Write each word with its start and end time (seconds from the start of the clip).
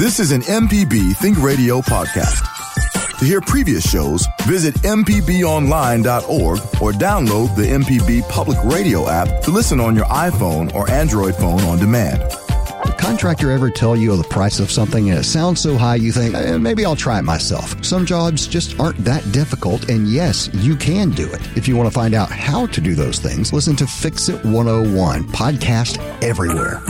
This 0.00 0.18
is 0.18 0.32
an 0.32 0.40
MPB 0.40 1.14
Think 1.18 1.42
Radio 1.42 1.82
podcast. 1.82 2.40
To 3.18 3.24
hear 3.26 3.42
previous 3.42 3.86
shows, 3.86 4.26
visit 4.46 4.74
MPBOnline.org 4.76 6.58
or 6.80 6.92
download 6.92 7.54
the 7.54 7.64
MPB 7.64 8.26
Public 8.30 8.56
Radio 8.64 9.10
app 9.10 9.42
to 9.42 9.50
listen 9.50 9.78
on 9.78 9.94
your 9.94 10.06
iPhone 10.06 10.74
or 10.74 10.90
Android 10.90 11.36
phone 11.36 11.60
on 11.64 11.78
demand. 11.78 12.20
Did 12.86 12.96
contractor 12.96 13.50
ever 13.50 13.68
tell 13.68 13.94
you 13.94 14.16
the 14.16 14.24
price 14.24 14.58
of 14.58 14.70
something 14.70 15.10
and 15.10 15.18
it 15.18 15.24
sounds 15.24 15.60
so 15.60 15.76
high 15.76 15.96
you 15.96 16.12
think, 16.12 16.34
eh, 16.34 16.56
maybe 16.56 16.86
I'll 16.86 16.96
try 16.96 17.18
it 17.18 17.24
myself? 17.24 17.84
Some 17.84 18.06
jobs 18.06 18.46
just 18.46 18.80
aren't 18.80 19.04
that 19.04 19.30
difficult, 19.32 19.90
and 19.90 20.08
yes, 20.08 20.48
you 20.54 20.76
can 20.76 21.10
do 21.10 21.30
it. 21.30 21.42
If 21.58 21.68
you 21.68 21.76
want 21.76 21.88
to 21.88 21.94
find 21.94 22.14
out 22.14 22.30
how 22.30 22.64
to 22.68 22.80
do 22.80 22.94
those 22.94 23.18
things, 23.18 23.52
listen 23.52 23.76
to 23.76 23.86
Fix 23.86 24.30
It 24.30 24.42
101, 24.46 25.24
podcast 25.24 25.98
everywhere. 26.24 26.80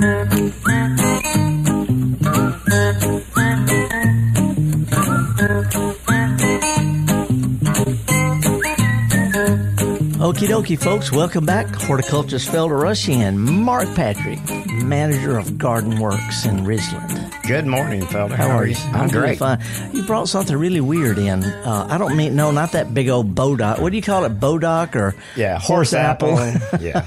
Okie 10.21 10.49
dokie, 10.49 10.79
folks. 10.79 11.11
Welcome 11.11 11.47
back. 11.47 11.67
Horticulturist 11.75 12.49
Felder 12.49 12.81
Rushing 12.81 13.23
and 13.23 13.41
Mark 13.41 13.93
Patrick, 13.95 14.39
manager 14.85 15.39
of 15.39 15.59
Garden 15.59 15.99
Works 15.99 16.45
in 16.45 16.59
Ridgeland. 16.59 17.30
Good 17.47 17.67
morning, 17.67 18.03
Felder. 18.03 18.37
How, 18.37 18.49
are 18.51 18.67
you? 18.67 18.77
I'm, 18.93 19.09
doing 19.09 19.25
great. 19.25 19.39
Fine. 19.39 19.61
You 19.93 20.05
brought 20.05 20.29
something 20.29 20.55
really 20.57 20.81
weird 20.81 21.19
in. 21.19 21.43
Uh, 21.43 21.87
I 21.91 21.99
don't 21.99 22.17
mean 22.17 22.37
no, 22.37 22.51
not 22.53 22.73
that 22.73 22.95
big 22.95 23.09
old 23.09 23.35
bodock. 23.35 23.81
What 23.81 23.91
do 23.91 23.97
you 23.97 24.03
call 24.03 24.25
it? 24.25 24.39
Bodock 24.39 24.95
or 24.95 25.17
Yeah, 25.37 25.55
horse, 25.59 25.91
horse 25.91 25.95
apple? 25.95 26.39
apple. 26.39 26.79
Yeah. 26.81 27.01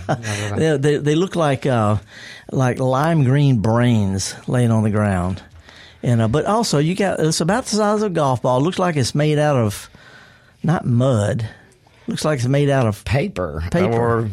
they, 0.58 0.78
they, 0.78 0.98
they 0.98 1.16
look 1.16 1.36
like 1.36 1.66
uh, 1.66 1.98
like 2.52 2.80
lime 2.80 3.24
green 3.24 3.60
brains 3.60 4.36
laying 4.48 4.72
on 4.72 4.84
the 4.84 4.90
ground. 4.90 5.42
And 6.02 6.20
uh, 6.22 6.28
but 6.28 6.46
also 6.46 6.80
you 6.80 6.96
got 6.96 7.20
it's 7.20 7.40
about 7.40 7.66
the 7.66 7.76
size 7.78 8.02
of 8.02 8.12
a 8.12 8.14
golf 8.14 8.42
ball. 8.42 8.60
looks 8.60 8.80
like 8.80 8.98
it's 8.98 9.16
made 9.16 9.40
out 9.40 9.56
of 9.56 9.90
not 10.62 10.86
mud. 10.86 11.48
Looks 12.08 12.26
like 12.26 12.40
it's 12.40 12.48
made 12.48 12.70
out 12.70 12.86
of 12.86 13.06
Paper, 13.06 13.64
Paper. 13.72 13.94
or 13.94 14.30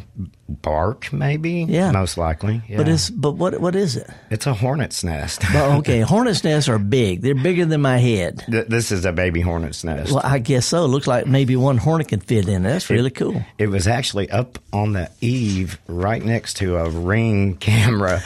bark, 0.48 1.12
maybe. 1.12 1.64
Yeah. 1.68 1.92
most 1.92 2.18
likely. 2.18 2.62
Yeah. 2.68 2.78
But 2.78 2.88
it's 2.88 3.08
but 3.10 3.32
what 3.32 3.60
what 3.60 3.76
is 3.76 3.96
it? 3.96 4.10
it's 4.30 4.46
a 4.46 4.52
hornet's 4.54 5.04
nest. 5.04 5.44
Well, 5.54 5.76
okay, 5.78 6.00
hornet's 6.00 6.42
nests 6.42 6.68
are 6.68 6.78
big. 6.80 7.20
They're 7.22 7.34
bigger 7.36 7.64
than 7.66 7.80
my 7.80 7.98
head. 7.98 8.44
Th- 8.50 8.66
this 8.66 8.90
is 8.90 9.04
a 9.04 9.12
baby 9.12 9.40
hornet's 9.40 9.84
nest. 9.84 10.10
Well, 10.12 10.22
I 10.24 10.40
guess 10.40 10.66
so. 10.66 10.86
Looks 10.86 11.06
like 11.06 11.26
maybe 11.26 11.54
one 11.54 11.76
hornet 11.76 12.08
can 12.08 12.18
fit 12.20 12.48
in. 12.48 12.64
That's 12.64 12.90
really 12.90 13.10
cool. 13.10 13.40
It 13.58 13.68
was 13.68 13.86
actually 13.86 14.28
up 14.30 14.58
on 14.72 14.92
the 14.94 15.08
eave, 15.20 15.78
right 15.86 16.24
next 16.24 16.54
to 16.58 16.76
a 16.76 16.90
ring 16.90 17.56
camera, 17.58 18.20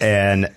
and 0.00 0.50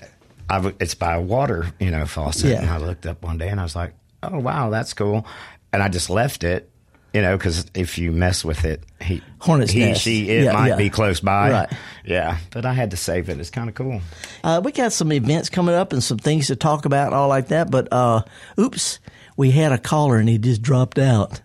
I 0.49 0.55
w- 0.57 0.75
it's 0.79 0.93
by 0.95 1.15
a 1.15 1.21
water, 1.21 1.73
you 1.79 1.89
know, 1.91 2.05
faucet. 2.05 2.51
Yeah. 2.51 2.61
And 2.61 2.69
I 2.69 2.77
looked 2.77 3.05
up 3.05 3.23
one 3.23 3.37
day 3.39 3.49
and 3.49 3.59
I 3.59 3.63
was 3.63 3.75
like, 3.75 3.93
"Oh 4.21 4.37
wow, 4.39 4.69
that's 4.69 4.93
cool," 4.93 5.25
and 5.73 5.81
I 5.81 5.89
just 5.89 6.09
left 6.11 6.43
it. 6.43 6.69
You 7.15 7.21
know, 7.21 7.37
because 7.37 7.65
if 7.73 7.97
you 7.97 8.11
mess 8.11 8.43
with 8.43 8.65
it, 8.65 8.83
he, 9.01 9.21
Hornet's 9.39 9.71
he, 9.71 9.79
nest. 9.79 10.01
she, 10.01 10.29
it 10.29 10.43
Yeah, 10.43 10.51
might 10.51 10.67
yeah. 10.67 10.75
be 10.75 10.89
close 10.89 11.21
by. 11.21 11.49
Right. 11.49 11.69
Yeah, 12.03 12.37
but 12.51 12.65
I 12.65 12.73
had 12.73 12.91
to 12.91 12.97
save 12.97 13.29
it. 13.29 13.39
It's 13.39 13.49
kind 13.49 13.69
of 13.69 13.75
cool. 13.75 14.01
Uh, 14.43 14.59
we 14.61 14.73
got 14.73 14.91
some 14.91 15.13
events 15.13 15.47
coming 15.49 15.73
up 15.75 15.93
and 15.93 16.03
some 16.03 16.17
things 16.17 16.47
to 16.47 16.57
talk 16.57 16.83
about 16.83 17.07
and 17.07 17.15
all 17.15 17.29
like 17.29 17.47
that. 17.47 17.71
But 17.71 17.87
uh, 17.93 18.23
oops, 18.59 18.99
we 19.37 19.51
had 19.51 19.71
a 19.71 19.77
caller 19.77 20.17
and 20.17 20.27
he 20.27 20.37
just 20.37 20.61
dropped 20.61 20.99
out. 20.99 21.39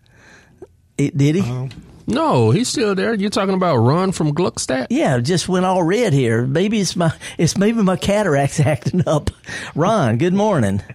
It, 0.98 1.16
did 1.16 1.36
he? 1.36 1.68
No, 2.08 2.50
he's 2.50 2.66
still 2.66 2.96
there. 2.96 3.14
You're 3.14 3.30
talking 3.30 3.54
about 3.54 3.76
Ron 3.76 4.10
from 4.10 4.34
Gluckstadt? 4.34 4.88
Yeah, 4.90 5.20
just 5.20 5.48
went 5.48 5.64
all 5.64 5.84
red 5.84 6.12
here. 6.12 6.44
Maybe 6.46 6.80
it's 6.80 6.96
my 6.96 7.12
it's 7.38 7.56
maybe 7.56 7.80
my 7.80 7.94
cataracts 7.96 8.58
acting 8.66 9.06
up. 9.06 9.30
Ron, 9.76 10.18
good 10.18 10.34
morning. 10.34 10.82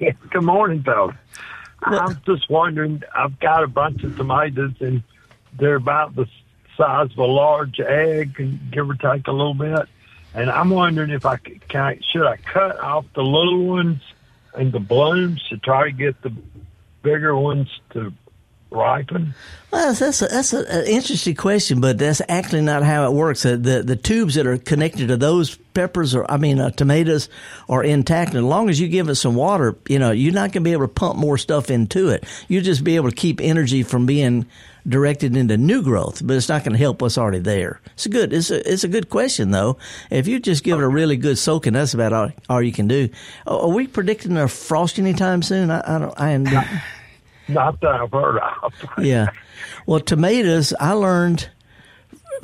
Yeah, 0.00 0.12
good 0.30 0.42
morning, 0.44 0.82
fellas. 0.82 1.14
I'm 1.94 2.20
just 2.26 2.50
wondering. 2.50 3.02
I've 3.14 3.38
got 3.40 3.64
a 3.64 3.68
bunch 3.68 4.04
of 4.04 4.16
tomatoes, 4.16 4.74
and 4.80 5.02
they're 5.58 5.76
about 5.76 6.14
the 6.14 6.26
size 6.76 7.10
of 7.12 7.18
a 7.18 7.24
large 7.24 7.80
egg, 7.80 8.36
and 8.38 8.70
give 8.70 8.88
or 8.88 8.94
take 8.94 9.26
a 9.26 9.32
little 9.32 9.54
bit. 9.54 9.88
And 10.34 10.50
I'm 10.50 10.70
wondering 10.70 11.10
if 11.10 11.24
I 11.24 11.38
c- 11.38 11.60
can. 11.68 11.80
I, 11.80 12.00
should 12.12 12.26
I 12.26 12.36
cut 12.36 12.78
off 12.80 13.06
the 13.14 13.22
little 13.22 13.66
ones 13.66 14.02
and 14.54 14.72
the 14.72 14.80
blooms 14.80 15.42
to 15.48 15.56
try 15.56 15.84
to 15.84 15.92
get 15.92 16.20
the 16.22 16.32
bigger 17.02 17.34
ones 17.36 17.68
to 17.90 18.12
ripen? 18.70 19.34
Well, 19.70 19.92
that's 19.92 20.22
a, 20.22 20.26
that's 20.26 20.52
a, 20.52 20.60
an 20.70 20.86
interesting 20.86 21.34
question, 21.34 21.80
but 21.80 21.98
that's 21.98 22.22
actually 22.28 22.62
not 22.62 22.82
how 22.82 23.06
it 23.06 23.12
works. 23.12 23.44
Uh, 23.44 23.56
The 23.56 23.82
the 23.82 23.96
tubes 23.96 24.34
that 24.34 24.46
are 24.46 24.56
connected 24.58 25.08
to 25.08 25.16
those 25.16 25.56
peppers 25.74 26.14
or 26.14 26.30
I 26.30 26.38
mean 26.38 26.58
uh, 26.58 26.70
tomatoes 26.70 27.28
are 27.68 27.84
intact. 27.84 28.30
And 28.30 28.38
as 28.38 28.44
long 28.44 28.70
as 28.70 28.80
you 28.80 28.88
give 28.88 29.08
it 29.08 29.16
some 29.16 29.34
water, 29.34 29.76
you 29.88 29.98
know 29.98 30.10
you're 30.10 30.32
not 30.32 30.52
going 30.52 30.64
to 30.64 30.68
be 30.68 30.72
able 30.72 30.86
to 30.86 30.92
pump 30.92 31.18
more 31.18 31.38
stuff 31.38 31.70
into 31.70 32.08
it. 32.08 32.24
You'll 32.48 32.64
just 32.64 32.82
be 32.82 32.96
able 32.96 33.10
to 33.10 33.16
keep 33.16 33.40
energy 33.40 33.82
from 33.82 34.06
being 34.06 34.46
directed 34.86 35.36
into 35.36 35.58
new 35.58 35.82
growth, 35.82 36.26
but 36.26 36.36
it's 36.36 36.48
not 36.48 36.64
going 36.64 36.72
to 36.72 36.78
help 36.78 37.02
what's 37.02 37.18
already 37.18 37.40
there. 37.40 37.80
It's 37.92 38.06
a 38.06 38.08
good 38.08 38.32
it's 38.32 38.50
a 38.50 38.72
it's 38.72 38.84
a 38.84 38.88
good 38.88 39.10
question 39.10 39.50
though. 39.50 39.76
If 40.10 40.26
you 40.26 40.40
just 40.40 40.64
give 40.64 40.78
it 40.78 40.84
a 40.84 40.88
really 40.88 41.16
good 41.16 41.36
soaking, 41.36 41.74
that's 41.74 41.92
about 41.92 42.12
all, 42.14 42.30
all 42.48 42.62
you 42.62 42.72
can 42.72 42.88
do. 42.88 43.10
Are 43.46 43.60
are 43.60 43.68
we 43.68 43.86
predicting 43.86 44.36
a 44.38 44.48
frost 44.48 44.98
anytime 44.98 45.42
soon? 45.42 45.70
I, 45.70 45.82
I 45.84 45.98
don't. 45.98 46.20
I 46.20 46.30
am. 46.30 46.46
Not 47.48 47.80
that 47.80 48.00
I've 48.00 48.12
heard 48.12 48.38
of. 48.38 48.74
Yeah. 48.98 49.30
Well, 49.86 50.00
tomatoes, 50.00 50.74
I 50.78 50.92
learned 50.92 51.48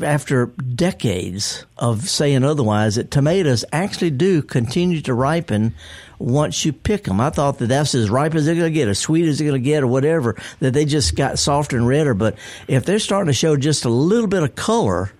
after 0.02 0.46
decades 0.46 1.66
of 1.78 2.08
saying 2.08 2.42
otherwise 2.42 2.96
that 2.96 3.10
tomatoes 3.10 3.64
actually 3.72 4.10
do 4.10 4.42
continue 4.42 5.00
to 5.02 5.14
ripen 5.14 5.74
once 6.18 6.64
you 6.64 6.72
pick 6.72 7.04
them. 7.04 7.20
I 7.20 7.30
thought 7.30 7.58
that 7.58 7.66
that's 7.66 7.94
as 7.94 8.10
ripe 8.10 8.34
as 8.34 8.46
they're 8.46 8.54
going 8.54 8.72
to 8.72 8.74
get, 8.74 8.88
as 8.88 8.98
sweet 8.98 9.28
as 9.28 9.38
they're 9.38 9.48
going 9.48 9.62
to 9.62 9.64
get, 9.64 9.82
or 9.82 9.86
whatever, 9.86 10.36
that 10.60 10.72
they 10.72 10.84
just 10.84 11.14
got 11.16 11.38
softer 11.38 11.76
and 11.76 11.86
redder. 11.86 12.14
But 12.14 12.36
if 12.66 12.84
they're 12.84 12.98
starting 12.98 13.28
to 13.28 13.32
show 13.32 13.56
just 13.56 13.84
a 13.84 13.90
little 13.90 14.26
bit 14.26 14.42
of 14.42 14.54
color, 14.54 15.12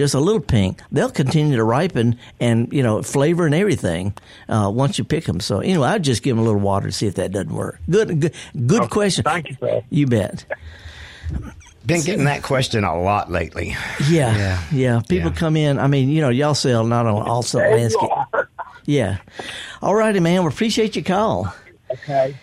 just 0.00 0.14
a 0.14 0.20
little 0.20 0.40
pink, 0.40 0.80
they'll 0.90 1.10
continue 1.10 1.56
to 1.56 1.64
ripen 1.64 2.18
and, 2.40 2.72
you 2.72 2.82
know, 2.82 3.02
flavor 3.02 3.44
and 3.46 3.54
everything 3.54 4.14
uh, 4.48 4.70
once 4.74 4.98
you 4.98 5.04
pick 5.04 5.24
them. 5.26 5.40
So, 5.40 5.60
anyway, 5.60 5.88
I'd 5.88 6.02
just 6.02 6.22
give 6.22 6.34
them 6.36 6.42
a 6.44 6.46
little 6.48 6.60
water 6.60 6.86
to 6.86 6.92
see 6.92 7.06
if 7.06 7.14
that 7.16 7.32
doesn't 7.32 7.52
work. 7.52 7.78
Good, 7.88 8.20
good, 8.20 8.34
good 8.66 8.90
question. 8.90 9.24
Thank 9.24 9.50
you, 9.50 9.56
sir. 9.60 9.82
You 9.90 10.06
bet. 10.06 10.44
Been 11.86 12.02
getting 12.02 12.24
that 12.24 12.42
question 12.42 12.84
a 12.84 13.00
lot 13.00 13.30
lately. 13.30 13.76
Yeah, 14.08 14.36
Yeah. 14.36 14.62
yeah. 14.72 15.00
People 15.08 15.30
Yeah. 15.30 15.36
come 15.36 15.56
in. 15.56 15.78
I 15.78 15.86
mean, 15.86 16.08
you 16.10 16.20
know, 16.20 16.28
y'all 16.28 16.54
sell 16.54 16.84
not 16.84 17.06
on 17.06 17.22
all 17.26 17.42
sell 17.42 17.60
There 17.62 17.76
landscape. 17.76 18.10
Yeah. 18.86 19.18
All 19.82 19.94
righty, 19.94 20.20
man. 20.20 20.42
We 20.42 20.48
appreciate 20.48 20.94
your 20.96 21.04
call. 21.04 21.52
Okay. 21.90 22.36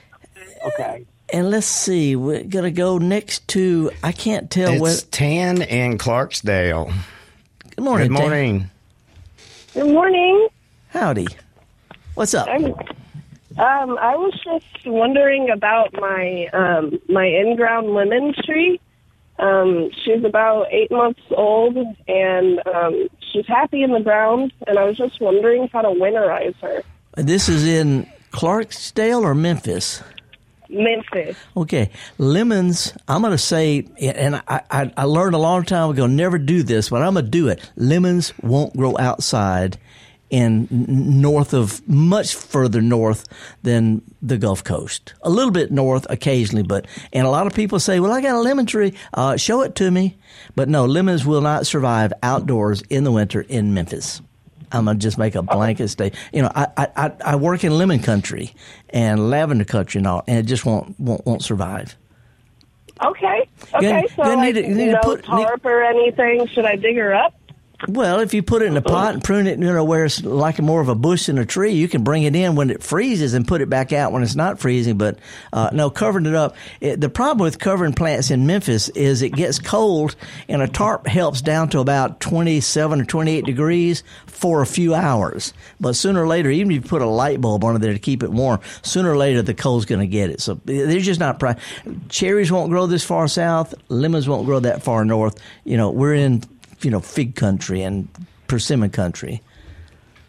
Okay. 0.65 1.05
And 1.33 1.49
let's 1.51 1.65
see. 1.67 2.15
We're 2.15 2.43
gonna 2.43 2.71
go 2.71 2.97
next 2.97 3.47
to. 3.49 3.91
I 4.03 4.11
can't 4.13 4.49
tell 4.49 4.71
It's 4.71 4.81
what. 4.81 5.05
Tan 5.11 5.61
in 5.61 5.97
Clarksdale. 5.97 6.93
Good 7.77 7.83
morning. 7.83 8.07
Good 8.07 8.17
Tim. 8.17 8.23
morning. 8.23 8.69
Good 9.75 9.93
morning. 9.93 10.47
Howdy. 10.89 11.27
What's 12.15 12.33
up? 12.33 12.47
I'm, 12.47 12.65
um, 12.65 13.97
I 13.99 14.15
was 14.15 14.33
just 14.43 14.87
wondering 14.87 15.51
about 15.51 15.93
my 15.93 16.47
um, 16.53 16.99
my 17.07 17.25
in-ground 17.25 17.93
lemon 17.93 18.33
tree. 18.45 18.81
Um, 19.37 19.91
she's 20.03 20.23
about 20.23 20.65
eight 20.71 20.89
months 20.89 21.21
old, 21.29 21.77
and 22.07 22.59
um, 22.65 23.09
she's 23.31 23.45
happy 23.45 23.83
in 23.83 23.91
the 23.91 23.99
ground. 23.99 24.53
And 24.65 24.79
I 24.79 24.85
was 24.85 24.97
just 24.97 25.21
wondering 25.21 25.69
how 25.71 25.83
to 25.83 25.89
winterize 25.89 26.55
her. 26.61 26.81
This 27.15 27.47
is 27.47 27.63
in 27.63 28.07
Clarksdale 28.31 29.21
or 29.21 29.35
Memphis. 29.35 30.01
Memphis. 30.69 31.37
Okay, 31.55 31.91
lemons. 32.17 32.93
I'm 33.07 33.21
going 33.21 33.31
to 33.31 33.37
say, 33.37 33.87
and 33.99 34.35
I, 34.47 34.61
I, 34.69 34.91
I 34.97 35.03
learned 35.03 35.35
a 35.35 35.39
long 35.39 35.63
time 35.63 35.89
ago, 35.89 36.07
never 36.07 36.37
do 36.37 36.63
this, 36.63 36.89
but 36.89 37.01
I'm 37.01 37.13
going 37.13 37.25
to 37.25 37.31
do 37.31 37.47
it. 37.47 37.71
Lemons 37.75 38.33
won't 38.41 38.75
grow 38.75 38.97
outside 38.97 39.77
in 40.29 40.67
north 40.69 41.53
of 41.53 41.87
much 41.87 42.35
further 42.35 42.81
north 42.81 43.25
than 43.63 44.01
the 44.21 44.37
Gulf 44.37 44.63
Coast. 44.63 45.13
A 45.21 45.29
little 45.29 45.51
bit 45.51 45.71
north 45.71 46.05
occasionally, 46.09 46.63
but 46.63 46.85
and 47.13 47.25
a 47.25 47.29
lot 47.29 47.47
of 47.47 47.53
people 47.53 47.79
say, 47.79 47.99
"Well, 47.99 48.11
I 48.11 48.21
got 48.21 48.35
a 48.35 48.39
lemon 48.39 48.65
tree. 48.65 48.93
Uh, 49.13 49.37
show 49.37 49.61
it 49.61 49.75
to 49.75 49.89
me." 49.89 50.17
But 50.55 50.69
no, 50.69 50.85
lemons 50.85 51.25
will 51.25 51.41
not 51.41 51.65
survive 51.65 52.11
outdoors 52.23 52.81
in 52.89 53.03
the 53.03 53.11
winter 53.11 53.41
in 53.41 53.73
Memphis. 53.73 54.21
I'm 54.71 54.85
gonna 54.85 54.99
just 54.99 55.17
make 55.17 55.35
a 55.35 55.41
blanket 55.41 55.87
statement. 55.89 56.21
You 56.33 56.41
know, 56.43 56.51
I, 56.53 56.67
I 56.95 57.11
I- 57.23 57.35
work 57.35 57.63
in 57.63 57.77
lemon 57.77 57.99
country 57.99 58.53
and 58.89 59.29
lavender 59.29 59.65
country 59.65 59.99
and 59.99 60.07
all, 60.07 60.23
and 60.27 60.37
it 60.39 60.43
just 60.43 60.65
won't 60.65 60.99
won't, 60.99 61.25
won't 61.25 61.41
survive. 61.43 61.95
Okay. 63.03 63.47
Okay. 63.75 64.07
so 64.15 64.23
gonna 64.23 64.35
like, 64.37 64.55
need 64.55 64.61
to- 64.61 64.67
you 64.67 64.75
need 64.75 64.91
to 64.91 64.99
put- 65.03 65.23
tarp 65.23 65.63
or 65.65 65.83
anything. 65.83 66.47
Should 66.47 66.65
I 66.65 66.75
dig 66.75 66.97
her 66.97 67.13
up? 67.13 67.33
Well, 67.87 68.21
if 68.21 68.33
you 68.33 68.41
put 68.41 68.63
it 68.63 68.65
in 68.65 68.75
a 68.75 68.81
pot 68.81 69.13
and 69.13 69.23
prune 69.23 69.45
it, 69.45 69.59
you 69.59 69.65
know, 69.65 69.83
where 69.83 70.05
it's 70.05 70.23
like 70.23 70.59
more 70.59 70.81
of 70.81 70.89
a 70.89 70.95
bush 70.95 71.27
than 71.27 71.37
a 71.37 71.45
tree, 71.45 71.73
you 71.73 71.87
can 71.87 72.03
bring 72.03 72.23
it 72.23 72.35
in 72.35 72.55
when 72.55 72.71
it 72.71 72.81
freezes 72.81 73.35
and 73.35 73.47
put 73.47 73.61
it 73.61 73.69
back 73.69 73.93
out 73.93 74.11
when 74.11 74.23
it's 74.23 74.35
not 74.35 74.59
freezing. 74.59 74.97
But 74.97 75.19
uh, 75.53 75.69
no, 75.71 75.91
covering 75.91 76.25
it 76.25 76.33
up. 76.33 76.55
It, 76.81 76.99
the 76.99 77.09
problem 77.09 77.45
with 77.45 77.59
covering 77.59 77.93
plants 77.93 78.31
in 78.31 78.47
Memphis 78.47 78.89
is 78.89 79.21
it 79.21 79.29
gets 79.29 79.59
cold, 79.59 80.15
and 80.49 80.63
a 80.63 80.67
tarp 80.67 81.05
helps 81.05 81.41
down 81.41 81.69
to 81.69 81.79
about 81.79 82.19
twenty-seven 82.19 83.01
or 83.01 83.05
twenty-eight 83.05 83.45
degrees 83.45 84.03
for 84.25 84.63
a 84.63 84.67
few 84.67 84.95
hours. 84.95 85.53
But 85.79 85.95
sooner 85.95 86.23
or 86.23 86.27
later, 86.27 86.49
even 86.49 86.71
if 86.71 86.83
you 86.83 86.89
put 86.89 87.03
a 87.03 87.07
light 87.07 87.39
bulb 87.41 87.63
on 87.63 87.75
it 87.75 87.79
there 87.79 87.93
to 87.93 87.99
keep 87.99 88.23
it 88.23 88.31
warm, 88.31 88.59
sooner 88.81 89.11
or 89.11 89.17
later 89.17 89.43
the 89.43 89.53
cold's 89.53 89.85
going 89.85 90.01
to 90.01 90.07
get 90.07 90.31
it. 90.31 90.41
So 90.41 90.59
they're 90.65 90.99
just 90.99 91.19
not. 91.19 91.39
Pri- 91.39 91.57
Cherries 92.09 92.51
won't 92.51 92.71
grow 92.71 92.87
this 92.87 93.05
far 93.05 93.27
south. 93.27 93.75
Lemons 93.87 94.27
won't 94.27 94.47
grow 94.47 94.59
that 94.61 94.81
far 94.81 95.05
north. 95.05 95.39
You 95.63 95.77
know, 95.77 95.91
we're 95.91 96.15
in 96.15 96.41
you 96.81 96.91
know 96.91 96.99
fig 96.99 97.35
country 97.35 97.81
and 97.81 98.07
persimmon 98.47 98.89
country. 98.89 99.41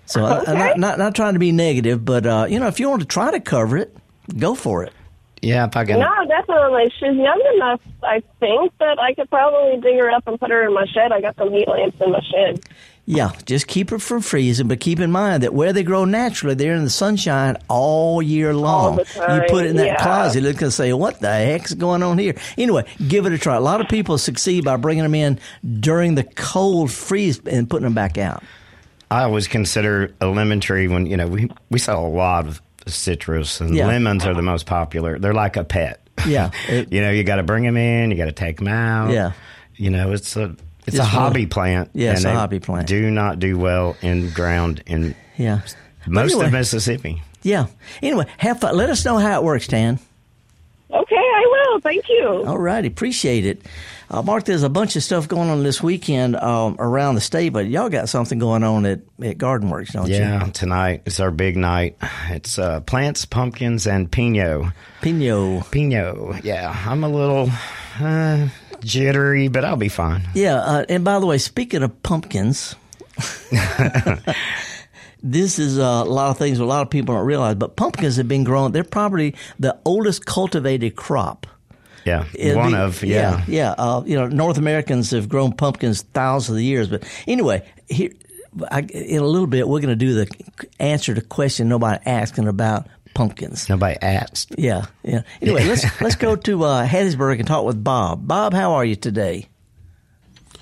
So 0.07 0.25
Okay. 0.25 0.53
I, 0.53 0.53
am 0.53 0.59
not, 0.59 0.79
not 0.79 0.99
not 0.99 1.15
trying 1.15 1.35
to 1.35 1.39
be 1.39 1.53
negative, 1.53 2.05
but 2.05 2.27
uh, 2.27 2.47
you 2.49 2.59
know 2.59 2.67
if 2.67 2.81
you 2.81 2.89
want 2.89 3.03
to 3.03 3.07
try 3.09 3.31
to 3.31 3.41
cover 3.41 3.77
it, 3.77 3.97
go 4.39 4.55
for 4.55 4.85
it. 4.85 4.93
Yeah, 5.41 5.67
if 5.67 5.77
I 5.77 5.85
can. 5.85 6.01
No, 6.01 6.09
definitely. 6.27 6.91
She's 6.99 7.15
young 7.17 7.41
enough, 7.55 7.81
I 8.03 8.23
think, 8.41 8.73
that 8.81 8.99
I 8.99 9.15
could 9.15 9.31
probably 9.31 9.81
dig 9.81 9.97
her 10.01 10.11
up 10.11 10.27
and 10.27 10.39
put 10.41 10.51
her 10.51 10.67
in 10.67 10.75
my 10.75 10.85
shed. 10.87 11.13
I 11.13 11.21
got 11.21 11.37
some 11.37 11.53
heat 11.53 11.69
lamps 11.69 11.97
in 12.01 12.11
my 12.11 12.21
shed. 12.29 12.61
Yeah, 13.11 13.31
just 13.47 13.67
keep 13.69 13.91
it 13.91 14.03
from 14.03 14.21
freezing, 14.21 14.69
but 14.69 14.81
keep 14.81 15.01
in 15.01 15.11
mind 15.11 15.43
that 15.43 15.55
where 15.55 15.73
they 15.73 15.83
grow 15.83 16.05
naturally, 16.05 16.55
they're 16.55 16.75
in 16.75 16.85
the 16.85 16.91
sunshine 16.91 17.57
all 17.67 18.21
year 18.21 18.55
long. 18.55 18.97
the 18.97 19.05
time, 19.05 19.41
you 19.43 19.49
put 19.49 19.65
it 19.65 19.71
in 19.71 19.77
that 19.77 19.87
yeah. 19.87 20.03
closet, 20.03 20.43
look 20.43 20.61
and 20.61 20.71
say, 20.71 20.93
"What 20.93 21.19
the 21.19 21.29
heck's 21.33 21.73
going 21.73 22.03
on 22.03 22.19
here?" 22.19 22.35
Anyway, 22.59 22.85
give 23.09 23.25
it 23.25 23.33
a 23.33 23.39
try. 23.39 23.57
A 23.57 23.61
lot 23.61 23.81
of 23.81 23.89
people 23.89 24.19
succeed 24.19 24.63
by 24.63 24.77
bringing 24.77 25.05
them 25.05 25.15
in 25.15 25.39
during 25.81 26.17
the 26.17 26.23
cold 26.23 26.93
freeze 26.93 27.41
and 27.47 27.69
putting 27.71 27.85
them 27.85 27.95
back 27.95 28.19
out. 28.19 28.43
I 29.11 29.23
always 29.23 29.49
consider 29.49 30.13
a 30.21 30.27
lemon 30.27 30.61
tree 30.61 30.87
when 30.87 31.07
you 31.07 31.17
know 31.17 31.29
we 31.29 31.51
we 31.71 31.79
sell 31.79 32.07
a 32.07 32.09
lot 32.09 32.47
of 32.47 32.61
citrus 32.87 33.63
and 33.63 33.75
Yeah. 33.75 33.87
lemons 33.87 34.27
are 34.27 34.35
the 34.35 34.43
most 34.43 34.67
popular. 34.67 35.19
They're 35.19 35.33
like 35.33 35.57
a 35.57 35.65
pet. 35.65 36.07
Yeah, 36.27 36.51
it- 36.69 36.93
you 36.93 37.01
know, 37.01 37.11
you 37.11 37.25
got 37.25 37.37
to 37.37 37.43
bring 37.43 37.65
them 37.65 37.79
in, 37.79 38.11
you 38.11 38.19
got 38.19 38.27
to 38.27 38.33
take 38.33 38.59
them 38.59 38.69
out. 38.69 39.13
Yeah. 39.13 39.33
you 39.77 39.89
know, 39.89 40.13
it's 40.13 40.37
a 40.37 40.55
it's 40.89 40.97
Just 40.97 41.09
a 41.09 41.11
hobby 41.11 41.43
one- 41.43 41.49
plant. 41.51 41.91
Yeah, 41.95 42.13
it's 42.13 42.21
and 42.25 42.27
a 42.27 42.31
they 42.31 42.37
hobby 42.37 42.61
plant. 42.61 42.87
Do 42.89 43.11
not 43.11 43.39
do 43.39 43.57
well 43.59 43.97
in 44.03 44.31
ground 44.31 44.83
in 44.87 45.15
Yeah, 45.37 45.61
most 46.07 46.33
anyway. 46.33 46.47
of 46.47 46.53
Mississippi. 46.53 47.23
yeah. 47.43 47.67
Anyway, 48.03 48.27
have 48.39 48.61
fun. 48.61 48.77
Let 48.77 48.91
us 48.91 49.05
know 49.05 49.19
how 49.19 49.41
it 49.41 49.45
works, 49.45 49.67
Tan. 49.69 49.99
Okay, 50.91 51.17
I 51.17 51.45
will. 51.71 51.81
Thank 51.81 52.09
you. 52.09 52.45
All 52.47 52.57
righty, 52.59 52.89
appreciate 52.89 53.45
it. 53.45 53.61
Uh, 54.11 54.23
Mark, 54.23 54.45
there's 54.45 54.63
a 54.63 54.71
bunch 54.71 54.97
of 54.97 55.03
stuff 55.03 55.29
going 55.29 55.51
on 55.51 55.63
this 55.63 55.83
weekend 55.83 56.35
um, 56.37 56.77
around 56.79 57.15
the 57.17 57.21
state, 57.21 57.51
but 57.51 57.67
y'all 57.67 57.91
got 57.91 58.09
something 58.09 58.39
going 58.39 58.63
on 58.65 58.87
at, 58.87 59.01
at 59.23 59.37
Garden 59.37 59.69
Works, 59.69 59.93
don't 59.93 60.09
Yeah, 60.09 60.47
you? 60.47 60.51
tonight 60.53 61.03
is 61.05 61.21
our 61.21 61.31
big 61.31 61.59
night. 61.59 61.99
It's 62.31 62.59
uh, 62.59 62.81
plants, 62.81 63.27
pumpkins, 63.27 63.87
and 63.87 64.11
pinot. 64.11 64.73
Pinot. 65.03 65.71
Pinot. 65.71 66.43
Yeah, 66.43 66.75
I'm 66.87 67.05
a 67.05 67.09
little 67.11 67.51
uh, 68.01 68.49
jittery, 68.81 69.49
but 69.49 69.65
I'll 69.65 69.77
be 69.77 69.89
fine. 69.89 70.23
Yeah, 70.35 70.57
uh, 70.57 70.85
and 70.89 71.05
by 71.05 71.19
the 71.19 71.27
way, 71.27 71.39
speaking 71.39 71.83
of 71.83 72.03
pumpkins, 72.03 72.77
this 75.23 75.59
is 75.59 75.79
uh, 75.79 75.83
a 75.83 76.05
lot 76.05 76.31
of 76.31 76.39
things 76.39 76.59
a 76.59 76.65
lot 76.65 76.83
of 76.83 76.91
people 76.91 77.15
don't 77.15 77.27
realize, 77.27 77.57
but 77.57 77.77
pumpkins 77.77 78.17
have 78.17 78.29
been 78.29 78.45
grown. 78.45 78.73
They're 78.73 78.85
probably 78.85 79.35
the 79.59 79.79
oldest 79.85 80.27
cultivated 80.27 80.97
crop. 80.97 81.47
Yeah, 82.05 82.25
one 82.55 82.71
be- 82.73 82.77
of 82.77 83.03
yeah. 83.03 83.45
yeah. 83.47 83.75
Uh, 83.77 84.03
you 84.07 84.17
know, 84.17 84.29
North 84.29 84.57
Americans 84.57 85.11
have 85.11 85.29
grown 85.29 85.53
pumpkins 85.53 86.03
thousands 86.03 86.57
of 86.57 86.63
years, 86.63 86.89
but 86.89 87.05
anyway, 87.27 87.67
here 87.89 88.13
I, 88.71 88.81
in 88.81 89.21
a 89.21 89.27
little 89.27 89.47
bit 89.47 89.69
we're 89.69 89.81
going 89.81 89.97
to 89.97 89.97
do 89.97 90.15
the 90.15 90.67
answer 90.81 91.15
to 91.15 91.21
question 91.21 91.69
nobody 91.69 92.03
asking 92.07 92.49
about 92.49 92.87
pumpkins. 93.19 93.69
Nobody 93.69 93.97
asked. 94.01 94.55
Yeah, 94.57 94.87
yeah. 95.03 95.23
Anyway, 95.43 95.65
let's 95.67 96.01
let's 96.01 96.15
go 96.15 96.37
to 96.37 96.65
uh, 96.65 96.87
Hattiesburg 96.87 97.39
and 97.41 97.47
talk 97.49 97.65
with 97.65 97.83
Bob. 97.83 98.27
Bob, 98.27 98.55
how 98.55 98.75
are 98.75 98.85
you 98.85 98.95
today? 98.97 99.49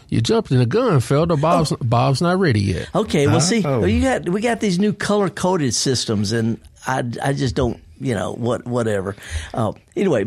You 0.09 0.21
jumped 0.21 0.51
in 0.53 0.59
the 0.59 0.67
gun, 0.67 0.99
Felder. 1.01 1.39
Bob's 1.41 1.73
Bob's 1.83 2.23
not 2.23 2.39
ready 2.39 2.61
yet. 2.61 2.89
Okay, 2.95 3.27
well, 3.27 3.41
see, 3.41 3.63
Oh. 3.65 3.85
you 3.85 4.01
got 4.01 4.29
we 4.29 4.41
got 4.41 4.61
these 4.61 4.79
new 4.79 4.93
color 4.93 5.29
coded 5.29 5.75
systems, 5.75 6.33
and 6.33 6.59
I, 6.87 7.03
I 7.23 7.33
just 7.35 7.55
don't, 7.55 7.79
you 8.01 8.15
know, 8.15 8.33
what 8.33 8.67
whatever. 8.67 9.17
Uh, 9.53 9.73
anyway, 9.97 10.25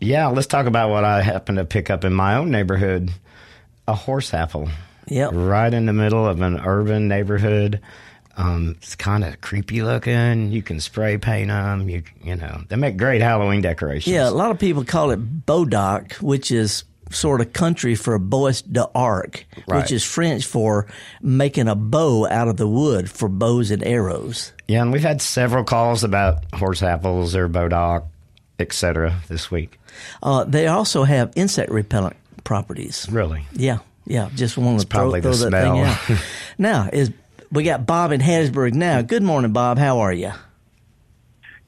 Yeah, 0.00 0.28
let's 0.28 0.46
talk 0.46 0.66
about 0.66 0.90
what 0.90 1.04
I 1.04 1.22
happened 1.22 1.58
to 1.58 1.64
pick 1.64 1.90
up 1.90 2.04
in 2.04 2.14
my 2.14 2.36
own 2.36 2.50
neighborhood 2.50 3.10
a 3.86 3.94
horse 3.94 4.32
apple. 4.32 4.68
Yep. 5.08 5.30
Right 5.34 5.74
in 5.74 5.86
the 5.86 5.92
middle 5.92 6.24
of 6.24 6.40
an 6.40 6.58
urban 6.64 7.08
neighborhood. 7.08 7.80
Um, 8.36 8.76
it's 8.78 8.94
kind 8.96 9.24
of 9.24 9.40
creepy 9.40 9.82
looking. 9.82 10.50
You 10.52 10.62
can 10.62 10.80
spray 10.80 11.18
paint 11.18 11.48
them. 11.48 11.88
You 11.88 12.02
you 12.22 12.36
know 12.36 12.62
they 12.68 12.76
make 12.76 12.96
great 12.96 13.20
Halloween 13.20 13.60
decorations. 13.60 14.12
yeah, 14.12 14.28
a 14.28 14.30
lot 14.30 14.50
of 14.50 14.58
people 14.58 14.84
call 14.84 15.10
it 15.10 15.46
Bodoc, 15.46 16.14
which 16.22 16.50
is 16.50 16.84
sort 17.10 17.40
of 17.40 17.52
country 17.52 17.96
for 17.96 18.16
Bois 18.20 18.52
d'Arc, 18.70 19.44
Right. 19.66 19.82
which 19.82 19.90
is 19.90 20.04
French 20.04 20.46
for 20.46 20.86
making 21.20 21.66
a 21.66 21.74
bow 21.74 22.28
out 22.28 22.46
of 22.46 22.56
the 22.56 22.68
wood 22.68 23.10
for 23.10 23.28
bows 23.28 23.72
and 23.72 23.82
arrows. 23.82 24.52
yeah, 24.68 24.80
and 24.80 24.92
we've 24.92 25.02
had 25.02 25.20
several 25.20 25.64
calls 25.64 26.04
about 26.04 26.44
horse 26.54 26.84
apples 26.84 27.34
or 27.34 27.48
bodoc, 27.48 28.04
etc. 28.60 29.20
This 29.28 29.50
week. 29.50 29.78
Uh, 30.22 30.44
they 30.44 30.68
also 30.68 31.02
have 31.02 31.32
insect 31.34 31.72
repellent 31.72 32.16
properties. 32.44 33.08
Really, 33.10 33.44
Yeah, 33.52 33.78
yeah. 34.06 34.30
Just 34.36 34.56
want 34.56 34.80
to 34.80 34.86
throw, 34.86 35.00
probably 35.00 35.20
the 35.20 35.32
throw 35.34 35.50
that 35.50 35.62
thing 35.62 35.84
smell. 36.06 36.16
out. 36.18 36.24
now 36.58 36.88
is 36.92 37.10
we 37.50 37.64
got 37.64 37.86
Bob 37.86 38.12
in 38.12 38.20
Hattiesburg 38.20 38.74
now. 38.74 39.02
Good 39.02 39.22
morning, 39.22 39.52
Bob. 39.52 39.78
How 39.78 40.00
are 40.00 40.12
you? 40.12 40.32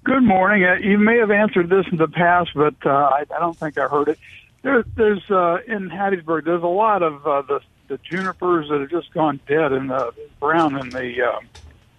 Good 0.04 0.22
morning. 0.22 0.64
Uh, 0.64 0.74
you 0.74 0.98
may 0.98 1.18
have 1.18 1.30
answered 1.30 1.68
this 1.68 1.86
in 1.90 1.98
the 1.98 2.08
past, 2.08 2.50
but 2.54 2.74
uh, 2.84 2.90
I, 2.90 3.24
I 3.34 3.40
don't 3.40 3.56
think 3.56 3.78
I 3.78 3.86
heard 3.86 4.08
it. 4.08 4.18
There, 4.62 4.84
there's 4.96 5.22
uh, 5.30 5.58
in 5.66 5.90
Hattiesburg. 5.90 6.44
There's 6.44 6.62
a 6.62 6.66
lot 6.66 7.02
of 7.02 7.26
uh, 7.26 7.42
the 7.42 7.60
the 7.88 7.98
junipers 7.98 8.68
that 8.68 8.80
have 8.80 8.90
just 8.90 9.12
gone 9.12 9.40
dead 9.46 9.72
and 9.72 9.90
the 9.90 10.14
brown 10.40 10.78
in 10.78 10.88
the 10.88 11.22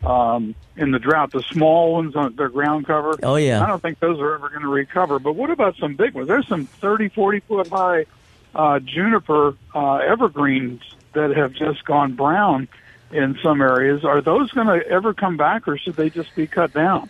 um, 0.03 0.09
um, 0.09 0.55
in 0.75 0.91
the 0.91 0.99
drought. 0.99 1.31
The 1.31 1.43
small 1.43 1.93
ones 1.93 2.15
on 2.15 2.35
their 2.35 2.49
ground 2.49 2.87
cover. 2.87 3.15
Oh, 3.21 3.35
yeah. 3.35 3.63
I 3.63 3.67
don't 3.67 3.81
think 3.81 3.99
those 3.99 4.19
are 4.19 4.35
ever 4.35 4.49
going 4.49 4.61
to 4.61 4.69
recover. 4.69 5.19
But 5.19 5.33
what 5.33 5.49
about 5.49 5.75
some 5.75 5.95
big 5.95 6.13
ones? 6.13 6.27
There's 6.27 6.47
some 6.47 6.65
30, 6.65 7.09
40 7.09 7.39
foot 7.41 7.67
high 7.67 8.05
uh, 8.55 8.79
juniper 8.79 9.55
uh, 9.75 9.95
evergreens 9.95 10.81
that 11.13 11.35
have 11.35 11.53
just 11.53 11.85
gone 11.85 12.15
brown 12.15 12.67
in 13.13 13.37
some 13.43 13.61
areas. 13.61 14.03
Are 14.03 14.21
those 14.21 14.51
going 14.51 14.67
to 14.67 14.87
ever 14.87 15.13
come 15.13 15.37
back, 15.37 15.67
or 15.67 15.77
should 15.77 15.95
they 15.95 16.09
just 16.09 16.33
be 16.35 16.47
cut 16.47 16.73
down? 16.73 17.09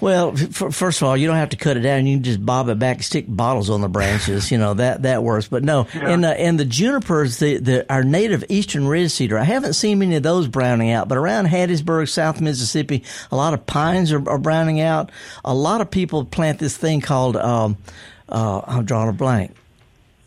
Well, 0.00 0.32
f- 0.34 0.74
first 0.74 1.02
of 1.02 1.08
all, 1.08 1.16
you 1.16 1.26
don't 1.26 1.36
have 1.36 1.50
to 1.50 1.58
cut 1.58 1.76
it 1.76 1.80
down. 1.80 2.06
You 2.06 2.16
can 2.16 2.24
just 2.24 2.44
bob 2.44 2.68
it 2.70 2.78
back 2.78 3.02
stick 3.02 3.26
bottles 3.28 3.68
on 3.68 3.82
the 3.82 3.88
branches. 3.88 4.50
You 4.50 4.56
know 4.56 4.72
that 4.74 5.02
that 5.02 5.22
works. 5.22 5.48
But 5.48 5.62
no, 5.62 5.86
and 5.92 6.24
the 6.24 6.28
and 6.40 6.58
the 6.58 6.64
junipers, 6.64 7.38
the, 7.38 7.58
the 7.58 7.92
our 7.92 8.02
native 8.02 8.44
eastern 8.48 8.88
red 8.88 9.10
cedar. 9.10 9.38
I 9.38 9.44
haven't 9.44 9.74
seen 9.74 9.98
many 9.98 10.16
of 10.16 10.22
those 10.22 10.48
browning 10.48 10.90
out, 10.90 11.08
but 11.08 11.18
around 11.18 11.48
Hattiesburg, 11.48 12.08
South 12.08 12.40
Mississippi, 12.40 13.04
a 13.30 13.36
lot 13.36 13.52
of 13.52 13.66
pines 13.66 14.10
are, 14.10 14.26
are 14.26 14.38
browning 14.38 14.80
out. 14.80 15.10
A 15.44 15.54
lot 15.54 15.82
of 15.82 15.90
people 15.90 16.24
plant 16.24 16.58
this 16.58 16.76
thing 16.76 17.02
called 17.02 17.36
um, 17.36 17.76
uh, 18.30 18.62
I'm 18.66 18.84
drawing 18.86 19.10
a 19.10 19.12
blank. 19.12 19.54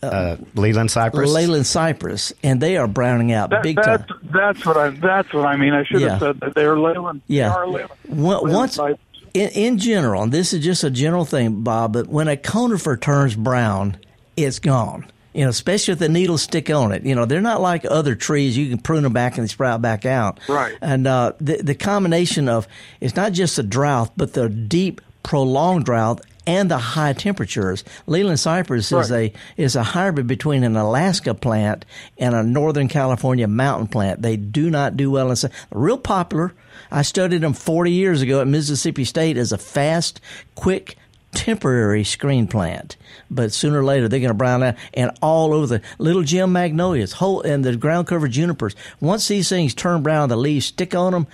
Uh, 0.04 0.38
Leland 0.56 0.92
cypress. 0.92 1.32
Leyland 1.32 1.66
cypress, 1.66 2.34
and 2.44 2.62
they 2.62 2.78
are 2.78 2.88
browning 2.88 3.32
out 3.32 3.50
That, 3.52 3.64
big 3.64 3.76
that's 3.78 4.06
time. 4.08 4.20
that's 4.34 4.66
what 4.66 4.78
I 4.78 4.90
that's 4.90 5.34
what 5.34 5.46
I 5.46 5.56
mean. 5.56 5.74
I 5.74 5.84
should 5.84 6.02
Yeah. 6.02 6.10
have 6.10 6.20
said 6.20 6.40
that 6.42 6.56
they're 6.56 6.78
Leyland. 6.78 7.22
Yeah. 7.28 7.50
They 7.50 7.56
are 7.56 7.68
Leyland. 7.68 7.92
One- 8.08 8.20
Leyland 8.38 8.54
once 8.56 8.74
cypress. 8.76 9.00
in, 9.34 9.50
in 9.50 9.78
general, 9.80 10.24
and 10.24 10.32
this 10.32 10.54
is 10.54 10.64
just 10.64 10.84
a 10.84 10.90
general 10.90 11.26
thing, 11.26 11.62
Bob, 11.64 11.94
but 11.94 12.08
when 12.08 12.28
a 12.28 12.38
conifer 12.38 12.98
turns 12.98 13.36
brown, 13.36 13.98
it's 14.38 14.60
gone. 14.60 15.06
You 15.36 15.46
know, 15.46 15.50
especially 15.50 15.94
if 15.94 16.00
the 16.00 16.10
needles 16.10 16.44
stick 16.44 16.70
on 16.70 16.92
it. 16.92 17.04
You 17.06 17.16
know, 17.16 17.26
they're 17.26 17.42
not 17.42 17.60
like 17.60 17.86
other 17.90 18.14
trees. 18.14 18.56
You 18.56 18.70
can 18.70 18.78
prune 18.78 19.02
them 19.02 19.14
back 19.14 19.36
and 19.36 19.44
they 19.44 19.48
sprout 19.48 19.82
back 19.82 20.06
out. 20.06 20.40
Right. 20.48 20.78
And 20.80 21.08
uh, 21.08 21.34
the 21.42 21.58
the 21.58 21.74
combination 21.74 22.48
of 22.48 22.68
it's 23.02 23.16
not 23.16 23.32
just 23.32 23.56
the 23.56 23.64
drought, 23.64 24.12
but 24.16 24.34
the 24.34 24.48
deep, 24.48 25.02
prolonged 25.24 25.86
drought 25.86 26.22
and 26.46 26.70
the 26.70 26.78
high 26.78 27.14
temperatures. 27.14 27.84
Leland 28.08 28.40
cypress 28.40 28.92
is 28.92 29.12
a 29.12 29.34
is 29.58 29.76
a 29.76 29.84
hybrid 29.84 30.28
between 30.28 30.64
an 30.64 30.76
Alaska 30.76 31.34
plant 31.34 31.86
and 32.18 32.36
a 32.36 32.44
Northern 32.44 32.88
California 32.88 33.48
mountain 33.48 33.88
plant. 33.88 34.22
They 34.22 34.36
do 34.38 34.70
not 34.70 34.98
do 34.98 35.12
well 35.12 35.30
in 35.30 35.36
sun. 35.36 35.52
Real 35.72 35.98
popular. 35.98 36.54
I 36.92 37.02
studied 37.02 37.42
them 37.42 37.54
40 37.54 37.92
years 37.92 38.22
ago 38.22 38.42
at 38.42 38.48
Mississippi 38.48 39.06
State 39.06 39.38
as 39.38 39.52
a 39.52 39.58
fast, 39.58 40.20
quick, 40.56 40.98
temporary 41.34 42.04
screen 42.04 42.48
plant. 42.48 42.96
But 43.30 43.54
sooner 43.54 43.80
or 43.80 43.84
later 43.84 44.08
they're 44.08 44.20
going 44.20 44.30
to 44.30 44.36
brown 44.36 44.64
out 44.64 44.76
and 44.94 45.12
all 45.22 45.54
over 45.54 45.66
the 45.68 45.82
little 45.98 46.24
gem 46.24 46.52
magnolias, 46.52 47.14
whole 47.14 47.42
and 47.42 47.64
the 47.64 47.76
ground 47.76 48.08
cover 48.08 48.28
junipers. 48.28 48.76
Once 49.00 49.28
these 49.28 49.50
things 49.50 49.74
turn 49.74 50.04
brown, 50.04 50.30
the 50.30 50.36
leaves 50.36 50.68
stick 50.68 50.94
on 50.94 51.14
them, 51.14 51.28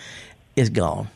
it's 0.56 0.70
gone. 0.70 1.10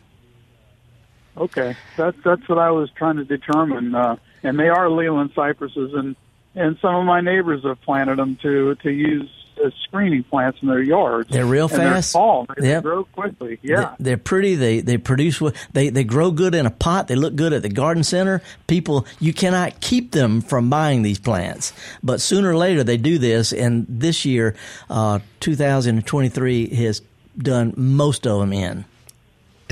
Okay, 1.37 1.75
that's 1.97 2.17
that's 2.23 2.47
what 2.47 2.59
I 2.59 2.71
was 2.71 2.89
trying 2.91 3.17
to 3.17 3.23
determine. 3.25 3.95
Uh, 3.95 4.17
and 4.43 4.59
they 4.59 4.69
are 4.69 4.89
Leland 4.89 5.31
cypresses, 5.35 5.93
and 5.93 6.15
and 6.55 6.77
some 6.81 6.95
of 6.95 7.05
my 7.05 7.21
neighbors 7.21 7.63
have 7.63 7.81
planted 7.81 8.19
them 8.19 8.35
to 8.37 8.75
to 8.75 8.91
use 8.91 9.29
as 9.63 9.71
screening 9.83 10.23
plants 10.23 10.57
in 10.63 10.67
their 10.67 10.81
yards. 10.81 11.29
They're 11.29 11.45
real 11.45 11.67
and 11.69 11.77
they're 11.79 11.93
fast. 11.93 12.13
tall. 12.13 12.47
They 12.57 12.69
Yep. 12.69 12.83
grow 12.83 13.03
quickly. 13.05 13.59
Yeah. 13.61 13.93
They- 13.99 14.03
They're 14.05 14.17
pretty. 14.17 14.55
They 14.55 14.79
they 14.81 14.97
produce. 14.97 15.39
what- 15.39 15.55
They 15.73 15.89
they 15.89 16.03
grow 16.03 16.31
good 16.31 16.53
in 16.55 16.65
a 16.65 16.71
pot. 16.71 17.07
They 17.07 17.15
look 17.15 17.35
good 17.35 17.53
at 17.53 17.61
the 17.61 17.69
garden 17.69 18.03
center. 18.03 18.41
People, 18.67 19.05
you 19.19 19.31
cannot 19.31 19.79
keep 19.79 20.11
them 20.11 20.41
from 20.41 20.69
buying 20.71 21.03
these 21.03 21.19
plants. 21.19 21.71
But 22.03 22.19
sooner 22.19 22.49
or 22.51 22.57
later 22.57 22.83
they 22.83 22.97
do 22.97 23.17
this. 23.19 23.53
And 23.53 23.85
this 23.87 24.25
year, 24.25 24.55
uh, 24.89 25.19
2023 25.39 26.73
has 26.75 27.01
done 27.37 27.73
most 27.77 28.25
of 28.27 28.39
them 28.39 28.53
in. 28.53 28.85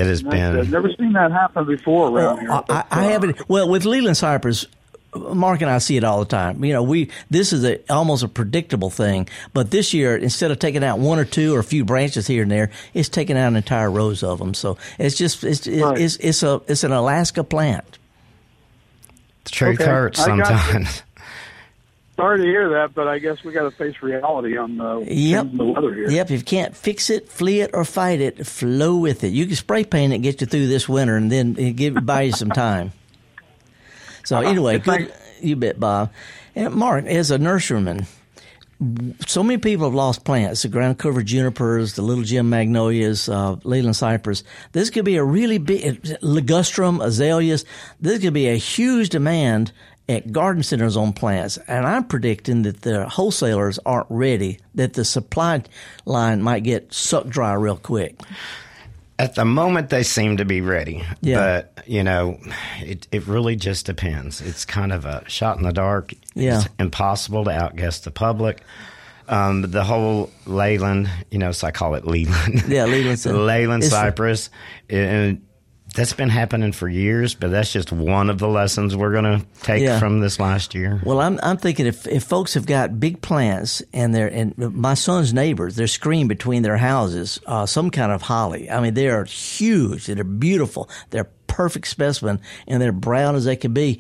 It 0.02 0.10
has 0.10 0.22
That's- 0.24 0.58
I've 0.58 0.72
never 0.72 0.90
seen 0.98 1.14
that 1.14 1.32
happen 1.32 1.66
before 1.66 2.10
around 2.10 2.40
here. 2.42 2.52
I, 2.52 2.64
I, 2.70 2.84
I 2.92 3.06
uh, 3.06 3.10
haven't. 3.10 3.50
Well, 3.50 3.70
with 3.70 3.86
Leland 3.86 4.18
cypress, 4.18 4.66
Mark 5.16 5.60
and 5.62 5.70
I 5.70 5.80
see 5.80 5.98
it 5.98 6.04
all 6.06 6.20
the 6.20 6.26
time. 6.26 6.64
You 6.64 6.72
know, 6.74 6.84
we 6.84 7.10
this 7.30 7.52
is 7.52 7.66
a 7.66 7.80
almost 7.92 8.24
a 8.24 8.28
predictable 8.30 8.90
thing. 8.90 9.28
But 9.54 9.70
this 9.72 9.94
year, 9.94 10.16
instead 10.16 10.52
of 10.52 10.60
taking 10.60 10.84
out 10.84 11.00
one 11.00 11.20
or 11.20 11.26
two 11.26 11.54
or 11.54 11.60
a 11.60 11.64
few 11.64 11.84
branches 11.84 12.28
here 12.28 12.44
and 12.44 12.52
there, 12.52 12.72
it's 12.94 13.10
taking 13.10 13.38
out 13.38 13.54
entire 13.56 13.92
rows 13.92 14.24
of 14.24 14.40
them. 14.40 14.54
So 14.54 14.78
it's 14.98 15.18
just 15.18 15.44
it's 15.44 15.68
it's 15.68 15.82
Right. 15.84 16.00
it's, 16.00 16.16
it's 16.18 16.44
a 16.44 16.62
it's 16.68 16.84
an 16.86 16.92
Alaska 16.94 17.44
plant. 17.44 17.98
The 19.44 19.50
truth 19.50 19.82
Okay. 19.82 19.90
hurts 19.90 20.20
I 20.22 20.28
got 20.38 20.38
you. 20.38 20.46
sometimes. 20.46 21.04
Sorry 22.22 22.38
to 22.38 22.44
hear 22.44 22.70
that, 22.70 22.94
but 22.94 23.08
I 23.08 23.18
guess 23.18 23.44
we 23.44 23.52
got 23.52 23.64
to 23.64 23.72
face 23.72 23.96
reality 24.04 24.56
on 24.56 24.78
the, 24.78 25.04
Yep. 25.12 25.48
the 25.54 25.66
weather 25.66 25.92
here. 25.92 26.08
Yep. 26.08 26.26
If 26.30 26.32
you 26.40 26.44
can't 26.46 26.76
fix 26.78 27.10
it, 27.10 27.28
flee 27.28 27.62
it, 27.62 27.72
or 27.74 27.84
fight 27.84 28.22
it, 28.22 28.46
flow 28.46 28.98
with 28.98 29.24
it. 29.24 29.30
You 29.30 29.48
can 29.48 29.56
spray 29.56 29.84
paint 29.84 30.14
it, 30.14 30.20
get 30.20 30.40
you 30.40 30.46
through 30.46 30.68
this 30.68 30.88
winter, 30.88 31.16
and 31.16 31.32
then 31.32 31.54
give 31.54 32.06
buy 32.06 32.22
you 32.24 32.32
some 32.32 32.52
time. 32.52 32.92
So 34.24 34.40
anyway, 34.40 34.78
good. 34.78 35.12
You 35.42 35.56
bet, 35.56 35.80
Bob. 35.80 36.12
And 36.56 36.76
Mark, 36.76 37.06
as 37.06 37.32
a 37.32 37.40
nurseryman, 37.40 38.06
so 39.28 39.42
many 39.42 39.58
people 39.58 39.86
have 39.86 39.96
lost 39.96 40.24
plants. 40.24 40.62
The 40.62 40.68
ground 40.68 41.00
cover 41.00 41.24
junipers, 41.24 41.94
the 41.96 42.04
little 42.04 42.24
gem 42.24 42.48
magnolias, 42.48 43.28
uh, 43.28 43.56
Leyland 43.64 43.96
cypress. 43.96 44.44
This 44.74 44.92
could 44.92 45.06
be 45.06 45.18
a 45.18 45.24
really 45.24 45.58
big 45.58 46.02
ligustrum, 46.22 47.04
azaleas. 47.04 47.66
This 48.00 48.20
could 48.22 48.34
be 48.36 48.48
a 48.48 48.58
huge 48.58 49.10
demand 49.10 49.72
at 50.12 50.32
garden 50.32 50.62
centers 50.64 50.98
on 50.98 51.14
plants. 51.14 51.58
And 51.68 51.86
I'm 51.88 52.04
predicting 52.06 52.64
that 52.64 52.82
the 52.82 53.08
wholesalers 53.08 53.80
aren't 53.86 54.08
ready. 54.10 54.60
That 54.76 54.94
the 54.94 55.06
supply 55.06 55.64
line 56.06 56.42
might 56.42 56.64
get 56.64 56.94
sucked 56.94 57.30
dry 57.30 57.54
real 57.54 57.78
quick. 57.78 58.20
At 59.20 59.36
the 59.36 59.46
moment, 59.46 59.90
they 59.90 60.02
seem 60.04 60.38
to 60.38 60.46
be 60.46 60.62
ready. 60.62 61.04
Yeah. 61.22 61.62
But, 61.76 61.88
you 61.88 62.04
know, 62.04 62.40
it, 62.80 63.08
it 63.12 63.28
really 63.28 63.56
just 63.56 63.86
depends. 63.86 64.42
It's 64.42 64.66
kind 64.66 64.92
of 64.92 65.06
a 65.06 65.24
shot 65.30 65.58
in 65.58 65.64
the 65.64 65.72
dark. 65.74 66.14
Yeah. 66.34 66.62
It's 66.62 66.70
impossible 66.80 67.44
to 67.46 67.52
outguess 67.52 68.00
the 68.00 68.10
public. 68.12 68.62
Um, 69.28 69.62
the 69.62 69.84
whole 69.84 70.32
Leyland, 70.48 71.10
you 71.30 71.38
know, 71.38 71.52
so 71.52 71.68
I 71.68 71.72
call 71.72 71.94
it 71.96 72.06
Leland. 72.06 72.64
Yeah. 72.68 72.86
Leyland 73.24 73.84
It's- 73.84 73.90
cypress. 73.92 74.50
And 74.90 75.46
that's 75.94 76.14
been 76.14 76.30
happening 76.30 76.72
for 76.72 76.88
years, 76.88 77.36
but 77.36 77.52
that's 77.52 77.72
just 77.74 77.92
one 77.92 78.30
of 78.30 78.38
the 78.38 78.48
lessons 78.48 78.96
we're 78.96 79.12
going 79.12 79.26
to 79.40 79.46
take 79.64 79.84
Yeah. 79.84 80.00
from 80.00 80.20
this 80.22 80.40
last 80.40 80.74
year. 80.74 81.02
Well, 81.04 81.20
I'm 81.20 81.40
I'm 81.44 81.58
thinking 81.58 81.86
if, 81.86 82.08
if 82.08 82.24
folks 82.24 82.54
have 82.54 82.66
got 82.66 83.00
big 83.00 83.22
plants 83.22 83.82
and 83.94 84.14
they're 84.16 84.28
and 84.28 84.58
my 84.58 84.94
son's 84.94 85.34
neighbors, 85.34 85.76
they're 85.76 85.88
screened 85.88 86.30
between 86.30 86.64
their 86.64 86.78
houses, 86.78 87.40
uh, 87.46 87.66
some 87.66 87.90
kind 87.92 88.12
of 88.12 88.22
holly. 88.22 88.70
I 88.70 88.80
mean, 88.80 88.94
they 88.94 89.10
are 89.10 89.26
huge. 89.26 90.06
They're 90.08 90.24
beautiful. 90.24 90.90
They're 91.10 91.30
perfect 91.52 91.88
specimen 91.88 92.40
and 92.68 92.82
they're 92.82 92.92
brown 92.92 93.36
as 93.36 93.46
they 93.46 93.56
can 93.56 93.74
be. 93.74 94.00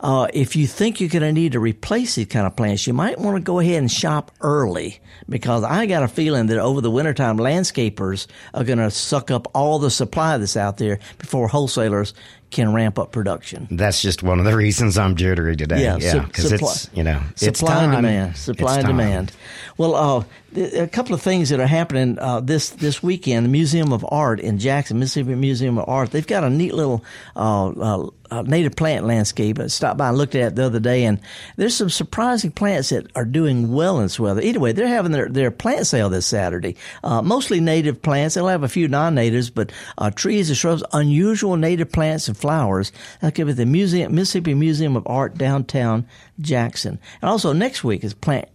Uh, 0.00 0.28
if 0.32 0.54
you 0.56 0.66
think 0.66 1.00
you're 1.00 1.10
going 1.10 1.22
to 1.22 1.32
need 1.32 1.52
to 1.52 1.60
replace 1.60 2.14
these 2.14 2.26
kind 2.26 2.46
of 2.46 2.54
plants, 2.56 2.86
you 2.86 2.92
might 2.92 3.18
want 3.18 3.36
to 3.36 3.42
go 3.42 3.58
ahead 3.58 3.74
and 3.78 3.90
shop 3.90 4.30
early 4.40 5.00
because 5.28 5.64
I 5.64 5.86
got 5.86 6.02
a 6.02 6.08
feeling 6.08 6.46
that 6.46 6.58
over 6.58 6.80
the 6.80 6.90
wintertime, 6.90 7.36
landscapers 7.38 8.26
are 8.54 8.64
going 8.64 8.78
to 8.78 8.90
suck 8.90 9.30
up 9.30 9.48
all 9.54 9.78
the 9.78 9.90
supply 9.90 10.38
that's 10.38 10.56
out 10.56 10.76
there 10.78 10.98
before 11.18 11.48
wholesalers 11.48 12.14
can 12.50 12.74
ramp 12.74 12.98
up 12.98 13.12
production. 13.12 13.66
That's 13.70 14.02
just 14.02 14.22
one 14.22 14.38
of 14.38 14.44
the 14.44 14.54
reasons 14.56 14.98
I'm 14.98 15.16
jittery 15.16 15.56
today. 15.56 15.82
Yeah, 15.82 15.96
Yeah, 15.98 16.24
because 16.26 16.48
supply- 16.50 16.70
it's 16.72 16.90
you 16.92 17.02
know 17.02 17.20
it's 17.32 17.44
supply 17.58 17.74
time. 17.74 17.84
and 17.84 17.92
demand. 17.96 18.36
Supply 18.36 18.68
It's 18.74 18.78
and 18.78 18.86
time. 18.88 18.96
demand. 18.98 19.32
Well, 19.78 19.94
uh, 19.94 20.24
a 20.56 20.86
couple 20.86 21.14
of 21.14 21.22
things 21.22 21.48
that 21.48 21.60
are 21.60 21.66
happening 21.66 22.18
uh, 22.18 22.40
this 22.40 22.70
this 22.70 23.02
weekend. 23.02 23.46
The 23.46 23.50
Museum 23.50 23.92
of 23.92 24.04
Art 24.08 24.40
in 24.40 24.58
Jackson, 24.58 24.98
Mississippi 24.98 25.34
Museum 25.34 25.78
of 25.78 25.88
Art. 25.88 26.10
They've 26.10 26.26
got 26.26 26.44
a 26.44 26.50
neat 26.50 26.74
little 26.74 27.04
uh, 27.36 28.08
uh, 28.30 28.42
native 28.42 28.74
plant 28.76 29.06
landscape. 29.06 29.58
I 29.58 29.66
stopped 29.66 29.98
by 29.98 30.08
and 30.08 30.18
looked 30.18 30.34
at 30.34 30.52
it 30.52 30.56
the 30.56 30.64
other 30.64 30.80
day, 30.80 31.04
and 31.04 31.20
there's 31.56 31.76
some 31.76 31.90
surprising 31.90 32.50
plants 32.50 32.88
that 32.88 33.06
are 33.14 33.24
doing 33.24 33.72
well 33.72 33.98
in 33.98 34.04
this 34.04 34.18
weather. 34.18 34.40
Anyway, 34.40 34.72
they're 34.72 34.88
having 34.88 35.12
their, 35.12 35.28
their 35.28 35.50
plant 35.50 35.86
sale 35.86 36.08
this 36.08 36.26
Saturday. 36.26 36.76
Uh, 37.04 37.22
mostly 37.22 37.60
native 37.60 38.00
plants. 38.00 38.34
They'll 38.34 38.48
have 38.48 38.62
a 38.62 38.68
few 38.68 38.88
non-natives, 38.88 39.50
but 39.50 39.72
uh, 39.98 40.10
trees 40.10 40.48
and 40.48 40.56
shrubs, 40.56 40.82
unusual 40.92 41.56
native 41.56 41.92
plants 41.92 42.28
and 42.28 42.36
flowers. 42.36 42.92
That 43.20 43.34
could 43.34 43.46
be 43.46 43.52
the 43.52 43.66
museum, 43.66 44.14
Mississippi 44.14 44.54
Museum 44.54 44.96
of 44.96 45.06
Art 45.06 45.36
downtown 45.36 46.06
Jackson. 46.40 46.98
And 47.20 47.30
also 47.30 47.52
next 47.52 47.84
week 47.84 48.02
is 48.04 48.14
plant 48.14 48.48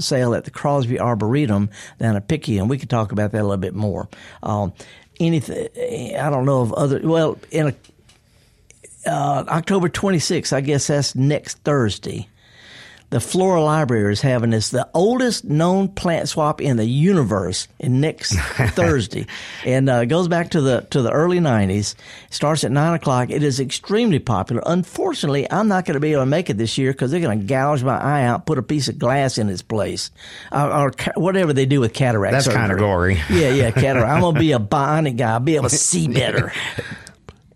sale 0.00 0.34
at 0.34 0.44
the 0.44 0.50
Crosby 0.50 0.98
Arboretum 0.98 1.70
down 1.98 2.16
at 2.16 2.28
Picayune, 2.28 2.62
and 2.62 2.70
we 2.70 2.78
could 2.78 2.90
talk 2.90 3.12
about 3.12 3.32
that 3.32 3.40
a 3.40 3.44
little 3.44 3.56
bit 3.56 3.74
more. 3.74 4.08
Um, 4.42 4.72
anything, 5.20 5.68
I 6.16 6.30
don't 6.30 6.44
know 6.44 6.60
of 6.62 6.72
other, 6.74 7.00
well, 7.02 7.38
in 7.50 7.68
a, 7.68 7.74
uh, 9.10 9.44
October 9.48 9.88
26th, 9.88 10.52
I 10.52 10.60
guess 10.60 10.86
that's 10.86 11.14
next 11.14 11.58
Thursday. 11.58 12.28
The 13.14 13.20
Flora 13.20 13.62
Library 13.62 14.12
is 14.12 14.20
having 14.20 14.50
this, 14.50 14.70
the 14.70 14.88
oldest 14.92 15.44
known 15.44 15.86
plant 15.86 16.28
swap 16.28 16.60
in 16.60 16.76
the 16.76 16.84
universe, 16.84 17.68
in 17.78 18.00
next 18.00 18.34
Thursday, 18.74 19.28
and 19.64 19.88
uh, 19.88 19.98
it 19.98 20.06
goes 20.06 20.26
back 20.26 20.50
to 20.50 20.60
the 20.60 20.80
to 20.90 21.00
the 21.00 21.12
early 21.12 21.38
'90s. 21.38 21.94
Starts 22.30 22.64
at 22.64 22.72
nine 22.72 22.92
o'clock. 22.94 23.30
It 23.30 23.44
is 23.44 23.60
extremely 23.60 24.18
popular. 24.18 24.64
Unfortunately, 24.66 25.48
I'm 25.48 25.68
not 25.68 25.84
going 25.84 25.94
to 25.94 26.00
be 26.00 26.10
able 26.10 26.22
to 26.22 26.26
make 26.26 26.50
it 26.50 26.58
this 26.58 26.76
year 26.76 26.90
because 26.90 27.12
they're 27.12 27.20
going 27.20 27.38
to 27.38 27.46
gouge 27.46 27.84
my 27.84 27.96
eye 27.96 28.24
out, 28.24 28.46
put 28.46 28.58
a 28.58 28.64
piece 28.64 28.88
of 28.88 28.98
glass 28.98 29.38
in 29.38 29.48
its 29.48 29.62
place, 29.62 30.10
or, 30.50 30.72
or 30.72 30.90
ca- 30.90 31.12
whatever 31.14 31.52
they 31.52 31.66
do 31.66 31.78
with 31.78 31.94
cataract. 31.94 32.32
That's 32.32 32.46
surgery. 32.46 32.62
kinda 32.62 32.76
gory. 32.78 33.14
Yeah, 33.30 33.50
yeah, 33.50 33.70
cataract. 33.70 34.10
I'm 34.10 34.22
going 34.22 34.34
to 34.34 34.40
be 34.40 34.50
a 34.50 34.58
bionic 34.58 35.18
guy. 35.18 35.34
I'll 35.34 35.38
be 35.38 35.54
able 35.54 35.68
to 35.68 35.76
see 35.76 36.08
better. 36.12 36.52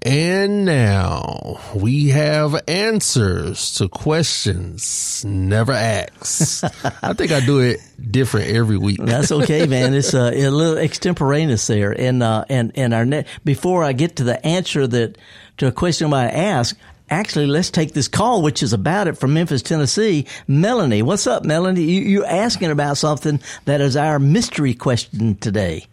And 0.03 0.65
now 0.65 1.61
we 1.75 2.11
have 2.11 2.61
answers 2.69 3.75
to 3.75 3.89
questions 3.89 5.25
never 5.25 5.73
asked. 5.73 6.63
I 7.03 7.15
think 7.15 7.33
I 7.33 7.41
do 7.41 7.59
it 7.59 7.81
different 8.09 8.49
every 8.49 8.79
week. 8.79 9.01
That's 9.03 9.33
okay, 9.33 9.67
man. 9.67 9.95
It's 9.95 10.15
uh, 10.15 10.31
a 10.33 10.51
little 10.51 10.79
extemporaneous 10.79 11.67
there, 11.67 11.91
and 11.91 12.23
uh, 12.23 12.45
and 12.49 12.71
and 12.77 12.95
our 12.95 13.05
net. 13.05 13.27
Before 13.45 13.83
I 13.83 13.93
get 13.93 14.17
to 14.17 14.25
the 14.25 14.45
answer 14.47 14.87
that 14.87 15.19
to 15.57 15.67
a 15.67 15.73
question 15.73 16.15
I 16.15 16.31
asked, 16.31 16.79
actually, 17.11 17.47
let's 17.47 17.71
take 17.71 17.93
this 17.93 18.07
call, 18.07 18.43
which 18.43 18.63
is 18.63 18.73
about 18.73 19.09
it 19.09 19.19
from 19.19 19.35
Memphis, 19.35 19.63
Tennessee. 19.63 20.27
Melanie, 20.47 21.03
what's 21.03 21.27
up, 21.27 21.45
Melanie? 21.45 21.83
You, 21.83 22.03
you're 22.03 22.27
asking 22.27 22.71
about 22.71 22.99
something 22.99 23.41
that 23.65 23.81
is 23.81 23.97
our 23.97 24.21
mystery 24.21 24.75
question 24.75 25.35
today. 25.35 25.87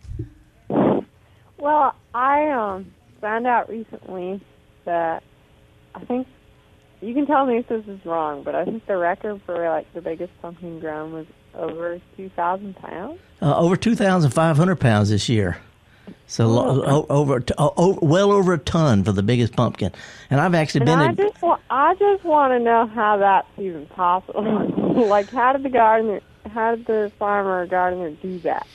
Well, 0.70 1.96
I 2.14 2.50
um, 2.50 2.92
found 3.26 3.48
out 3.48 3.68
recently 3.70 4.40
that 4.86 5.24
I 5.96 6.00
think 6.06 6.28
you 7.02 7.16
can 7.16 7.26
tell 7.26 7.48
me 7.48 7.58
if 7.58 7.68
this 7.68 7.84
is 7.88 8.06
wrong, 8.06 8.44
but 8.44 8.54
I 8.54 8.66
think 8.66 8.86
the 8.86 8.98
record 8.98 9.42
for 9.48 9.68
like 9.68 9.92
the 9.96 10.02
biggest 10.02 10.32
pumpkin 10.44 10.80
grown 10.80 11.12
was 11.12 11.26
over 11.56 12.00
two 12.16 12.30
thousand 12.30 12.76
pounds. 12.76 13.20
Uh, 13.42 13.58
over 13.58 13.76
two 13.76 13.96
thousand 13.96 14.30
five 14.30 14.58
hundred 14.58 14.76
pounds 14.80 15.10
this 15.10 15.28
year. 15.28 15.58
So 16.28 16.46
lo- 16.48 16.84
o- 16.86 17.06
over, 17.10 17.40
t- 17.40 17.56
o- 17.58 17.74
o- 17.78 18.00
well 18.00 18.32
over 18.32 18.54
a 18.54 18.60
ton 18.60 19.04
for 19.04 19.12
the 19.12 19.24
biggest 19.24 19.56
pumpkin, 19.56 19.92
and 20.30 20.40
I've 20.40 20.54
actually 20.54 20.82
And 20.82 20.86
been. 20.86 21.00
I 21.00 21.10
in- 21.10 21.16
just 21.16 21.42
wa- 21.42 21.58
I 21.72 21.96
just 21.96 22.24
want 22.24 22.52
to 22.54 22.60
know 22.60 22.86
how 22.86 23.18
that's 23.18 23.48
even 23.58 23.88
possible. 23.88 24.44
like, 25.08 25.30
how 25.32 25.54
did 25.54 25.64
the 25.64 25.70
gardener, 25.70 26.22
how 26.54 26.76
did 26.76 26.86
the 26.86 27.12
farmer 27.18 27.62
or 27.64 27.66
gardener 27.66 28.12
do 28.12 28.38
that? 28.40 28.68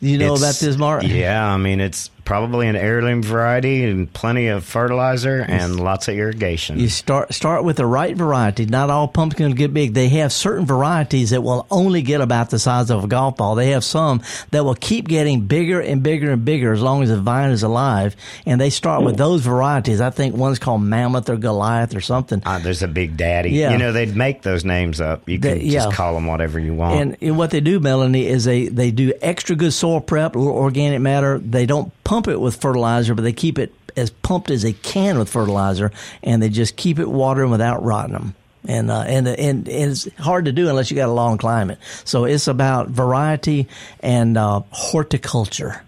You 0.00 0.18
know 0.18 0.34
It's- 0.34 0.40
about 0.42 0.66
this, 0.66 0.76
Mark? 0.76 1.02
Yeah, 1.04 1.46
I 1.50 1.56
mean 1.56 1.80
it's 1.80 2.10
probably 2.24 2.68
an 2.68 2.76
heirloom 2.76 3.22
variety 3.22 3.84
and 3.84 4.12
plenty 4.12 4.48
of 4.48 4.64
fertilizer 4.64 5.40
and 5.46 5.78
lots 5.80 6.08
of 6.08 6.14
irrigation. 6.16 6.78
You 6.78 6.88
start 6.88 7.34
start 7.34 7.64
with 7.64 7.76
the 7.76 7.86
right 7.86 8.16
variety. 8.16 8.66
Not 8.66 8.90
all 8.90 9.08
pumpkins 9.08 9.54
get 9.54 9.74
big. 9.74 9.94
They 9.94 10.08
have 10.10 10.32
certain 10.32 10.66
varieties 10.66 11.30
that 11.30 11.42
will 11.42 11.66
only 11.70 12.02
get 12.02 12.20
about 12.20 12.50
the 12.50 12.58
size 12.58 12.90
of 12.90 13.04
a 13.04 13.06
golf 13.06 13.36
ball. 13.36 13.54
They 13.54 13.70
have 13.70 13.84
some 13.84 14.22
that 14.50 14.64
will 14.64 14.74
keep 14.74 15.08
getting 15.08 15.42
bigger 15.42 15.80
and 15.80 16.02
bigger 16.02 16.30
and 16.32 16.44
bigger 16.44 16.72
as 16.72 16.80
long 16.82 17.02
as 17.02 17.08
the 17.10 17.20
vine 17.20 17.50
is 17.50 17.62
alive. 17.62 18.16
And 18.46 18.60
they 18.60 18.70
start 18.70 19.02
with 19.04 19.16
those 19.16 19.42
varieties. 19.42 20.00
I 20.00 20.10
think 20.10 20.34
one's 20.34 20.58
called 20.58 20.82
Mammoth 20.82 21.28
or 21.28 21.36
Goliath 21.36 21.94
or 21.94 22.00
something. 22.00 22.42
Ah, 22.46 22.58
there's 22.62 22.82
a 22.82 22.88
big 22.88 23.16
daddy. 23.16 23.50
Yeah. 23.50 23.72
You 23.72 23.78
know, 23.78 23.92
they'd 23.92 24.16
make 24.16 24.42
those 24.42 24.64
names 24.64 25.00
up. 25.00 25.28
You 25.28 25.38
can 25.38 25.58
They- 25.58 25.64
yeah. 25.64 25.84
just 25.84 25.96
call 25.96 26.14
them 26.14 26.26
whatever 26.26 26.58
you 26.58 26.74
want. 26.74 27.00
And, 27.00 27.16
and 27.20 27.36
what 27.38 27.50
they 27.50 27.60
do, 27.60 27.80
Melanie, 27.80 28.26
is 28.26 28.44
they, 28.44 28.68
they 28.68 28.90
do 28.90 29.12
extra 29.20 29.56
good 29.56 29.72
soil 29.72 30.00
prep, 30.00 30.36
organic 30.36 31.00
matter. 31.00 31.38
They 31.38 31.66
don't 31.66 31.92
pump 32.04 32.28
it 32.28 32.40
with 32.40 32.56
fertilizer, 32.60 33.14
but 33.14 33.22
they 33.22 33.32
keep 33.32 33.58
it 33.58 33.74
as 33.96 34.10
pumped 34.10 34.50
as 34.50 34.62
they 34.62 34.72
can 34.72 35.18
with 35.18 35.28
fertilizer, 35.28 35.90
and 36.22 36.42
they 36.42 36.48
just 36.48 36.76
keep 36.76 36.98
it 36.98 37.08
watering 37.08 37.50
without 37.50 37.82
rotting 37.82 38.12
them. 38.12 38.34
and 38.66 38.90
uh, 38.90 39.00
and 39.02 39.28
and 39.28 39.68
it's 39.68 40.08
hard 40.18 40.46
to 40.46 40.52
do 40.52 40.68
unless 40.68 40.90
you 40.90 40.96
got 40.96 41.08
a 41.08 41.12
long 41.12 41.38
climate. 41.38 41.78
So 42.04 42.24
it's 42.24 42.48
about 42.48 42.88
variety 42.88 43.68
and 44.00 44.36
uh, 44.36 44.62
horticulture. 44.70 45.82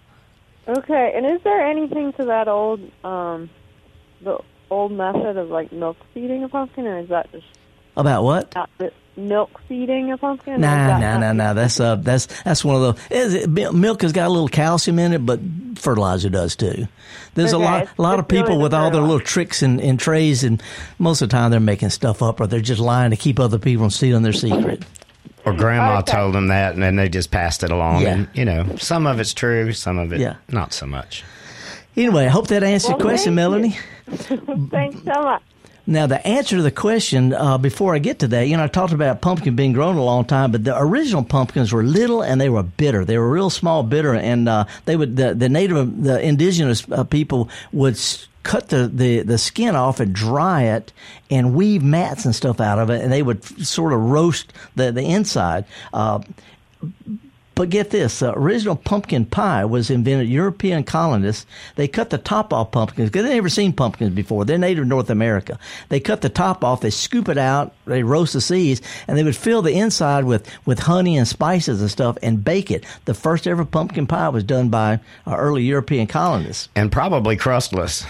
Okay, 0.67 1.13
and 1.15 1.25
is 1.25 1.41
there 1.43 1.65
anything 1.65 2.11
to 2.13 2.25
that 2.25 2.47
old, 2.49 2.81
um, 3.03 3.49
the 4.21 4.37
old 4.69 4.91
method 4.91 5.37
of 5.37 5.49
like 5.49 5.71
milk 5.71 5.97
feeding 6.13 6.43
a 6.43 6.49
pumpkin, 6.49 6.85
or 6.85 6.99
is 6.99 7.09
that 7.09 7.31
just 7.31 7.45
About 7.95 8.23
what? 8.23 8.53
not 8.53 8.69
milk 9.17 9.59
feeding 9.67 10.11
a 10.11 10.17
pumpkin? 10.17 10.53
or 10.53 10.55
is 10.57 10.61
Nah, 10.61 10.87
that 10.87 10.99
nah, 10.99 11.17
nah, 11.19 11.33
nah. 11.33 11.53
That's 11.53 11.79
uh, 11.79 11.95
that's 11.95 12.27
that's 12.43 12.63
one 12.63 12.81
of 12.83 12.95
the 13.09 13.43
it, 13.43 13.73
milk 13.73 14.01
has 14.03 14.13
got 14.13 14.27
a 14.27 14.29
little 14.29 14.47
calcium 14.47 14.99
in 14.99 15.13
it, 15.13 15.25
but 15.25 15.39
fertilizer 15.75 16.29
does 16.29 16.55
too. 16.55 16.87
There's 17.33 17.53
a 17.53 17.57
lot, 17.57 17.87
a 17.97 18.01
lot 18.01 18.19
of 18.19 18.25
just 18.25 18.31
really 18.31 18.43
people 18.43 18.59
with 18.61 18.73
all 18.73 18.89
their 18.91 19.01
little 19.01 19.19
tricks 19.19 19.61
and, 19.61 19.79
and 19.81 19.99
trays, 19.99 20.43
and 20.43 20.61
most 20.99 21.21
of 21.21 21.29
the 21.29 21.33
time 21.35 21.51
they're 21.51 21.59
making 21.59 21.89
stuff 21.91 22.21
up, 22.21 22.39
or 22.39 22.47
they're 22.47 22.61
just 22.61 22.81
lying 22.81 23.11
to 23.11 23.17
keep 23.17 23.39
other 23.39 23.59
people 23.59 23.83
from 23.85 23.89
stealing 23.91 24.23
their 24.23 24.33
secret. 24.33 24.83
Or 25.45 25.53
grandma 25.53 25.99
Okay. 25.99 26.11
told 26.11 26.33
them 26.35 26.47
that, 26.47 26.73
and 26.73 26.83
then 26.83 26.95
they 26.97 27.07
just 27.09 27.31
passed 27.31 27.63
it 27.63 27.71
along. 27.71 28.01
Yeah. 28.01 28.09
And 28.09 28.27
you 28.33 28.43
know, 28.45 28.75
some 28.77 29.07
of 29.07 29.19
it's 29.19 29.33
true, 29.33 29.71
some 29.73 29.97
of 29.97 30.11
it 30.13 30.19
Yeah. 30.19 30.35
not 30.49 30.73
so 30.73 30.85
much. 30.85 31.23
Anyway, 31.95 32.25
I 32.25 32.29
hope 32.29 32.47
that 32.47 32.63
answered 32.63 32.89
Well, 32.89 32.97
your 32.99 33.07
question, 33.07 33.35
thank 33.35 33.45
you. 33.65 34.29
Melanie. 34.41 34.67
Thanks 34.69 35.01
so 35.03 35.21
much. 35.23 35.41
Now, 35.89 36.05
the 36.05 36.25
answer 36.27 36.57
to 36.57 36.61
the 36.61 36.69
question, 36.69 37.33
uh, 37.33 37.57
before 37.57 37.95
I 37.95 37.99
get 37.99 38.19
to 38.19 38.27
that, 38.27 38.49
you 38.49 38.57
know, 38.57 38.65
I 38.65 38.67
talked 38.67 38.91
about 38.91 39.21
pumpkin 39.21 39.55
being 39.55 39.71
grown 39.71 39.95
a 39.95 40.03
long 40.03 40.25
time, 40.25 40.51
but 40.51 40.65
the 40.65 40.77
original 40.77 41.23
pumpkins 41.23 41.71
were 41.71 41.81
little 41.81 42.21
and 42.21 42.41
they 42.41 42.49
were 42.49 42.61
bitter. 42.61 43.05
They 43.05 43.17
were 43.17 43.29
real 43.29 43.49
small, 43.49 43.83
bitter, 43.83 44.13
and 44.13 44.49
uh, 44.49 44.65
they 44.83 44.97
would 44.97 45.15
the, 45.15 45.33
the 45.33 45.47
native, 45.47 46.03
the 46.03 46.19
indigenous 46.21 46.85
uh, 46.91 47.05
people 47.05 47.49
would 47.71 47.97
cut 48.43 48.67
the, 48.67 48.89
the, 48.89 49.21
the 49.21 49.37
skin 49.37 49.77
off 49.77 50.01
and 50.01 50.13
dry 50.13 50.63
it 50.63 50.91
and 51.31 51.55
weave 51.55 51.83
mats 51.83 52.25
and 52.25 52.35
stuff 52.35 52.59
out 52.59 52.79
of 52.79 52.89
it, 52.89 53.01
and 53.01 53.11
they 53.11 53.23
would 53.23 53.43
sort 53.65 53.93
of 53.93 53.99
roast 53.99 54.51
the 54.75 54.91
the 54.91 55.03
inside. 55.03 55.63
Uh, 57.57 57.63
but 57.63 57.69
get 57.69 57.89
this, 57.89 58.19
the 58.19 58.37
original 58.37 58.75
pumpkin 58.75 59.25
pie 59.25 59.65
was 59.65 59.89
invented 59.89 60.29
European 60.29 60.83
colonists. 60.83 61.45
They 61.75 61.87
cut 61.87 62.09
the 62.09 62.17
top 62.17 62.53
off 62.53 62.71
pumpkins 62.71 63.09
because 63.09 63.25
they 63.25 63.35
never 63.35 63.49
seen 63.49 63.73
pumpkins 63.73 64.13
before. 64.13 64.45
They're 64.45 64.57
native 64.57 64.83
to 64.83 64.87
North 64.87 65.09
America. 65.09 65.59
They 65.89 65.99
cut 65.99 66.21
the 66.21 66.29
top 66.29 66.63
off, 66.63 66.81
they 66.81 66.89
scoop 66.89 67.29
it 67.29 67.37
out, 67.37 67.73
they 67.85 68.03
roast 68.03 68.33
the 68.33 68.41
seeds, 68.41 68.81
and 69.07 69.17
they 69.17 69.23
would 69.23 69.35
fill 69.35 69.61
the 69.61 69.73
inside 69.73 70.25
with, 70.25 70.49
with 70.65 70.79
honey 70.79 71.17
and 71.17 71.27
spices 71.27 71.81
and 71.81 71.89
stuff 71.89 72.17
and 72.21 72.43
bake 72.43 72.71
it. 72.71 72.85
The 73.05 73.13
first 73.13 73.47
ever 73.47 73.65
pumpkin 73.65 74.07
pie 74.07 74.29
was 74.29 74.43
done 74.43 74.69
by 74.69 74.99
uh, 75.25 75.35
early 75.35 75.63
European 75.63 76.07
colonists. 76.07 76.69
And 76.75 76.91
probably 76.91 77.35
crustless. 77.37 78.05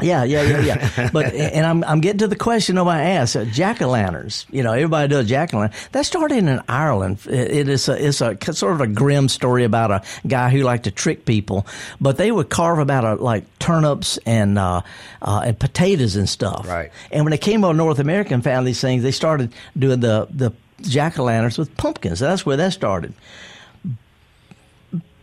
Yeah, 0.00 0.24
yeah, 0.24 0.42
yeah, 0.42 0.60
yeah. 0.60 1.10
But 1.12 1.34
and 1.34 1.64
I'm 1.64 1.84
I'm 1.84 2.00
getting 2.00 2.18
to 2.18 2.28
the 2.28 2.36
question 2.36 2.74
nobody 2.74 3.02
asked. 3.02 3.36
Uh, 3.36 3.44
jack 3.44 3.80
o' 3.82 3.88
lanterns. 3.88 4.46
You 4.50 4.62
know, 4.62 4.72
everybody 4.72 5.08
does 5.08 5.28
jack 5.28 5.54
o' 5.54 5.58
lantern. 5.58 5.78
That 5.92 6.06
started 6.06 6.38
in 6.38 6.60
Ireland. 6.68 7.18
It, 7.28 7.68
is 7.68 7.88
a 7.88 8.08
it's 8.08 8.20
a 8.20 8.36
sort 8.52 8.74
of 8.74 8.80
a 8.80 8.86
grim 8.86 9.28
story 9.28 9.64
about 9.64 9.90
a 9.90 10.02
guy 10.26 10.50
who 10.50 10.62
liked 10.62 10.84
to 10.84 10.90
trick 10.90 11.24
people. 11.24 11.66
But 12.00 12.16
they 12.16 12.32
would 12.32 12.48
carve 12.48 12.78
about 12.78 13.04
a, 13.04 13.22
like 13.22 13.44
turnips 13.58 14.18
and 14.26 14.58
uh, 14.58 14.82
uh, 15.20 15.42
and 15.46 15.58
potatoes 15.58 16.16
and 16.16 16.28
stuff. 16.28 16.66
Right. 16.66 16.90
And 17.10 17.24
when 17.24 17.30
they 17.30 17.38
came 17.38 17.64
over 17.64 17.74
North 17.74 17.98
America 17.98 18.34
and 18.34 18.42
found 18.42 18.66
these 18.66 18.80
things, 18.80 19.02
they 19.02 19.12
started 19.12 19.52
doing 19.78 20.00
the 20.00 20.26
the 20.30 20.52
jack 20.80 21.18
o' 21.18 21.24
lanterns 21.24 21.58
with 21.58 21.76
pumpkins. 21.76 22.18
That's 22.18 22.44
where 22.44 22.56
that 22.56 22.72
started. 22.72 23.14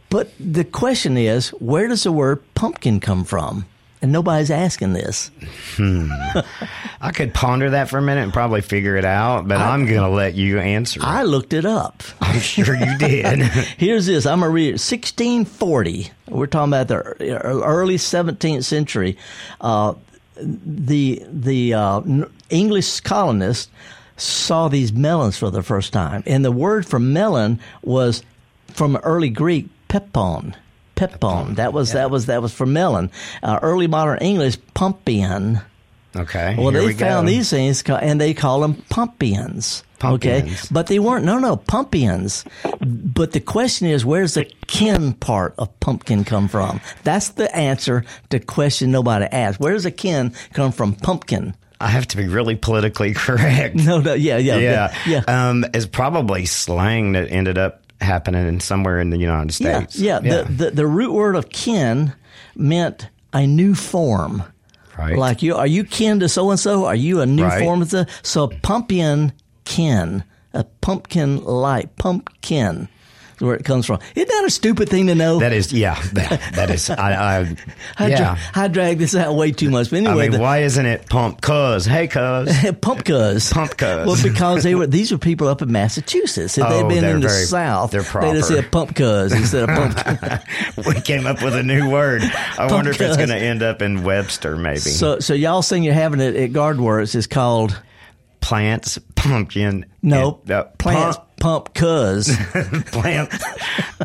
But 0.10 0.32
the 0.40 0.64
question 0.64 1.18
is, 1.18 1.50
where 1.50 1.88
does 1.88 2.04
the 2.04 2.12
word 2.12 2.42
pumpkin 2.56 3.00
come 3.00 3.24
from? 3.24 3.66
And 4.02 4.14
nobody's 4.14 4.50
asking 4.50 4.94
this. 4.94 5.30
I 7.02 7.12
could 7.14 7.34
ponder 7.34 7.72
that 7.72 7.90
for 7.90 7.98
a 7.98 8.02
minute 8.02 8.24
and 8.24 8.32
probably 8.32 8.62
figure 8.62 8.96
it 8.96 9.04
out, 9.04 9.46
but 9.46 9.58
I, 9.58 9.74
am 9.74 9.86
going 9.86 10.02
to 10.02 10.10
let 10.10 10.36
you 10.36 10.58
answer. 10.60 11.02
I 11.04 11.24
looked 11.24 11.52
it 11.52 11.66
up. 11.66 12.02
I'm 12.22 12.40
sure 12.40 12.78
you 12.78 12.98
did. 12.98 13.42
Here's 13.78 14.06
this. 14.06 14.26
I'm 14.26 14.40
gonna 14.40 14.52
read 14.52 14.68
it. 14.68 14.80
1640. 14.80 16.12
We're 16.30 16.46
talking 16.48 16.70
about 16.70 16.88
the 16.88 17.02
early 17.42 17.96
17th 17.96 18.64
century. 18.64 19.18
Uh, 19.60 19.96
the 20.42 21.22
the 21.28 21.74
uh, 21.74 22.02
English 22.50 23.02
colonists 23.02 23.70
saw 24.16 24.68
these 24.68 24.94
melons 24.94 25.38
for 25.38 25.50
the 25.50 25.64
first 25.64 25.92
time, 25.92 26.24
and 26.26 26.46
the 26.46 26.52
word 26.52 26.86
for 26.86 27.00
melon 27.00 27.60
was 27.82 28.24
from 28.68 28.96
early 28.98 29.30
Greek 29.30 29.68
pepon. 29.90 30.56
Pepon. 31.00 31.56
That 31.56 31.72
was 31.72 31.94
that 31.94 32.12
was 32.12 32.26
that 32.26 32.42
was 32.42 32.54
for 32.54 32.66
melon. 32.66 33.10
Uh, 33.42 33.60
early 33.62 33.88
modern 33.88 34.20
English 34.20 34.58
pumpion. 34.76 35.62
okay. 36.16 36.56
Well, 36.58 36.72
they 36.72 36.86
we 36.86 36.94
found 36.94 37.28
go. 37.28 37.32
these 37.32 37.50
things, 37.50 37.84
and 37.84 38.20
they 38.20 38.34
call 38.34 38.60
them 38.60 38.76
pumpions. 38.90 39.84
Okay, 40.04 40.54
but 40.72 40.88
they 40.88 40.98
weren't. 41.00 41.26
No, 41.26 41.40
no, 41.40 41.58
pumpions. 41.58 42.46
But 42.80 43.34
the 43.34 43.42
question 43.42 43.88
is, 43.88 44.06
where's 44.06 44.34
the 44.34 44.46
kin 44.68 45.14
part 45.14 45.56
of 45.58 45.78
pumpkin 45.82 46.24
come 46.24 46.48
from? 46.48 46.80
That's 47.04 47.30
the 47.30 47.54
answer 47.56 48.06
to 48.30 48.40
question 48.40 48.92
nobody 48.92 49.26
asked. 49.26 49.60
Where 49.60 49.74
does 49.74 49.84
the 49.84 49.92
kin 49.92 50.34
come 50.54 50.72
from? 50.72 50.96
Pumpkin. 50.96 51.54
I 51.82 51.88
have 51.88 52.08
to 52.08 52.18
be 52.18 52.28
really 52.28 52.56
politically 52.56 53.14
correct. 53.16 53.76
No, 53.76 54.00
no, 54.00 54.14
yeah, 54.14 54.38
yeah, 54.38 54.58
yeah. 54.58 54.94
yeah. 55.06 55.24
Um, 55.28 55.66
it's 55.74 55.86
probably 55.86 56.46
slang 56.46 57.14
that 57.14 57.30
ended 57.32 57.58
up 57.58 57.84
happening 58.02 58.48
in 58.48 58.60
somewhere 58.60 59.00
in 59.00 59.10
the 59.10 59.18
United 59.18 59.60
Yeah, 59.60 59.78
States. 59.86 59.96
yeah. 60.00 60.20
The, 60.20 60.44
the 60.50 60.72
the 60.72 60.88
root 60.88 61.12
word 61.14 61.36
of 61.36 61.50
kin 61.50 62.14
meant 62.56 63.10
a 63.34 63.46
new 63.46 63.76
form. 63.76 64.44
Right. 64.98 65.18
Like 65.18 65.42
you, 65.42 65.56
are 65.56 65.68
you 65.68 65.84
kin 65.86 66.20
to 66.20 66.28
so 66.28 66.50
and 66.52 66.60
so? 66.60 66.86
Are 66.86 66.96
you 66.96 67.22
a 67.22 67.26
new 67.26 67.44
Right. 67.46 67.64
form 67.64 67.82
of 67.82 67.90
the? 67.90 68.06
So 68.22 68.48
pumpkin 68.64 69.32
kin, 69.64 70.24
a 70.54 70.64
pumpkin 70.82 71.44
like 71.46 71.96
pumpkin, 71.96 72.90
where 73.40 73.56
it 73.56 73.64
comes 73.66 73.86
from. 73.86 74.00
Isn't 74.16 74.28
that 74.30 74.44
a 74.46 74.50
stupid 74.50 74.90
thing 74.90 75.08
to 75.08 75.16
know? 75.16 75.40
that 75.40 75.54
is, 75.54 75.72
yeah, 75.74 76.00
that, 76.14 76.42
that 76.54 76.70
is, 76.70 76.90
I, 76.90 77.40
I 77.40 77.56
I, 77.98 78.08
yeah. 78.08 78.18
dra- 78.18 78.38
I 78.64 78.68
drag 78.68 78.98
this 79.00 79.16
out 79.16 79.34
way 79.36 79.52
too 79.52 79.70
much. 79.70 79.90
But 79.90 79.98
I 79.98 80.00
anyway, 80.00 80.24
mean, 80.24 80.32
the, 80.32 80.40
why 80.40 80.60
isn't 80.60 80.86
it 80.86 81.08
pump 81.10 81.42
cuz? 81.42 81.86
Hey, 81.86 82.08
cuz. 82.08 82.54
pump 82.82 83.06
cuz. 83.06 83.52
Pump 83.52 83.70
Pumpkins. 83.78 84.06
Well, 84.08 84.18
because 84.24 84.64
they 84.64 84.76
were 84.76 84.88
these 85.00 85.12
were 85.12 85.18
people 85.18 85.48
up 85.48 85.62
in 85.62 85.72
Massachusetts. 85.72 86.58
If 86.58 86.68
they'd 86.68 86.82
Oh, 86.84 86.88
been 86.88 87.02
they're 87.02 87.16
in 87.16 87.22
the 87.22 87.28
very- 87.28 87.46
South, 87.46 87.92
they're 87.92 88.04
proper. 88.04 88.28
they'd 88.28 88.36
have 88.38 88.46
said 88.46 88.72
pumpkins 88.72 89.32
instead 89.32 89.70
of 89.70 89.76
pump. 89.96 90.86
we 90.88 91.00
came 91.02 91.26
up 91.28 91.42
with 91.44 91.56
a 91.56 91.64
new 91.64 91.90
word. 91.90 92.22
I 92.24 92.68
wonder 92.72 92.92
if 92.92 93.00
it's 93.00 93.18
going 93.18 93.30
to 93.30 93.36
end 93.38 93.64
up 93.64 93.82
in 93.82 94.04
Webster, 94.04 94.56
maybe. 94.58 94.80
so, 94.80 95.20
so 95.20 95.34
y'all 95.34 95.62
saying 95.62 95.84
you're 95.84 95.94
having 95.94 96.20
it 96.20 96.36
at 96.36 96.52
Garden 96.54 96.84
Works 96.84 97.16
is 97.16 97.28
called 97.28 97.80
plants, 98.42 98.98
pumpkin. 99.16 99.86
no 100.02 100.40
and- 100.44 100.52
uh, 100.52 100.64
plants 100.78 101.18
pump 101.18 101.29
cuz. 101.40 102.36
pump- 102.52 102.86
plants. 102.92 103.44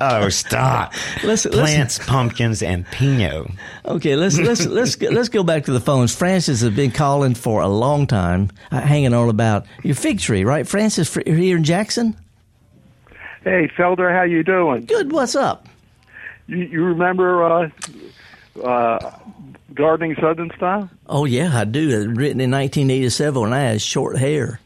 Oh, 0.01 0.29
stop. 0.29 0.93
Listen, 1.23 1.53
listen. 1.53 1.53
plants, 1.53 1.99
pumpkins, 2.07 2.63
and 2.63 2.87
Pinot. 2.87 3.49
Okay, 3.85 4.17
let's 4.17 4.39
let's 4.39 4.67
let's 4.67 4.97
go, 4.97 5.09
let's 5.11 5.29
go 5.29 5.43
back 5.43 5.65
to 5.65 5.73
the 5.73 5.81
phones. 5.81 6.15
Francis 6.15 6.61
has 6.63 6.71
been 6.75 6.91
calling 6.91 7.35
for 7.35 7.61
a 7.61 7.69
long 7.69 8.07
time, 8.07 8.51
uh, 8.71 8.81
hanging 8.81 9.13
on 9.15 9.29
about 9.29 9.67
your 9.83 9.95
fig 9.95 10.21
tree, 10.21 10.45
right? 10.45 10.67
Francis 10.67 11.09
fr- 11.13 11.21
here 11.27 11.57
in 11.57 11.65
Jackson. 11.65 12.17
Hey, 13.43 13.69
Felder, 13.77 14.11
how 14.15 14.23
you 14.23 14.43
doing? 14.43 14.87
Good. 14.87 15.13
What's 15.13 15.35
up? 15.37 15.67
You, 16.47 16.59
you 16.59 16.85
remember 16.85 17.43
uh, 17.45 17.71
uh, 18.63 19.19
gardening 19.75 20.17
Southern 20.21 20.51
style? 20.57 20.89
Oh 21.07 21.25
yeah, 21.27 21.51
I 21.55 21.65
do. 21.65 21.91
It 21.91 21.97
was 22.09 22.17
written 22.17 22.41
in 22.41 22.51
1987 22.51 23.41
when 23.43 23.53
I 23.53 23.61
had 23.61 23.83
short 23.83 24.17
hair, 24.19 24.61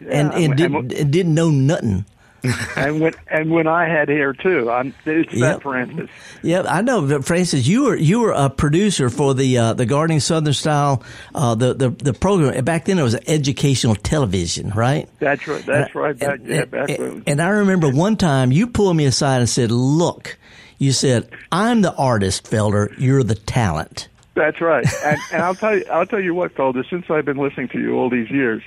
and 0.00 0.08
Yeah, 0.08 0.16
and, 0.16 0.34
and- 0.34 0.56
didn't, 0.56 0.92
and 0.92 1.12
didn't 1.12 1.34
know 1.34 1.50
nothing. 1.50 2.04
and 2.76 3.00
when 3.00 3.12
and 3.28 3.50
when 3.50 3.66
I 3.66 3.88
had 3.88 4.08
hair 4.08 4.32
too. 4.32 4.70
I'm 4.70 4.94
it's 5.04 5.32
Yep. 5.32 5.40
that 5.40 5.62
Francis. 5.62 6.08
Yep, 6.42 6.66
I 6.68 6.82
know. 6.82 7.04
But 7.04 7.24
Francis, 7.24 7.66
you 7.66 7.86
were 7.86 7.96
you 7.96 8.20
were 8.20 8.30
a 8.30 8.48
producer 8.48 9.10
for 9.10 9.34
the 9.34 9.58
uh, 9.58 9.72
the 9.72 9.86
gardening 9.86 10.20
Southern 10.20 10.52
style 10.52 11.02
uh, 11.34 11.56
the, 11.56 11.74
the 11.74 11.90
the 11.90 12.12
program. 12.12 12.64
Back 12.64 12.84
then, 12.84 12.96
it 12.96 13.02
was 13.02 13.16
educational 13.26 13.96
television, 13.96 14.70
right? 14.70 15.08
That's 15.18 15.48
right. 15.48 15.66
That's 15.66 15.92
right. 15.96 16.16
Back, 16.16 16.38
And- 16.38 16.46
yeah, 16.48 16.64
back 16.66 16.90
and, 16.90 17.24
and 17.26 17.42
I 17.42 17.48
remember 17.48 17.90
one 17.90 18.16
time 18.16 18.52
you 18.52 18.68
pulled 18.68 18.96
me 18.96 19.04
aside 19.06 19.38
and 19.40 19.48
said, 19.48 19.72
"Look," 19.72 20.38
you 20.78 20.92
said, 20.92 21.28
"I'm 21.50 21.82
the 21.82 21.92
artist, 21.96 22.48
Felder. 22.48 22.94
You're 22.98 23.24
the 23.24 23.34
talent." 23.34 24.06
That's 24.34 24.60
right. 24.60 24.86
And, 25.04 25.18
and 25.32 25.42
I'll 25.42 25.56
tell 25.56 25.76
you, 25.76 25.84
I'll 25.90 26.06
tell 26.06 26.20
you 26.20 26.34
what, 26.36 26.54
Felder. 26.54 26.88
Since 26.88 27.10
I've 27.10 27.24
been 27.24 27.38
listening 27.38 27.66
to 27.70 27.80
you 27.80 27.96
all 27.96 28.08
these 28.08 28.30
years, 28.30 28.62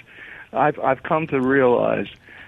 I've 0.54 0.80
I've 0.80 1.04
come 1.04 1.28
to 1.28 1.40
realize 1.40 2.08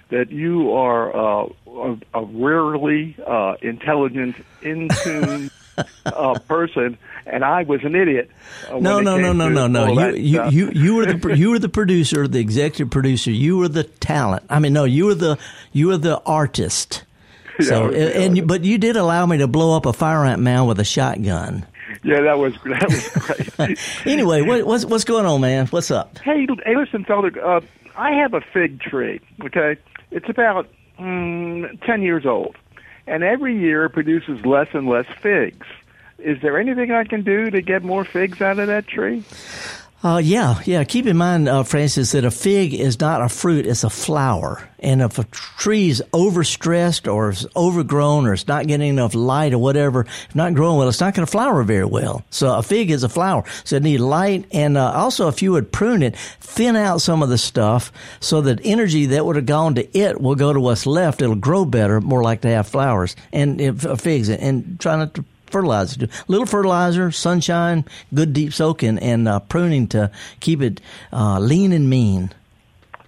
that 0.10 0.32
you 0.32 0.74
are 0.74 1.16
uh, 1.16 1.50
a, 1.68 1.98
a 2.14 2.24
rarely 2.24 3.16
uh, 3.26 3.56
intelligent, 3.62 4.36
in 4.62 4.90
tune 5.04 5.50
uh, 6.06 6.40
person, 6.48 6.98
and 7.26 7.44
I 7.44 7.64
was 7.64 7.84
an 7.84 7.96
idiot. 7.96 8.30
Uh, 8.70 8.80
No, 8.80 9.00
it 9.00 9.04
no, 9.04 9.18
no, 9.18 9.34
no, 9.34 9.50
no, 9.50 9.68
no. 9.68 10.10
You, 10.10 10.50
you, 10.50 10.70
you, 10.72 10.96
were 10.96 11.06
the 11.06 11.36
you 11.38 11.50
were 11.50 11.60
the 11.60 11.70
producer, 11.70 12.28
the 12.28 12.40
executive 12.40 12.92
producer. 12.92 13.32
You 13.32 13.58
were 13.58 13.68
the 13.68 13.84
talent. 13.84 14.44
I 14.50 14.60
mean, 14.60 14.74
no, 14.74 14.84
you 14.84 15.06
were 15.06 15.16
the 15.16 15.40
you 15.72 15.88
were 15.88 15.98
the 15.98 16.20
artist. 16.22 17.04
So, 17.62 17.92
Yeah, 17.92 18.08
and, 18.08 18.40
and 18.40 18.48
but 18.48 18.64
you 18.64 18.80
did 18.80 18.98
allow 18.98 19.28
me 19.28 19.38
to 19.38 19.48
blow 19.48 19.78
up 19.78 19.86
a 19.86 19.94
fire 19.94 20.26
ant 20.26 20.42
mound 20.42 20.68
with 20.68 20.80
a 20.80 20.84
shotgun. 20.84 21.68
Yeah, 22.02 22.22
that 22.22 22.40
was 22.40 22.56
that 22.66 22.90
was 22.90 23.56
great. 23.56 23.80
Anyway, 24.08 24.42
what, 24.42 24.66
what's 24.66 24.86
what's 24.86 25.04
going 25.04 25.28
on, 25.28 25.40
man? 25.42 25.68
What's 25.68 25.92
up? 25.92 26.18
Hey, 26.18 26.48
hey, 26.66 26.76
listen, 26.76 27.06
Felder. 27.06 27.38
Uh, 27.38 27.62
I 27.96 28.12
have 28.14 28.34
a 28.34 28.42
fig 28.42 28.82
tree. 28.82 29.20
Okay, 29.44 29.78
it's 30.12 30.30
about 30.30 30.68
mm, 31.00 31.82
ten 31.86 32.02
years 32.02 32.26
old, 32.26 32.56
and 33.08 33.24
every 33.24 33.58
year 33.58 33.86
it 33.86 33.92
produces 33.92 34.46
less 34.46 34.68
and 34.74 34.88
less 34.88 35.08
figs. 35.22 35.68
Is 36.20 36.42
there 36.42 36.58
anything 36.58 36.92
I 36.92 37.04
can 37.04 37.24
do 37.24 37.50
to 37.50 37.62
get 37.62 37.84
more 37.84 38.06
figs 38.06 38.42
out 38.42 38.60
of 38.60 38.68
that 38.68 38.88
tree? 38.88 39.24
Uh, 40.04 40.18
yeah, 40.18 40.60
yeah. 40.66 40.84
Keep 40.84 41.06
in 41.08 41.16
mind, 41.16 41.48
uh, 41.48 41.64
Francis, 41.64 42.12
that 42.12 42.26
a 42.26 42.32
fig 42.32 42.74
is 42.74 43.00
not 43.00 43.22
a 43.22 43.30
fruit; 43.30 43.66
it's 43.66 43.86
a 43.86 43.90
flower. 43.90 44.68
And 44.80 45.02
if 45.02 45.18
a 45.18 45.24
tree's 45.24 46.02
overstressed 46.12 47.12
or 47.12 47.30
is 47.30 47.48
overgrown 47.56 48.28
or 48.28 48.34
it's 48.34 48.46
not 48.46 48.68
getting 48.68 48.90
enough 48.90 49.16
light 49.16 49.54
or 49.54 49.60
whatever, 49.60 50.06
not 50.36 50.56
growing 50.56 50.78
well, 50.78 50.90
it's 50.90 51.00
not 51.00 51.14
going 51.14 51.26
to 51.26 51.32
flower 51.32 51.64
very 51.64 51.86
well. 51.86 52.26
So 52.32 52.54
a 52.54 52.62
fig 52.62 52.92
is 52.92 53.04
a 53.04 53.10
flower, 53.10 53.46
so 53.64 53.78
it 53.78 53.84
needs 53.84 54.02
light. 54.02 54.46
And 54.52 54.76
uh, 54.78 54.92
also, 54.92 55.30
if 55.30 55.42
you 55.42 55.54
would 55.54 55.72
prune 55.72 56.04
it, 56.04 56.18
thin 56.18 56.76
out 56.76 57.00
some 57.00 57.24
of 57.24 57.30
the 57.30 57.38
stuff 57.38 57.94
so 58.20 58.42
that 58.42 58.60
energy 58.66 59.06
that 59.06 59.26
would 59.26 59.38
have 59.38 59.46
gone 59.46 59.76
to 59.76 59.98
it 59.98 60.20
will 60.20 60.36
go 60.36 60.52
to 60.52 60.60
what's 60.60 60.86
left. 60.86 61.22
It'll 61.22 61.36
grow 61.36 61.64
better, 61.64 62.02
more 62.02 62.22
like 62.22 62.42
to 62.42 62.50
have 62.50 62.68
flowers 62.68 63.16
and 63.32 63.86
uh, 63.86 63.96
figs. 63.96 64.28
And 64.28 64.78
try 64.82 64.98
not 64.98 65.14
to 65.14 65.24
fertilizer. 65.54 66.10
Little 66.28 66.46
fertilizer, 66.46 67.12
sunshine, 67.12 67.86
good 68.14 68.34
deep 68.34 68.52
soaking, 68.54 68.98
and 69.00 69.28
uh, 69.30 69.40
pruning 69.40 69.88
to 69.90 70.12
keep 70.42 70.62
it 70.62 70.82
uh, 71.14 71.40
lean 71.40 71.72
and 71.72 71.90
mean. 71.90 72.32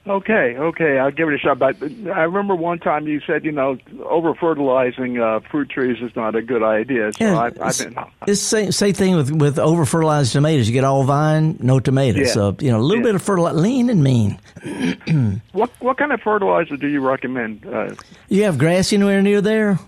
Okay, 0.08 0.56
okay, 0.56 1.00
I'll 1.00 1.10
give 1.10 1.30
it 1.30 1.34
a 1.34 1.38
shot. 1.40 1.58
But 1.58 1.82
I 1.82 2.22
remember 2.30 2.54
one 2.54 2.78
time 2.78 3.08
you 3.08 3.20
said, 3.26 3.44
you 3.44 3.52
know, 3.52 3.80
over 4.04 4.36
fertilizing 4.36 5.20
uh, 5.20 5.40
fruit 5.50 5.68
trees 5.72 5.98
is 6.00 6.16
not 6.16 6.36
a 6.36 6.44
good 6.44 6.62
idea. 6.62 7.12
So 7.14 7.26
Yeah, 7.26 7.40
I, 7.40 7.46
I've 7.48 7.58
it's, 7.70 7.84
been. 7.84 7.96
it's 8.28 8.40
same 8.40 8.72
same 8.72 8.94
thing 8.94 9.16
with 9.16 9.32
with 9.32 9.58
over 9.58 9.84
fertilized 9.84 10.32
tomatoes. 10.34 10.68
You 10.68 10.74
get 10.76 10.84
all 10.84 11.06
vine, 11.06 11.58
no 11.60 11.80
tomatoes. 11.80 12.28
Yeah. 12.28 12.34
So 12.34 12.56
you 12.60 12.70
know 12.70 12.78
a 12.80 12.86
little 12.86 12.98
Yeah. 13.04 13.10
bit 13.14 13.16
of 13.16 13.24
fertilizer, 13.24 13.58
lean 13.58 13.90
and 13.90 14.04
mean. 14.04 14.38
What 15.54 15.72
what 15.80 15.98
kind 15.98 16.12
of 16.12 16.22
fertilizer 16.22 16.78
do 16.78 16.88
you 16.88 17.02
recommend? 17.02 17.66
Uh, 17.66 17.96
You 18.30 18.44
have 18.44 18.60
grass 18.60 18.94
anywhere 18.94 19.24
near 19.24 19.42
there? 19.42 19.80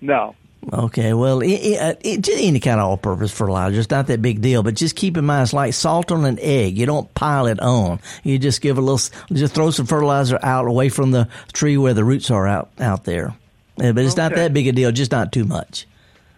no. 0.00 0.34
Okay, 0.72 1.14
well, 1.14 1.40
it, 1.40 1.48
it, 1.52 1.80
uh, 1.80 1.94
it, 2.02 2.20
just 2.20 2.38
any 2.38 2.60
kind 2.60 2.78
of 2.80 2.86
all-purpose 2.86 3.32
fertilizer, 3.32 3.80
it's 3.80 3.90
not 3.90 4.08
that 4.08 4.20
big 4.20 4.42
deal. 4.42 4.62
But 4.62 4.74
just 4.74 4.94
keep 4.94 5.16
in 5.16 5.24
mind, 5.24 5.44
it's 5.44 5.52
like 5.54 5.72
salt 5.72 6.12
on 6.12 6.24
an 6.26 6.38
egg. 6.40 6.76
You 6.76 6.84
don't 6.86 7.12
pile 7.14 7.46
it 7.46 7.58
on. 7.60 7.98
You 8.24 8.38
just 8.38 8.60
give 8.60 8.76
a 8.76 8.80
little, 8.80 9.00
just 9.32 9.54
throw 9.54 9.70
some 9.70 9.86
fertilizer 9.86 10.38
out 10.42 10.66
away 10.66 10.90
from 10.90 11.12
the 11.12 11.28
tree 11.52 11.78
where 11.78 11.94
the 11.94 12.04
roots 12.04 12.30
are 12.30 12.46
out 12.46 12.68
out 12.78 13.04
there. 13.04 13.34
Uh, 13.82 13.92
But 13.92 14.04
it's 14.04 14.16
not 14.16 14.34
that 14.34 14.52
big 14.52 14.66
a 14.66 14.72
deal, 14.72 14.92
just 14.92 15.12
not 15.12 15.32
too 15.32 15.44
much. 15.44 15.86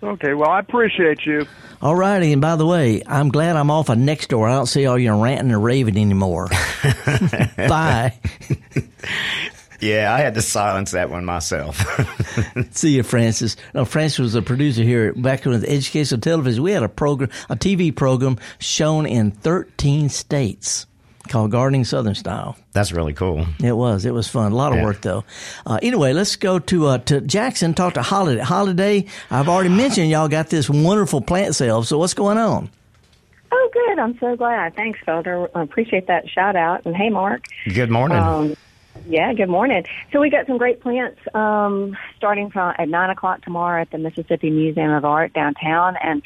Okay, 0.03 0.35
well, 0.35 0.51
I 0.51 0.61
appreciate 0.61 1.27
you. 1.27 1.47
All 1.81 1.97
righty, 1.97 2.33
and 2.33 2.41
by 2.41 2.55
the 2.55 2.67
way, 2.67 3.03
I'm 3.07 3.29
glad 3.29 3.57
I'm 3.57 3.71
off 3.71 3.89
of 3.89 3.99
next 3.99 4.29
door. 4.29 4.49
I 4.49 4.53
don't 4.55 4.67
see 4.67 4.87
all 4.87 4.99
your 4.99 5.17
ranting 5.17 5.51
and 5.53 5.63
raving 5.65 5.97
anymore. 5.97 6.49
Bye. 7.57 8.15
Yeah, 9.83 10.15
I 10.15 10.21
had 10.21 10.35
to 10.35 10.43
silence 10.43 10.93
that 10.93 11.11
one 11.11 11.25
myself. 11.25 11.77
See 12.71 12.95
you, 12.97 13.03
Francis. 13.03 13.57
No, 13.75 13.85
Francis 13.85 14.19
was 14.21 14.35
a 14.37 14.43
producer 14.43 14.83
here 14.83 15.13
back 15.13 15.45
with 15.45 15.65
Educational 15.65 16.21
Television. 16.21 16.63
We 16.63 16.71
had 16.71 16.85
a 16.85 16.89
program, 16.89 17.31
a 17.51 17.57
TV 17.57 17.95
program 17.95 18.39
shown 18.61 19.07
in 19.07 19.33
13 19.33 20.09
states 20.09 20.87
called 21.29 21.51
Gardening 21.51 21.85
Southern 21.85 22.15
Style. 22.15 22.57
That's 22.73 22.93
really 22.93 23.13
cool. 23.13 23.45
It 23.63 23.73
was. 23.73 24.05
It 24.05 24.15
was 24.15 24.29
fun. 24.29 24.53
A 24.53 24.55
lot 24.55 24.71
of 24.73 24.79
Yeah. 24.79 24.85
work 24.85 25.01
though. 25.01 25.25
Uh, 25.67 25.79
anyway, 25.83 26.13
let's 26.13 26.37
go 26.37 26.61
to 26.61 26.87
uh, 26.87 26.99
to 26.99 27.21
Jackson. 27.21 27.75
Talk 27.75 27.95
to 27.95 28.03
Holiday. 28.03 28.41
Holiday. 28.41 29.07
I've 29.33 29.49
already 29.49 29.71
mentioned 29.71 30.11
y'all 30.11 30.29
got 30.29 30.49
this 30.49 30.71
wonderful 30.71 31.21
plant 31.21 31.55
sale. 31.57 31.83
So 31.83 31.99
what's 31.99 32.15
going 32.15 32.39
on? 32.39 32.71
Oh, 33.51 33.71
good. 33.73 33.99
I'm 33.99 34.17
so 34.19 34.37
glad. 34.37 34.77
Thanks, 34.77 34.99
Felder. 35.07 35.49
I 35.55 35.63
appreciate 35.63 36.07
that 36.07 36.29
shout 36.29 36.55
out. 36.57 36.87
And 36.87 36.97
hey, 36.97 37.11
Mark. 37.11 37.45
Good 37.75 37.91
morning. 37.91 38.19
Um, 38.19 38.55
yeah, 39.09 39.33
good 39.35 39.49
morning. 39.49 39.85
So 40.13 40.21
we 40.21 40.31
got 40.31 40.47
some 40.47 40.59
great 40.59 40.81
plants 40.81 41.21
um, 41.35 41.97
starting 42.17 42.51
from 42.51 42.75
at 42.79 42.89
nine 42.89 43.11
o'clock 43.11 43.43
tomorrow 43.43 43.83
at 43.83 43.91
the 43.91 43.99
Mississippi 43.99 44.51
Museum 44.51 44.91
of 44.91 45.05
Art 45.05 45.33
downtown, 45.33 45.97
and 46.03 46.23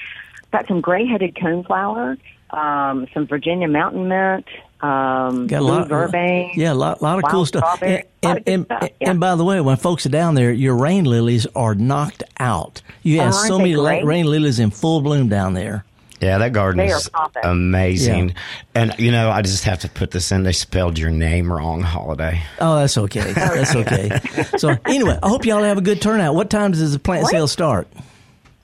got 0.53 0.69
some 0.69 0.81
gray-headed 0.81 1.35
coneflower, 1.35 2.19
um, 2.51 3.07
some 3.13 3.27
Virginia 3.27 3.69
mountain 3.69 4.09
mint, 4.09 4.47
um, 4.81 5.47
Got 5.47 5.57
a 5.57 5.61
blue 5.61 5.69
lot. 5.71 5.89
vervain. 5.89 6.53
Yeah, 6.55 6.73
a 6.73 6.75
lot, 6.75 7.01
lot 7.01 7.19
of 7.19 7.31
cool 7.31 7.47
stuff. 7.47 7.83
And, 7.83 8.05
good 8.23 8.43
and, 8.47 8.65
stuff, 8.67 8.83
and, 8.83 8.91
yeah. 9.01 9.11
and 9.11 9.21
by 9.21 9.35
the 9.35 9.45
way, 9.45 9.61
when 9.61 9.77
folks 9.77 10.05
are 10.05 10.11
down 10.11 10.35
there, 10.35 10.53
your 10.53 10.77
rain 10.77 11.05
lilies 11.05 11.47
are 11.57 11.75
knocked 11.75 12.23
out. 12.39 12.83
You 13.03 13.21
have 13.21 13.35
aren't 13.35 13.49
so 13.49 13.59
many 13.59 13.75
great? 13.75 14.05
rain 14.05 14.27
lilies 14.27 14.59
in 14.59 14.71
full 14.71 15.01
bloom 15.01 15.29
down 15.29 15.55
there. 15.55 15.85
Yeah, 16.21 16.39
that 16.39 16.53
garden 16.53 16.81
is 16.81 17.09
popping. 17.09 17.45
amazing. 17.45 18.35
And, 18.75 18.95
you 18.99 19.11
know, 19.11 19.31
I 19.31 19.43
just 19.43 19.65
have 19.65 19.81
to 19.81 19.89
put 19.89 20.11
this 20.11 20.33
in. 20.33 20.43
They 20.43 20.53
spelled 20.53 20.99
your 20.99 21.11
name 21.11 21.53
wrong, 21.53 21.83
Holiday. 21.83 22.43
Oh, 22.61 22.77
that's 22.77 22.97
okay. 22.99 23.33
That's 23.37 23.75
okay. 23.75 24.21
so 24.59 24.77
anyway, 24.87 25.19
I 25.23 25.29
hope 25.29 25.45
y'all 25.45 25.63
have 25.63 25.79
a 25.79 25.83
good 25.83 26.01
turnout. 26.01 26.35
What 26.35 26.51
time 26.51 26.73
does 26.73 26.93
the 26.93 26.99
plant 26.99 27.25
Great. 27.25 27.33
sale 27.33 27.49
start? 27.49 27.89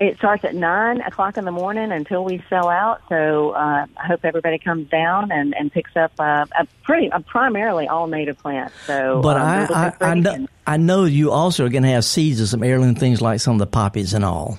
It 0.01 0.17
starts 0.17 0.45
at 0.45 0.55
nine 0.55 1.01
o'clock 1.01 1.37
in 1.37 1.45
the 1.45 1.53
morning 1.53 1.93
until 1.93 2.25
we 2.25 2.43
sell 2.51 2.69
out. 2.69 3.03
So 3.09 3.51
uh, 3.51 3.87
I 3.97 4.07
hope 4.07 4.25
everybody 4.25 4.59
comes 4.59 4.88
down 4.88 5.31
and, 5.31 5.55
and 5.55 5.73
picks 5.73 5.97
up 5.97 6.12
uh, 6.19 6.45
a 6.59 6.67
pretty, 6.83 7.09
a 7.09 7.21
primarily 7.21 7.87
all 7.87 8.09
native 8.09 8.37
plants. 8.38 8.75
So, 8.87 9.21
But 9.23 9.37
um, 9.37 9.43
I, 9.43 9.93
I, 10.01 10.11
I 10.11 10.15
know 10.15 10.47
I 10.67 10.77
know 10.77 11.05
you 11.05 11.31
also 11.31 11.67
are 11.67 11.69
going 11.69 11.85
to 11.85 11.91
have 11.91 12.05
seeds 12.05 12.41
of 12.41 12.49
some 12.49 12.65
heirloom 12.65 12.97
things 12.97 13.21
like 13.21 13.41
some 13.41 13.55
of 13.55 13.59
the 13.61 13.67
poppies 13.67 14.12
and 14.15 14.25
all. 14.25 14.59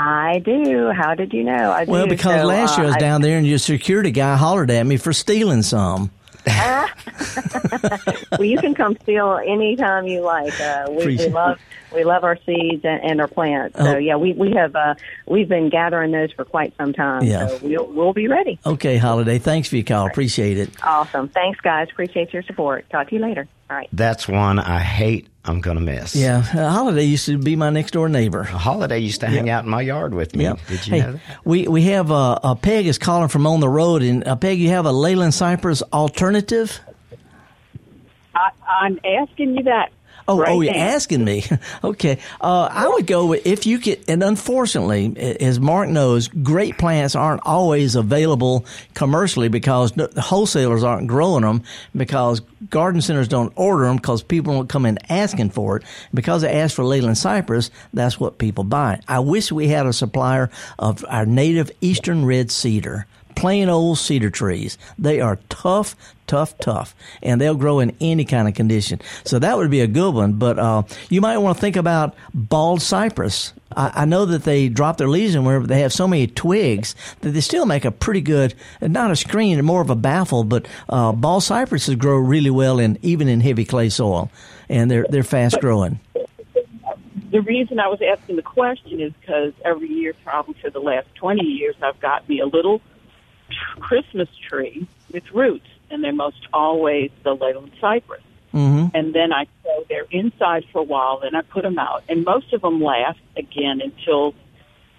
I 0.00 0.38
do. 0.44 0.90
How 0.92 1.14
did 1.14 1.32
you 1.32 1.42
know? 1.42 1.70
I 1.72 1.84
Well, 1.84 2.04
do. 2.04 2.10
because 2.10 2.40
So, 2.42 2.46
last 2.46 2.76
year 2.78 2.84
I 2.84 2.88
was 2.88 2.96
uh, 2.96 3.00
down 3.00 3.20
there 3.20 3.36
and 3.36 3.46
your 3.46 3.58
security 3.58 4.12
guy 4.12 4.36
hollered 4.36 4.70
at 4.70 4.86
me 4.86 4.96
for 4.96 5.12
stealing 5.12 5.62
some. 5.62 6.10
well, 6.46 8.44
you 8.44 8.58
can 8.58 8.74
come 8.74 8.96
steal 9.02 9.38
anytime 9.44 10.06
you 10.06 10.20
like. 10.20 10.58
Uh, 10.60 10.86
we, 10.90 11.04
we 11.16 11.28
love 11.28 11.58
we 11.92 12.04
love 12.04 12.22
our 12.24 12.38
seeds 12.46 12.84
and, 12.84 13.02
and 13.02 13.20
our 13.20 13.26
plants. 13.28 13.76
So 13.76 13.96
Oh. 13.96 13.98
yeah, 13.98 14.16
we 14.16 14.32
we 14.32 14.52
have 14.52 14.74
uh, 14.76 14.94
we've 15.26 15.48
been 15.48 15.68
gathering 15.68 16.12
those 16.12 16.32
for 16.32 16.44
quite 16.44 16.74
some 16.76 16.92
time. 16.92 17.24
Yeah. 17.24 17.48
So 17.48 17.58
we'll 17.62 17.86
we'll 17.92 18.12
be 18.12 18.28
ready. 18.28 18.58
Okay, 18.64 18.96
Holiday. 18.98 19.38
Thanks 19.38 19.68
for 19.68 19.76
your 19.76 19.84
call. 19.84 20.06
Appreciate 20.06 20.58
it. 20.58 20.70
Awesome. 20.82 21.28
Thanks, 21.28 21.60
guys. 21.60 21.88
Appreciate 21.90 22.32
your 22.32 22.42
support. 22.44 22.88
Talk 22.88 23.08
to 23.08 23.16
you 23.16 23.20
later. 23.20 23.48
All 23.70 23.76
right. 23.76 23.88
That's 23.92 24.26
one 24.26 24.58
I 24.58 24.78
hate. 24.80 25.28
I'm 25.44 25.60
going 25.60 25.76
to 25.76 25.82
miss. 25.82 26.14
Yeah, 26.14 26.38
uh, 26.38 26.68
Holiday 26.68 27.04
used 27.04 27.24
to 27.26 27.38
be 27.38 27.56
my 27.56 27.70
next 27.70 27.92
door 27.92 28.08
neighbor. 28.10 28.42
Holiday 28.42 28.98
used 28.98 29.20
to 29.20 29.26
hang 29.28 29.48
out 29.48 29.64
in 29.64 29.70
my 29.70 29.80
yard 29.80 30.12
with 30.12 30.36
me. 30.36 30.44
Yeah. 30.44 30.56
Did 30.68 30.86
you 30.86 30.92
hey, 30.92 31.00
know 31.00 31.12
that? 31.12 31.20
we 31.44 31.66
we 31.66 31.82
have 31.84 32.10
uh, 32.10 32.38
a 32.42 32.54
Peg 32.54 32.86
is 32.86 32.98
calling 32.98 33.28
from 33.28 33.46
on 33.46 33.60
the 33.60 33.68
road, 33.68 34.02
and 34.02 34.26
uh, 34.26 34.36
Peg, 34.36 34.58
you 34.58 34.68
have 34.68 34.84
a 34.84 34.92
Leyland 34.92 35.32
Cypress 35.32 35.82
alternative. 35.92 36.80
I, 38.34 38.50
I'm 38.68 39.00
asking 39.04 39.56
you 39.56 39.62
that. 39.64 39.90
Oh, 40.28 40.38
right 40.38 40.50
oh, 40.50 40.60
you're 40.60 40.74
now. 40.74 40.78
asking 40.80 41.24
me. 41.24 41.42
okay. 41.84 42.18
Uh, 42.38 42.68
I 42.70 42.86
would 42.86 43.06
go 43.06 43.26
with 43.26 43.46
if 43.46 43.64
you 43.66 43.78
could, 43.78 44.04
and 44.08 44.22
unfortunately, 44.22 45.16
as 45.40 45.58
Mark 45.58 45.88
knows, 45.88 46.28
great 46.28 46.76
plants 46.76 47.14
aren't 47.16 47.40
always 47.46 47.96
available 47.96 48.66
commercially 48.92 49.48
because 49.48 49.96
no- 49.96 50.08
wholesalers 50.18 50.84
aren't 50.84 51.06
growing 51.06 51.42
them 51.42 51.62
because 51.96 52.40
garden 52.68 53.00
centers 53.00 53.26
don't 53.26 53.52
order 53.56 53.86
them 53.86 53.96
because 53.96 54.22
people 54.22 54.52
don't 54.52 54.68
come 54.68 54.84
in 54.84 54.98
asking 55.08 55.48
for 55.50 55.78
it. 55.78 55.84
Because 56.12 56.42
they 56.42 56.60
ask 56.60 56.76
for 56.76 56.84
Leyland 56.84 57.16
cypress, 57.16 57.70
that's 57.94 58.20
what 58.20 58.36
people 58.36 58.64
buy. 58.64 59.00
I 59.08 59.20
wish 59.20 59.50
we 59.50 59.68
had 59.68 59.86
a 59.86 59.94
supplier 59.94 60.50
of 60.78 61.04
our 61.08 61.24
native 61.24 61.70
eastern 61.80 62.26
red 62.26 62.50
cedar 62.50 63.06
plain 63.38 63.68
old 63.68 63.98
cedar 63.98 64.30
trees. 64.30 64.76
They 64.98 65.20
are 65.20 65.38
tough, 65.48 65.94
tough, 66.26 66.58
tough, 66.58 66.94
and 67.22 67.40
they'll 67.40 67.54
grow 67.54 67.78
in 67.78 67.96
any 68.00 68.24
kind 68.24 68.48
of 68.48 68.54
condition. 68.54 69.00
So 69.24 69.38
that 69.38 69.56
would 69.56 69.70
be 69.70 69.80
a 69.80 69.86
good 69.86 70.12
one. 70.12 70.34
But 70.34 70.58
uh, 70.58 70.82
you 71.08 71.20
might 71.20 71.38
want 71.38 71.56
to 71.56 71.60
think 71.60 71.76
about 71.76 72.16
bald 72.34 72.82
cypress. 72.82 73.52
I, 73.76 73.92
I 73.94 74.04
know 74.06 74.26
that 74.26 74.42
they 74.42 74.68
drop 74.68 74.96
their 74.96 75.08
leaves 75.08 75.36
in 75.36 75.44
where 75.44 75.60
they 75.60 75.80
have 75.82 75.92
so 75.92 76.08
many 76.08 76.26
twigs 76.26 76.96
that 77.20 77.30
they 77.30 77.40
still 77.40 77.64
make 77.64 77.84
a 77.84 77.92
pretty 77.92 78.22
good, 78.22 78.54
not 78.80 79.12
a 79.12 79.16
screen, 79.16 79.64
more 79.64 79.82
of 79.82 79.90
a 79.90 79.96
baffle. 79.96 80.42
But 80.42 80.66
uh, 80.88 81.12
bald 81.12 81.44
cypresses 81.44 81.94
grow 81.94 82.16
really 82.16 82.50
well 82.50 82.80
in 82.80 82.98
even 83.02 83.28
in 83.28 83.40
heavy 83.40 83.64
clay 83.64 83.88
soil, 83.88 84.32
and 84.68 84.90
they're 84.90 85.06
they're 85.08 85.22
fast 85.22 85.60
growing. 85.60 86.00
The 87.30 87.42
reason 87.42 87.78
I 87.78 87.86
was 87.86 88.00
asking 88.00 88.36
the 88.36 88.42
question 88.42 89.00
is 89.00 89.12
because 89.20 89.52
every 89.64 89.88
year, 89.88 90.14
probably 90.24 90.54
for 90.60 90.70
the 90.70 90.80
last 90.80 91.06
20 91.16 91.44
years, 91.44 91.76
I've 91.82 92.00
got 92.00 92.26
me 92.28 92.40
a 92.40 92.46
little 92.46 92.80
Christmas 93.80 94.28
tree 94.48 94.86
with 95.12 95.24
roots, 95.32 95.66
and 95.90 96.02
they're 96.02 96.12
most 96.12 96.46
always 96.52 97.10
the 97.22 97.34
Leyland 97.34 97.72
cypress. 97.80 98.22
Mm-hmm. 98.52 98.96
And 98.96 99.14
then 99.14 99.32
I 99.32 99.46
so 99.62 99.84
they're 99.88 100.06
inside 100.10 100.64
for 100.72 100.80
a 100.80 100.84
while, 100.84 101.20
then 101.20 101.34
I 101.34 101.42
put 101.42 101.62
them 101.62 101.78
out, 101.78 102.04
and 102.08 102.24
most 102.24 102.52
of 102.52 102.62
them 102.62 102.82
last 102.82 103.20
again 103.36 103.80
until 103.82 104.34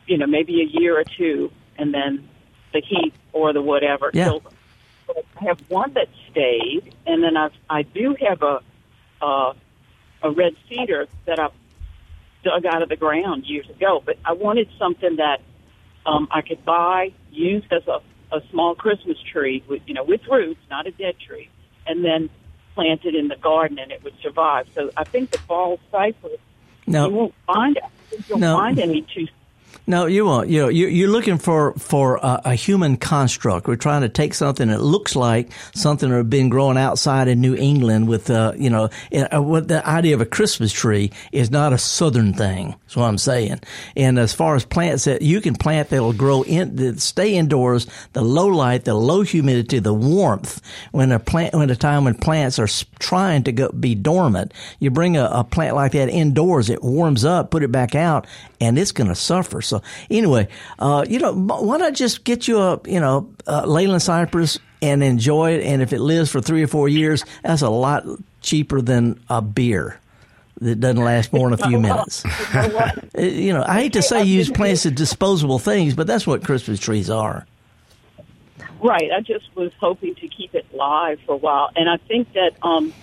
you 0.06 0.18
know 0.18 0.28
maybe 0.28 0.62
a 0.62 0.66
year 0.66 1.00
or 1.00 1.04
two, 1.04 1.52
and 1.78 1.94
then 1.94 2.28
the 2.74 2.82
heat 2.82 3.14
or 3.34 3.54
the 3.54 3.62
whatever 3.62 4.12
Yeah. 4.14 4.26
kills 4.26 4.44
them. 4.44 4.54
But 5.08 5.26
I 5.42 5.44
have 5.46 5.60
one 5.70 5.94
that 5.94 6.10
stayed, 6.30 6.94
and 7.08 7.24
then 7.24 7.36
I've 7.36 7.54
I 7.70 7.82
do 7.82 8.16
have 8.28 8.44
a 8.44 8.62
a, 9.22 9.54
a 10.22 10.32
red 10.32 10.56
cedar 10.68 11.08
that 11.26 11.40
I 11.40 11.50
dug 12.44 12.66
out 12.66 12.82
of 12.82 12.90
the 12.90 12.96
ground 12.96 13.46
years 13.46 13.70
ago, 13.70 14.02
but 14.06 14.18
I 14.24 14.34
wanted 14.34 14.70
something 14.78 15.18
that 15.18 15.42
um, 16.06 16.28
I 16.32 16.42
could 16.42 16.64
buy, 16.64 17.12
used 17.32 17.72
as 17.74 17.86
a, 17.88 18.00
a 18.32 18.42
small 18.52 18.76
Christmas 18.76 19.18
tree 19.32 19.64
with 19.68 19.82
you 19.88 19.94
know 19.94 20.04
with 20.04 20.22
roots, 20.30 20.60
not 20.70 20.88
a 20.88 20.92
dead 20.92 21.16
tree, 21.20 21.50
and 21.88 22.04
then 22.04 22.30
plant 22.76 23.04
it 23.06 23.16
in 23.16 23.28
the 23.28 23.36
garden 23.36 23.80
and 23.80 23.92
it 23.92 24.04
would 24.04 24.14
survive. 24.22 24.68
So 24.76 24.92
I 24.96 25.04
think 25.04 25.32
the 25.32 25.40
fall 25.40 25.80
cypress, 25.92 26.40
No. 26.88 27.08
you 27.08 27.14
won't 27.14 27.34
find 27.46 27.78
it. 27.78 27.84
You'll 28.28 28.40
No. 28.40 28.56
find 28.56 28.80
any 28.80 29.02
too 29.02 29.28
No, 29.90 30.06
you 30.06 30.26
won't. 30.26 30.50
You 30.50 30.62
know, 30.62 30.68
you're, 30.70 31.10
looking 31.10 31.40
for 31.40 31.74
for 31.74 32.18
a, 32.18 32.42
a 32.46 32.54
human 32.54 32.96
construct. 32.96 33.68
We're 33.68 33.76
trying 33.76 34.02
to 34.02 34.10
take 34.10 34.36
something 34.36 34.68
that 34.68 34.84
looks 34.84 35.16
like 35.16 35.52
something 35.74 36.10
that 36.12 36.18
had 36.18 36.30
been 36.30 36.50
growing 36.50 36.78
outside 36.78 37.28
in 37.28 37.42
New 37.42 37.56
England 37.56 38.08
with, 38.08 38.30
uh, 38.30 38.54
you 38.56 38.70
know, 38.70 38.90
uh, 39.12 39.42
what 39.42 39.68
the 39.68 39.84
idea 39.88 40.14
of 40.14 40.22
a 40.22 40.28
Christmas 40.28 40.72
tree 40.72 41.12
is 41.32 41.50
not 41.50 41.74
a 41.74 41.80
southern 41.80 42.34
thing. 42.34 42.76
That's 42.84 42.98
what 42.98 43.06
I'm 43.06 43.18
saying. 43.18 43.62
And 43.96 44.20
as 44.20 44.32
far 44.32 44.56
as 44.56 44.64
plants 44.64 45.06
that 45.06 45.24
you 45.24 45.42
can 45.42 45.56
plant 45.56 45.90
that'll 45.90 46.14
grow 46.14 46.44
in, 46.44 46.76
that 46.76 47.02
stay 47.02 47.36
indoors, 47.36 47.88
the 48.14 48.22
low 48.22 48.48
light, 48.48 48.86
the 48.86 48.94
low 48.94 49.24
humidity, 49.24 49.80
the 49.80 49.94
warmth. 49.94 50.62
When 50.92 51.12
a 51.12 51.20
plant, 51.20 51.56
when 51.56 51.72
a 51.72 51.76
time 51.76 52.04
when 52.04 52.14
plants 52.14 52.60
are 52.60 52.68
trying 53.00 53.44
to 53.46 53.52
go 53.52 53.72
be 53.72 53.96
dormant, 53.96 54.54
you 54.78 54.92
bring 54.92 55.18
a, 55.18 55.26
a 55.26 55.44
plant 55.44 55.76
like 55.76 55.94
that 55.94 56.10
indoors, 56.10 56.70
it 56.70 56.84
warms 56.84 57.26
up, 57.26 57.50
put 57.50 57.64
it 57.64 57.72
back 57.72 57.96
out, 57.96 58.28
and 58.62 58.78
it's 58.78 58.92
going 58.92 59.08
to 59.08 59.16
suffer. 59.16 59.59
So 59.62 59.82
anyway, 60.10 60.48
uh, 60.80 61.06
you 61.08 61.20
know, 61.20 61.34
why 61.34 61.78
not 61.78 61.94
just 61.94 62.24
get 62.24 62.48
you 62.48 62.60
a, 62.60 62.80
you 62.86 63.00
know, 63.00 63.30
a 63.48 63.68
Leyland 63.68 64.02
cypress 64.02 64.60
and 64.82 65.04
enjoy 65.04 65.54
it? 65.54 65.64
And 65.64 65.82
if 65.82 65.94
it 65.94 66.00
lives 66.00 66.32
for 66.32 66.42
three 66.42 66.64
or 66.64 66.68
four 66.68 66.90
years, 66.90 67.24
that's 67.44 67.62
a 67.62 67.70
lot 67.70 68.06
cheaper 68.42 68.82
than 68.82 69.20
a 69.30 69.42
beer 69.42 70.00
that 70.62 70.80
doesn't 70.80 71.04
last 71.04 71.32
more 71.32 71.50
than 71.50 71.60
a 71.60 71.68
few 71.68 71.80
minutes. 71.82 72.24
Uh, 73.18 73.22
you 73.22 73.54
know, 73.54 73.64
I 73.66 73.82
hate 73.82 73.94
to 73.94 74.02
say 74.02 74.24
use 74.24 74.50
plants 74.50 74.86
as 74.86 74.92
disposable 74.94 75.60
things, 75.60 75.94
but 75.96 76.08
that's 76.08 76.26
what 76.26 76.44
Christmas 76.44 76.80
trees 76.80 77.10
are. 77.10 77.46
Right. 78.82 79.12
I 79.12 79.22
just 79.22 79.46
was 79.56 79.72
hoping 79.80 80.16
to 80.16 80.28
keep 80.28 80.56
it 80.56 80.66
live 80.74 81.20
for 81.26 81.34
a 81.34 81.38
while. 81.38 81.70
And 81.76 81.90
I 81.90 81.98
think 81.98 82.32
that 82.34 82.52
um, 82.62 82.94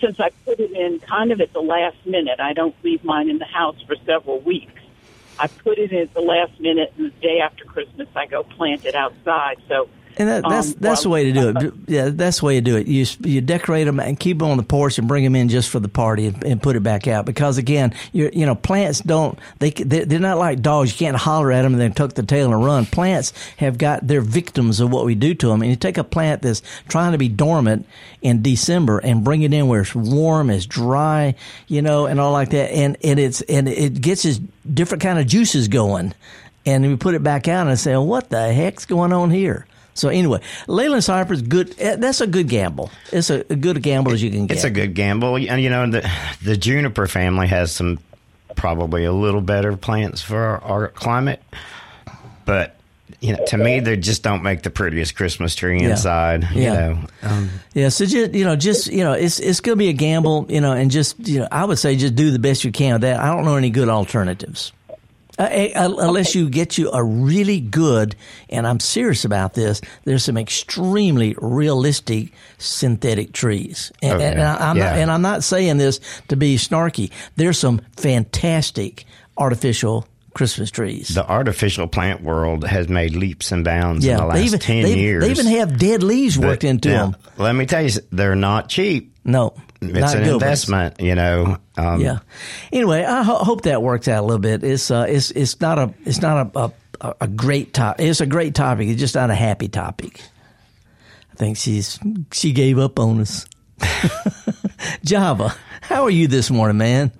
since 0.00 0.20
I 0.20 0.30
put 0.44 0.60
it 0.60 0.72
in 0.72 1.00
kind 1.00 1.32
of 1.32 1.40
at 1.40 1.52
the 1.52 1.60
last 1.60 1.96
minute, 2.04 2.40
I 2.40 2.52
don't 2.52 2.74
leave 2.82 3.04
mine 3.04 3.30
in 3.30 3.38
the 3.38 3.46
house 3.46 3.80
for 3.86 3.96
several 4.04 4.40
weeks. 4.40 4.80
I 5.38 5.48
put 5.48 5.78
it 5.78 5.92
in 5.92 5.98
at 5.98 6.14
the 6.14 6.20
last 6.20 6.60
minute, 6.60 6.92
and 6.96 7.12
the 7.12 7.20
day 7.20 7.40
after 7.40 7.64
Christmas, 7.64 8.08
I 8.14 8.26
go 8.26 8.42
plant 8.42 8.84
it 8.84 8.94
outside. 8.94 9.56
So, 9.68 9.88
And 10.16 10.28
that, 10.28 10.44
that's 10.48 10.68
um, 10.68 10.76
that's 10.78 11.02
the 11.02 11.08
way 11.08 11.24
to 11.24 11.32
do 11.32 11.48
it. 11.48 11.74
Yeah, 11.88 12.08
that's 12.10 12.38
the 12.38 12.46
way 12.46 12.54
to 12.54 12.60
do 12.60 12.76
it. 12.76 12.86
You 12.86 13.04
you 13.20 13.40
decorate 13.40 13.86
them 13.86 13.98
and 13.98 14.18
keep 14.18 14.38
them 14.38 14.48
on 14.48 14.56
the 14.56 14.62
porch 14.62 14.96
and 14.98 15.08
bring 15.08 15.24
them 15.24 15.34
in 15.34 15.48
just 15.48 15.68
for 15.70 15.80
the 15.80 15.88
party 15.88 16.26
and, 16.26 16.44
and 16.44 16.62
put 16.62 16.76
it 16.76 16.84
back 16.84 17.08
out. 17.08 17.26
Because 17.26 17.58
again, 17.58 17.92
you 18.12 18.30
you 18.32 18.46
know 18.46 18.54
plants 18.54 19.00
don't 19.00 19.38
they 19.58 19.70
they- 19.70 20.04
they're 20.04 20.20
not 20.20 20.38
like 20.38 20.62
dogs. 20.62 20.92
You 20.92 20.98
can't 21.06 21.16
holler 21.16 21.50
at 21.50 21.62
them 21.62 21.72
and 21.72 21.80
then 21.80 21.92
tuck 21.92 22.14
the 22.14 22.22
tail 22.22 22.52
and 22.52 22.64
run. 22.64 22.86
Plants 22.86 23.32
have 23.56 23.76
got 23.76 24.06
they're 24.06 24.20
victims 24.20 24.78
of 24.78 24.90
what 24.92 25.04
we 25.04 25.14
do 25.16 25.34
to 25.34 25.48
them. 25.48 25.62
And 25.62 25.70
you 25.70 25.76
take 25.76 25.98
a 25.98 26.04
plant 26.04 26.42
that's 26.42 26.62
trying 26.88 27.12
to 27.12 27.18
be 27.18 27.28
dormant 27.28 27.86
in 28.22 28.40
December 28.40 28.98
and 29.00 29.24
bring 29.24 29.42
it 29.42 29.52
in 29.52 29.66
where 29.66 29.80
it's 29.80 29.94
warm, 29.94 30.48
it's 30.48 30.64
dry, 30.66 31.34
you 31.66 31.82
know, 31.82 32.06
and 32.06 32.20
all 32.20 32.30
like 32.32 32.50
that, 32.50 32.70
and 32.70 32.96
and 33.02 33.18
it's 33.18 33.40
and 33.42 33.68
it 33.68 34.00
gets 34.00 34.24
its 34.24 34.38
different 34.72 35.02
kind 35.02 35.18
of 35.18 35.26
juices 35.26 35.66
going. 35.68 36.14
And 36.66 36.86
we 36.86 36.96
put 36.96 37.14
it 37.14 37.22
back 37.22 37.46
out 37.48 37.66
and 37.66 37.78
say, 37.78 37.90
well, 37.92 38.06
"What 38.06 38.30
the 38.30 38.52
heck's 38.52 38.86
going 38.86 39.12
on 39.12 39.30
here?" 39.30 39.66
So 39.94 40.08
anyway, 40.08 40.40
Leyland 40.66 41.04
Cypress, 41.04 41.40
good. 41.42 41.74
eh, 41.78 41.96
That's 41.96 42.20
a 42.20 42.26
good 42.26 42.48
gamble. 42.48 42.90
It's 43.12 43.30
a, 43.30 43.44
a 43.50 43.56
good 43.56 43.80
gamble 43.82 44.12
as 44.12 44.22
you 44.22 44.30
can 44.30 44.46
get. 44.46 44.54
It's 44.56 44.64
a 44.64 44.70
good 44.70 44.94
gamble, 44.94 45.36
and 45.36 45.62
you 45.62 45.70
know 45.70 45.88
the 45.88 46.10
the 46.42 46.56
juniper 46.56 47.06
family 47.06 47.46
has 47.46 47.70
some 47.72 47.98
probably 48.56 49.04
a 49.04 49.12
little 49.12 49.40
better 49.40 49.76
plants 49.76 50.20
for 50.22 50.36
our, 50.38 50.60
our 50.62 50.88
climate, 50.88 51.42
but 52.44 52.76
you 53.20 53.32
know 53.36 53.44
to 53.46 53.56
me 53.56 53.80
they 53.80 53.96
just 53.96 54.22
don't 54.22 54.42
make 54.42 54.62
the 54.62 54.70
prettiest 54.70 55.14
Christmas 55.16 55.54
tree 55.54 55.80
Yeah. 55.82 55.90
inside. 55.90 56.48
You 56.52 56.62
Yeah. 56.62 56.72
know, 56.74 56.98
um, 57.22 57.50
Yeah, 57.74 57.88
so 57.90 58.04
just 58.06 58.34
you 58.34 58.44
know, 58.44 58.56
just 58.56 58.86
you 58.88 59.04
know, 59.04 59.12
it's 59.12 59.38
it's 59.40 59.60
gonna 59.60 59.76
be 59.76 59.88
a 59.88 59.92
gamble, 59.92 60.46
you 60.48 60.60
know, 60.60 60.72
and 60.72 60.90
just 60.90 61.18
you 61.26 61.40
know, 61.40 61.48
I 61.52 61.64
would 61.64 61.78
say 61.78 61.96
just 61.96 62.14
do 62.16 62.30
the 62.30 62.38
best 62.38 62.64
you 62.64 62.72
can 62.72 62.94
with 62.94 63.02
that. 63.02 63.20
I 63.20 63.26
don't 63.34 63.44
know 63.44 63.56
any 63.56 63.70
good 63.70 63.88
alternatives. 63.88 64.72
Uh, 65.38 65.42
uh, 65.42 65.94
unless 65.98 66.34
you 66.36 66.48
get 66.48 66.78
you 66.78 66.90
a 66.92 67.02
really 67.02 67.58
good, 67.60 68.14
and 68.48 68.66
I'm 68.68 68.78
serious 68.78 69.24
about 69.24 69.54
this. 69.54 69.80
There's 70.04 70.22
some 70.24 70.36
extremely 70.36 71.34
realistic 71.38 72.32
synthetic 72.58 73.32
trees, 73.32 73.90
and, 74.00 74.12
Okay. 74.14 74.24
and 74.30 74.40
I, 74.42 74.70
I'm 74.70 74.78
not, 74.78 74.92
and 74.96 75.10
I'm 75.10 75.22
not 75.22 75.42
saying 75.42 75.78
this 75.78 75.98
to 76.28 76.36
be 76.36 76.56
snarky. 76.56 77.10
There's 77.36 77.58
some 77.58 77.80
fantastic 77.96 79.04
artificial 79.36 80.06
Christmas 80.34 80.70
trees. 80.70 81.08
the 81.14 81.28
artificial 81.28 81.86
plant 81.86 82.22
world 82.22 82.64
has 82.64 82.88
made 82.88 83.14
leaps 83.14 83.52
and 83.52 83.64
bounds 83.64 84.04
in 84.04 84.16
the 84.16 84.24
last 84.26 84.38
even 84.44 84.58
ten 84.60 84.82
they, 84.82 84.98
years. 84.98 85.24
they 85.24 85.30
even 85.30 85.46
have 85.46 85.78
dead 85.78 86.02
leaves 86.02 86.36
worked 86.38 86.62
But, 86.62 86.68
into 86.68 86.88
yeah, 86.90 86.98
them. 87.02 87.16
Let 87.38 87.54
me 87.54 87.66
tell 87.66 87.82
you, 87.84 87.90
they're 88.10 88.34
not 88.34 88.68
cheap. 88.68 89.14
No, 89.24 89.54
It's 89.90 89.98
not 90.00 90.16
an 90.16 90.24
good 90.24 90.32
investment, 90.34 91.00
you 91.00 91.14
know. 91.14 91.58
Um, 91.76 92.00
Yeah. 92.00 92.18
Anyway, 92.72 93.02
I 93.04 93.22
ho- 93.22 93.38
hope 93.44 93.62
that 93.62 93.82
works 93.82 94.08
out 94.08 94.22
a 94.22 94.26
little 94.26 94.38
bit. 94.40 94.62
It's 94.64 94.90
uh, 94.90 95.06
it's 95.08 95.30
it's 95.32 95.60
not 95.60 95.78
a 95.78 95.94
it's 96.04 96.20
not 96.20 96.50
a 96.54 96.72
a, 97.00 97.14
a 97.22 97.28
great 97.28 97.74
topic. 97.74 98.06
It's 98.06 98.20
a 98.20 98.26
great 98.26 98.54
topic. 98.54 98.88
It's 98.88 99.00
just 99.00 99.14
not 99.14 99.30
a 99.30 99.34
happy 99.34 99.68
topic. 99.68 100.20
I 101.32 101.36
think 101.36 101.56
she's 101.56 101.98
she 102.32 102.52
gave 102.52 102.78
up 102.78 102.98
on 102.98 103.20
us. 103.20 103.46
Java, 105.04 105.54
how 105.80 106.04
are 106.04 106.10
you 106.10 106.28
this 106.28 106.50
morning, 106.50 106.78
man? 106.78 107.12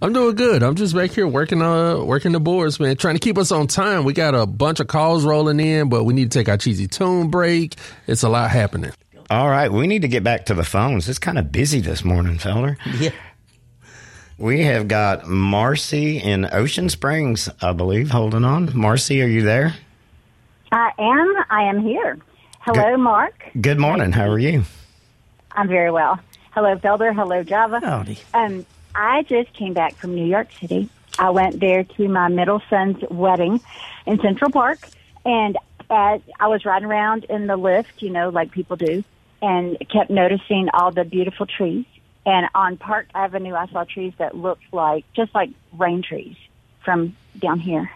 I'm 0.00 0.12
doing 0.12 0.36
good. 0.36 0.62
I'm 0.62 0.76
just 0.76 0.94
back 0.94 1.10
here 1.10 1.26
working 1.26 1.60
uh 1.60 2.02
working 2.04 2.32
the 2.32 2.40
boards, 2.40 2.78
man. 2.78 2.96
Trying 2.96 3.14
to 3.16 3.20
keep 3.20 3.36
us 3.38 3.50
on 3.50 3.66
time. 3.66 4.04
We 4.04 4.12
got 4.12 4.34
a 4.34 4.46
bunch 4.46 4.78
of 4.80 4.86
calls 4.86 5.24
rolling 5.24 5.58
in, 5.58 5.88
but 5.88 6.04
we 6.04 6.14
need 6.14 6.30
to 6.30 6.38
take 6.38 6.48
our 6.48 6.56
cheesy 6.56 6.86
tune 6.86 7.30
break. 7.30 7.74
It's 8.06 8.22
a 8.22 8.28
lot 8.28 8.50
happening. 8.50 8.92
All 9.28 9.48
right, 9.50 9.72
we 9.72 9.88
need 9.88 10.02
to 10.02 10.08
get 10.08 10.22
back 10.22 10.46
to 10.46 10.54
the 10.54 10.62
phones. 10.64 11.08
It's 11.08 11.18
kind 11.18 11.36
of 11.38 11.50
busy 11.50 11.80
this 11.80 12.04
morning, 12.04 12.38
Felder. 12.38 12.76
Yeah. 12.98 13.10
We 14.38 14.64
have 14.64 14.86
got 14.86 15.26
Marcy 15.26 16.18
in 16.18 16.46
Ocean 16.52 16.88
Springs, 16.90 17.48
I 17.60 17.72
believe, 17.72 18.10
holding 18.10 18.44
on. 18.44 18.70
Marcy, 18.76 19.22
are 19.22 19.26
you 19.26 19.42
there? 19.42 19.74
I 20.70 20.92
am. 20.98 21.34
I 21.50 21.62
am 21.64 21.80
here. 21.80 22.18
Hello, 22.60 22.92
Good. 22.92 22.98
Mark. 23.00 23.44
Good 23.60 23.78
morning. 23.78 24.12
How 24.12 24.28
are 24.28 24.38
you? 24.38 24.64
I'm 25.52 25.68
very 25.68 25.90
well. 25.90 26.20
Hello, 26.52 26.76
Felder. 26.76 27.14
Hello, 27.14 27.42
Java. 27.42 27.80
Howdy. 27.82 28.18
Um, 28.34 28.66
I 28.94 29.22
just 29.22 29.52
came 29.54 29.72
back 29.72 29.94
from 29.96 30.14
New 30.14 30.26
York 30.26 30.48
City. 30.60 30.88
I 31.18 31.30
went 31.30 31.58
there 31.58 31.82
to 31.82 32.08
my 32.08 32.28
middle 32.28 32.62
son's 32.68 33.02
wedding 33.10 33.60
in 34.04 34.20
Central 34.20 34.50
Park, 34.50 34.86
and 35.24 35.56
as 35.90 36.20
I 36.38 36.46
was 36.48 36.64
riding 36.64 36.86
around 36.88 37.24
in 37.24 37.46
the 37.46 37.56
Lyft, 37.56 38.00
you 38.02 38.10
know, 38.10 38.28
like 38.28 38.50
people 38.50 38.76
do, 38.76 39.02
and 39.46 39.78
kept 39.88 40.10
noticing 40.10 40.68
all 40.74 40.90
the 40.90 41.04
beautiful 41.04 41.46
trees. 41.46 41.84
And 42.26 42.48
on 42.54 42.76
Park 42.76 43.06
Avenue, 43.14 43.54
I 43.54 43.66
saw 43.68 43.84
trees 43.84 44.12
that 44.18 44.36
looked 44.36 44.64
like 44.72 45.04
just 45.14 45.32
like 45.34 45.50
rain 45.72 46.02
trees 46.02 46.36
from 46.84 47.16
down 47.38 47.60
here. 47.60 47.88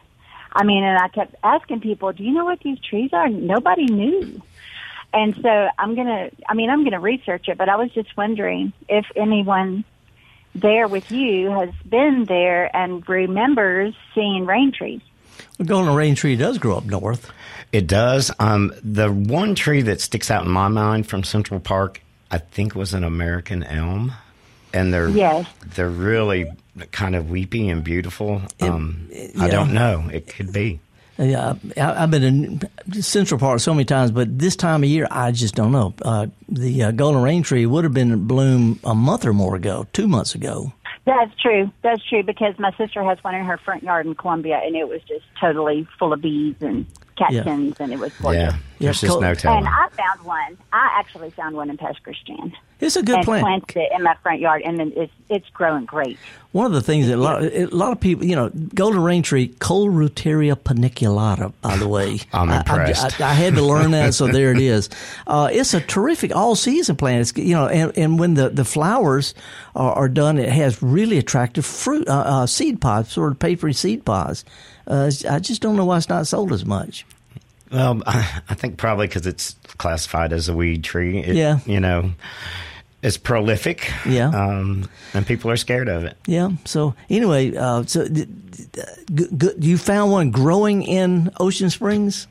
I 0.53 0.63
mean, 0.63 0.85
and 0.85 0.97
I 0.97 1.09
kept 1.09 1.35
asking 1.43 1.81
people, 1.81 2.13
"Do 2.13 2.23
you 2.23 2.31
know 2.31 2.45
what 2.45 2.61
these 2.61 2.79
trees 2.81 3.13
are?" 3.13 3.29
Nobody 3.29 3.87
knew. 3.87 4.41
And 5.13 5.35
so 5.43 5.69
I'm 5.77 5.97
gonna. 5.97 6.31
I 6.49 6.55
mean, 6.55 6.71
I'm 6.71 6.85
gonna 6.85 7.01
research 7.01 7.49
it, 7.49 7.59
but 7.59 7.69
I 7.69 7.77
was 7.77 7.91
just 7.93 8.17
wondering 8.17 8.73
if 8.89 9.07
anyone 9.17 9.85
there 10.55 10.87
with 10.87 11.11
you 11.11 11.51
has 11.51 11.71
been 11.89 12.27
there 12.27 12.75
and 12.75 13.09
remembers 13.09 13.95
seeing 14.15 14.47
rain 14.47 14.71
trees. 14.71 15.03
The 15.59 15.65
golden 15.65 15.95
rain 15.95 16.15
tree 16.15 16.37
does 16.37 16.59
grow 16.59 16.77
up 16.77 16.85
north. 16.85 17.31
It 17.73 17.87
does. 17.87 18.33
Um, 18.39 18.73
the 18.83 19.11
one 19.13 19.55
tree 19.55 19.83
that 19.83 20.01
sticks 20.01 20.31
out 20.31 20.45
in 20.45 20.51
my 20.51 20.69
mind 20.69 21.07
from 21.07 21.23
Central 21.23 21.61
Park, 21.61 22.01
I 22.31 22.39
think, 22.39 22.75
was 22.75 22.95
an 22.95 23.05
American 23.05 23.63
elm, 23.63 24.13
and 24.73 24.93
they're 24.93 25.09
Yes. 25.09 25.47
they're 25.75 25.89
really 25.89 26.47
kind 26.93 27.15
of 27.15 27.31
weepy 27.31 27.69
and 27.69 27.85
beautiful. 27.85 28.43
Um, 28.61 29.09
I 29.13 29.31
yeah. 29.35 29.47
don't 29.49 29.73
know. 29.75 30.09
It 30.13 30.27
could 30.27 30.53
be. 30.53 30.81
Yeah, 31.19 31.55
I, 31.77 32.03
I've 32.05 32.11
been 32.11 32.23
in 32.23 33.03
Central 33.03 33.39
Park 33.39 33.61
so 33.61 33.75
many 33.75 33.85
times, 33.85 34.11
but 34.11 34.39
this 34.39 34.57
time 34.57 34.83
of 34.83 34.89
year, 34.89 35.07
I 35.11 35.33
just 35.33 35.55
don't 35.55 35.71
know. 35.71 35.93
Uh, 36.01 36.29
the 36.49 36.85
uh, 36.85 36.91
golden 36.93 37.21
rain 37.23 37.43
tree 37.43 37.67
would 37.67 37.85
have 37.85 37.93
been 37.93 38.11
in 38.11 38.27
bloom 38.27 38.81
a 38.85 38.95
month 38.95 39.27
or 39.27 39.35
more 39.35 39.55
ago, 39.55 39.87
two 39.93 40.09
months 40.09 40.35
ago. 40.35 40.73
That's 41.07 41.35
true. 41.41 41.71
That's 41.83 42.05
true 42.05 42.23
because 42.23 42.59
my 42.59 42.73
sister 42.77 43.03
has 43.03 43.23
one 43.25 43.35
in 43.35 43.45
her 43.45 43.59
front 43.59 43.83
yard 43.83 44.07
in 44.07 44.15
Columbia, 44.15 44.61
and 44.65 44.77
it 44.77 44.89
was 44.89 45.03
just 45.03 45.25
totally 45.41 45.87
full 45.99 46.13
of 46.13 46.21
bees 46.21 46.57
and 46.61 46.87
catkins, 47.17 47.77
and 47.81 47.93
it 47.93 47.99
was 47.99 48.13
gorgeous. 48.21 48.55
Yeah, 48.55 48.59
there's 48.81 49.01
just 49.01 49.21
no 49.21 49.35
telling. 49.35 49.59
And 49.59 49.69
I 49.69 49.89
found 49.91 50.23
one. 50.25 50.59
I 50.73 50.97
actually 50.99 51.31
found 51.31 51.55
one 51.57 51.71
in 51.71 51.77
Pass 51.77 51.99
Christian. 52.03 52.53
It's 52.81 52.97
a 52.97 53.03
good 53.03 53.17
and 53.17 53.25
plant. 53.27 53.43
planted 53.43 53.77
it 53.77 53.93
in 53.95 54.03
my 54.03 54.15
front 54.23 54.41
yard, 54.41 54.63
and 54.65 54.79
then 54.81 54.93
it's 54.97 55.13
it's 55.29 55.49
growing 55.51 55.85
great. 55.85 56.19
One 56.53 56.65
of 56.67 56.73
the 56.73 56.81
things 56.81 57.07
that 57.09 57.17
a 57.17 57.21
lot, 57.23 57.43
a 57.43 57.67
lot 57.67 57.93
of 57.93 58.01
people, 58.01 58.25
you 58.25 58.35
know, 58.35 58.49
golden 58.75 59.03
rain 59.03 59.23
tree, 59.23 59.49
Koelreuteria 59.49 60.57
paniculata, 60.57 61.53
by 61.61 61.77
the 61.77 61.87
way. 61.87 62.21
I'm 62.33 62.49
I- 62.51 62.55
I- 62.55 62.59
impressed. 62.61 63.21
I, 63.21 63.31
I 63.31 63.33
had 63.35 63.55
to 63.57 63.63
learn 63.63 63.91
that, 63.93 64.15
so 64.15 64.27
there 64.29 64.51
it 64.53 64.61
is. 64.61 64.89
Uh, 65.27 65.49
it's 65.53 65.75
a 65.75 65.81
terrific 65.81 66.35
all 66.35 66.57
season 66.57 66.97
plant. 66.97 67.21
It's, 67.21 67.37
you 67.39 67.55
know, 67.55 67.69
and, 67.69 67.97
and 67.97 68.19
when 68.19 68.35
the, 68.35 68.49
the 68.49 68.65
flowers 68.65 69.33
are, 69.77 69.93
are 69.93 70.09
done, 70.09 70.39
it 70.39 70.49
has 70.49 70.83
really 70.83 71.19
attractive 71.19 71.65
fruit, 71.65 72.09
uh, 72.09 72.13
uh, 72.27 72.47
seed 72.47 72.81
pods, 72.81 73.13
sort 73.13 73.31
of 73.31 73.39
papery 73.39 73.73
seed 73.73 74.05
pods. 74.05 74.45
Uh, 74.89 75.09
I 75.29 75.39
just 75.39 75.63
don't 75.63 75.77
know 75.77 75.85
why 75.85 75.99
it's 75.99 76.09
not 76.09 76.27
sold 76.27 76.53
as 76.53 76.65
much. 76.65 77.07
Well, 77.73 78.03
I 78.07 78.55
think 78.55 78.77
probably 78.77 79.07
because 79.07 79.27
it's 79.27 79.55
classified 79.79 80.33
as 80.33 80.49
a 80.49 80.55
weed 80.57 80.85
tree. 80.85 81.19
It- 81.19 81.37
Yeah. 81.37 81.59
You 81.67 81.81
know, 81.81 82.13
it's 83.03 83.17
prolific. 83.17 83.91
Yeah. 84.07 84.29
Um, 84.29 84.89
and 85.15 85.27
people 85.27 85.51
are 85.51 85.57
scared 85.57 85.89
of 85.89 86.05
it. 86.05 86.17
Yeah. 86.27 86.51
So 86.65 86.95
anyway, 87.09 87.57
uh, 87.57 87.85
so 87.85 88.07
d- 88.09 88.25
d- 88.27 88.67
d- 89.15 89.27
g- 89.37 89.55
you 89.61 89.79
found 89.79 90.13
one 90.13 90.31
growing 90.31 90.83
in 90.83 91.31
Ocean 91.41 91.71
Springs. 91.71 92.27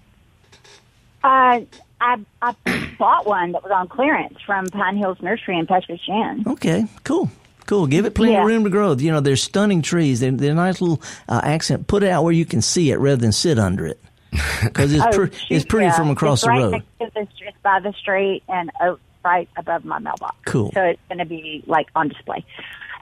Uh, 1.23 1.61
I 2.01 2.17
I 2.41 2.55
bought 2.97 3.25
one 3.25 3.51
that 3.53 3.63
was 3.63 3.71
on 3.71 3.87
clearance 3.87 4.37
from 4.45 4.67
Pine 4.67 4.95
Hills 4.97 5.17
Nursery 5.21 5.57
in 5.57 5.67
Pass 5.67 5.85
Christian. 5.85 6.43
Okay, 6.47 6.85
cool. 7.03 7.29
Cool. 7.65 7.87
Give 7.87 8.05
it 8.05 8.15
plenty 8.15 8.33
Yeah. 8.33 8.41
of 8.41 8.47
room 8.47 8.63
to 8.63 8.69
grow. 8.69 8.93
You 8.93 9.11
know, 9.11 9.19
they're 9.19 9.35
stunning 9.35 9.81
trees. 9.83 10.21
They're, 10.21 10.31
they're 10.31 10.55
nice 10.55 10.81
little 10.81 11.01
uh, 11.27 11.41
accent. 11.43 11.87
Put 11.87 12.01
it 12.03 12.09
out 12.09 12.23
where 12.23 12.33
you 12.33 12.45
can 12.45 12.61
see 12.61 12.89
it 12.91 12.95
rather 12.97 13.21
than 13.21 13.31
sit 13.31 13.59
under 13.59 13.85
it. 13.85 13.99
Because 14.63 14.93
it's, 14.93 15.03
Oh, 15.03 15.11
pre- 15.11 15.31
it's 15.49 15.65
pretty 15.65 15.85
yeah. 15.87 15.95
from 15.95 16.09
across 16.09 16.39
it's 16.39 16.43
the 16.43 16.49
right 16.49 16.59
road. 16.59 16.71
Next 16.71 16.85
to 16.99 17.11
the, 17.13 17.27
just 17.45 17.61
by 17.63 17.79
the 17.79 17.93
street 17.93 18.43
and 18.49 18.69
oak 18.81 18.99
right 19.23 19.47
above 19.57 19.85
my 19.85 19.99
mailbox. 19.99 20.35
Cool. 20.45 20.71
So 20.73 20.81
it's 20.83 20.99
going 21.07 21.19
to 21.19 21.25
be 21.25 21.63
like 21.65 21.87
on 21.95 22.09
display. 22.09 22.45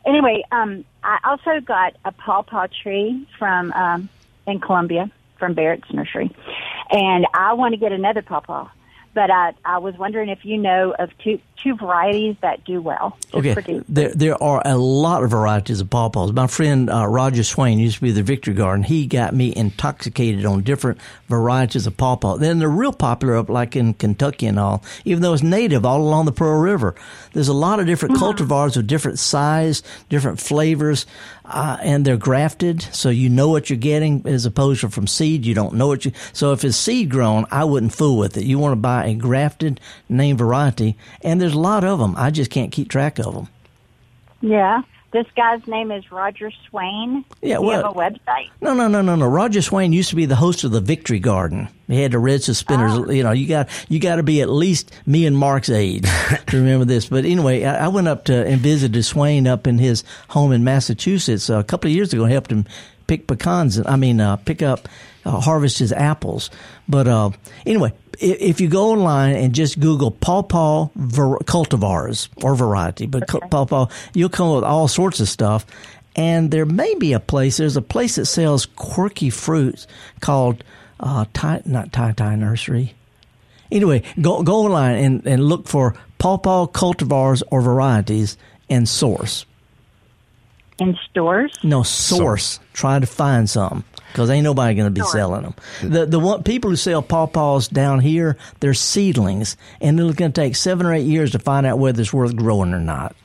Anyway, 0.06 0.44
um, 0.52 0.86
I 1.04 1.18
also 1.26 1.60
got 1.60 1.96
a 2.06 2.12
pawpaw 2.12 2.68
tree 2.84 3.28
from 3.38 3.72
um, 3.74 4.10
in 4.46 4.60
Columbia 4.60 5.12
from 5.38 5.54
Barrett's 5.54 5.92
Nursery, 5.92 6.32
and 6.92 7.28
I 7.34 7.54
want 7.54 7.74
to 7.74 7.78
get 7.80 7.92
another 7.92 8.22
pawpaw. 8.22 8.70
But 9.18 9.32
I, 9.32 9.56
I 9.66 9.80
was 9.80 9.98
wondering 9.98 10.30
if 10.30 10.46
you 10.46 10.60
know 10.60 10.94
of 11.00 11.10
two 11.18 11.40
two 11.64 11.76
varieties 11.76 12.36
that 12.42 12.64
do 12.66 12.80
well. 12.80 13.18
Okay, 13.34 13.56
produce. 13.56 13.84
there 13.90 14.14
there 14.14 14.44
are 14.44 14.62
a 14.64 14.78
lot 14.78 15.24
of 15.24 15.32
varieties 15.32 15.82
of 15.82 15.90
pawpaws. 15.90 16.32
My 16.34 16.46
friend 16.46 16.88
uh, 16.88 17.08
Roger 17.08 17.44
Swain 17.44 17.80
used 17.80 17.96
to 17.96 18.02
be 18.04 18.12
the 18.12 18.22
Victory 18.22 18.54
Garden. 18.54 18.84
He 18.84 19.08
got 19.08 19.34
me 19.34 19.56
intoxicated 19.56 20.46
on 20.46 20.62
different 20.62 21.00
varieties 21.30 21.88
of 21.88 21.98
pawpaw. 21.98 22.38
Then 22.38 22.60
they're 22.60 22.70
real 22.70 22.94
popular 22.94 23.38
up 23.38 23.50
like 23.50 23.76
in 23.76 23.96
Kentucky 23.96 24.46
and 24.46 24.60
all. 24.60 24.84
Even 25.04 25.24
though 25.24 25.34
it's 25.34 25.42
native 25.42 25.84
all 25.84 26.00
along 26.00 26.26
the 26.26 26.32
Pearl 26.32 26.60
River, 26.60 26.94
there's 27.34 27.48
a 27.48 27.54
lot 27.54 27.80
of 27.80 27.88
different 27.88 28.18
cultivars 28.18 28.78
of 28.78 28.86
different 28.86 29.18
size, 29.18 29.82
different 30.10 30.40
flavors, 30.40 31.08
uh, 31.48 31.78
and 31.82 32.06
they're 32.06 32.18
grafted, 32.18 32.82
so 32.82 33.10
you 33.10 33.30
know 33.30 33.50
what 33.50 33.70
you're 33.70 33.78
getting 33.78 34.22
as 34.26 34.46
opposed 34.46 34.82
to 34.82 34.90
from 34.90 35.08
seed. 35.08 35.46
You 35.46 35.54
don't 35.54 35.76
know 35.76 35.88
what 35.88 36.06
you. 36.06 36.12
So 36.34 36.52
if 36.52 36.64
it's 36.64 36.78
seed 36.78 37.10
grown, 37.10 37.46
I 37.52 37.64
wouldn't 37.64 37.94
fool 37.94 38.18
with 38.18 38.38
it. 38.38 38.44
You 38.44 38.60
want 38.60 38.74
to 38.74 38.78
buy 38.78 39.06
a 39.06 39.16
grafted 39.16 39.80
name 40.10 40.38
variety, 40.38 40.98
and 41.22 41.42
there's 41.42 41.54
a 41.54 41.60
lot 41.60 41.84
of 41.84 42.00
them. 42.00 42.16
I 42.18 42.32
just 42.32 42.52
can't 42.52 42.72
keep 42.72 42.90
track 42.90 43.20
of 43.20 43.34
them. 43.34 43.48
Yeah. 44.42 44.82
This 45.12 45.26
guy's 45.38 45.66
name 45.68 45.92
is 45.92 46.12
Roger 46.12 46.52
Swain. 46.70 47.24
Yeah, 47.42 47.60
well- 47.60 47.82
have 47.84 47.96
a 47.96 47.98
website? 47.98 48.50
No, 48.62 48.74
no, 48.74 48.88
no, 48.90 49.02
no, 49.02 49.16
no. 49.16 49.26
Roger 49.26 49.62
Swain 49.62 49.94
used 49.94 50.10
to 50.10 50.16
be 50.18 50.26
the 50.26 50.36
host 50.36 50.64
of 50.66 50.72
the 50.72 50.82
Victory 50.82 51.20
Garden. 51.20 51.70
He 51.88 52.02
had 52.02 52.12
the 52.12 52.20
red 52.20 52.44
suspenders. 52.44 52.92
Oh. 52.94 53.10
You 53.10 53.24
know, 53.24 53.32
you 53.32 53.48
got 53.48 53.70
you 53.88 54.00
got 54.00 54.18
to 54.18 54.24
be 54.24 54.42
at 54.42 54.50
least 54.50 54.92
me 55.06 55.26
and 55.26 55.38
Mark's 55.38 55.70
age 55.70 56.04
to 56.48 56.58
remember 56.58 56.84
this. 56.86 57.08
But 57.08 57.24
anyway, 57.24 57.64
I, 57.64 57.86
I 57.86 57.88
went 57.88 58.10
up 58.10 58.26
to 58.26 58.46
and 58.46 58.60
visited 58.60 59.04
Swain 59.06 59.48
up 59.48 59.66
in 59.66 59.78
his 59.78 60.04
home 60.28 60.52
in 60.52 60.66
Massachusetts 60.66 61.50
uh, 61.50 61.60
a 61.60 61.64
couple 61.64 61.90
of 61.90 61.96
years 61.96 62.12
ago. 62.12 62.24
and 62.24 62.32
Helped 62.34 62.52
him 62.52 62.66
pick 63.08 63.28
pecans. 63.28 63.80
I 63.86 63.96
mean, 63.96 64.20
uh, 64.20 64.36
pick 64.36 64.62
up 64.62 64.90
uh, 65.24 65.40
harvest 65.40 65.80
his 65.80 65.94
apples. 65.94 66.50
But 66.90 67.08
uh, 67.08 67.32
anyway, 67.66 67.94
if, 68.20 68.42
if 68.42 68.62
you 68.62 68.70
go 68.70 68.92
online 68.92 69.36
and 69.36 69.54
just 69.54 69.80
Google 69.80 70.12
pawpaw 70.12 70.90
var- 70.96 71.40
cultivars 71.40 72.30
or 72.44 72.56
variety, 72.56 73.06
but 73.08 73.28
cu- 73.28 73.42
pawpaw, 73.42 73.88
you'll 74.14 74.30
come 74.30 74.50
up 74.50 74.56
with 74.56 74.64
all 74.64 74.88
sorts 74.88 75.20
of 75.20 75.28
stuff. 75.28 75.66
And 76.16 76.50
there 76.50 76.66
may 76.66 76.96
be 76.96 77.14
a 77.14 77.20
place. 77.20 77.58
There's 77.58 77.78
a 77.78 77.82
place 77.82 78.16
that 78.16 78.26
sells 78.26 78.66
quirky 78.66 79.30
fruits 79.30 79.86
called 80.20 80.64
uh, 81.00 81.26
tie, 81.34 81.62
not 81.66 81.92
TyTy 81.92 82.40
Nursery. 82.40 82.96
Anyway, 83.72 84.02
go 84.20 84.42
go 84.44 84.66
online 84.66 84.96
and, 84.96 85.28
and 85.28 85.44
look 85.44 85.68
for 85.68 85.94
pawpaw 86.18 86.68
cultivars 86.68 87.44
or 87.52 87.62
varieties 87.62 88.38
and 88.70 88.88
source. 88.90 89.46
In 90.80 90.98
stores? 91.10 91.54
No 91.64 91.84
source. 91.84 92.60
Try 92.74 93.00
to 93.00 93.06
find 93.06 93.50
some 93.50 93.84
because 94.12 94.30
ain't 94.30 94.44
nobody 94.44 94.76
going 94.76 94.88
to 94.88 94.92
be 94.92 95.02
Sure. 95.02 95.12
selling 95.12 95.42
them. 95.44 95.54
The 95.84 96.06
the 96.06 96.20
one 96.20 96.44
people 96.44 96.70
who 96.70 96.76
sell 96.76 97.02
pawpaws 97.04 97.70
down 97.70 98.00
here, 98.00 98.38
they're 98.60 98.74
seedlings, 98.74 99.58
and 99.82 100.00
it's 100.00 100.16
going 100.16 100.32
to 100.32 100.42
take 100.42 100.56
seven 100.56 100.86
or 100.86 100.94
eight 100.94 101.06
years 101.06 101.32
to 101.32 101.40
find 101.40 101.66
out 101.66 101.80
whether 101.80 102.02
it's 102.02 102.14
worth 102.14 102.36
growing 102.36 102.74
or 102.74 102.80
not. 102.80 103.16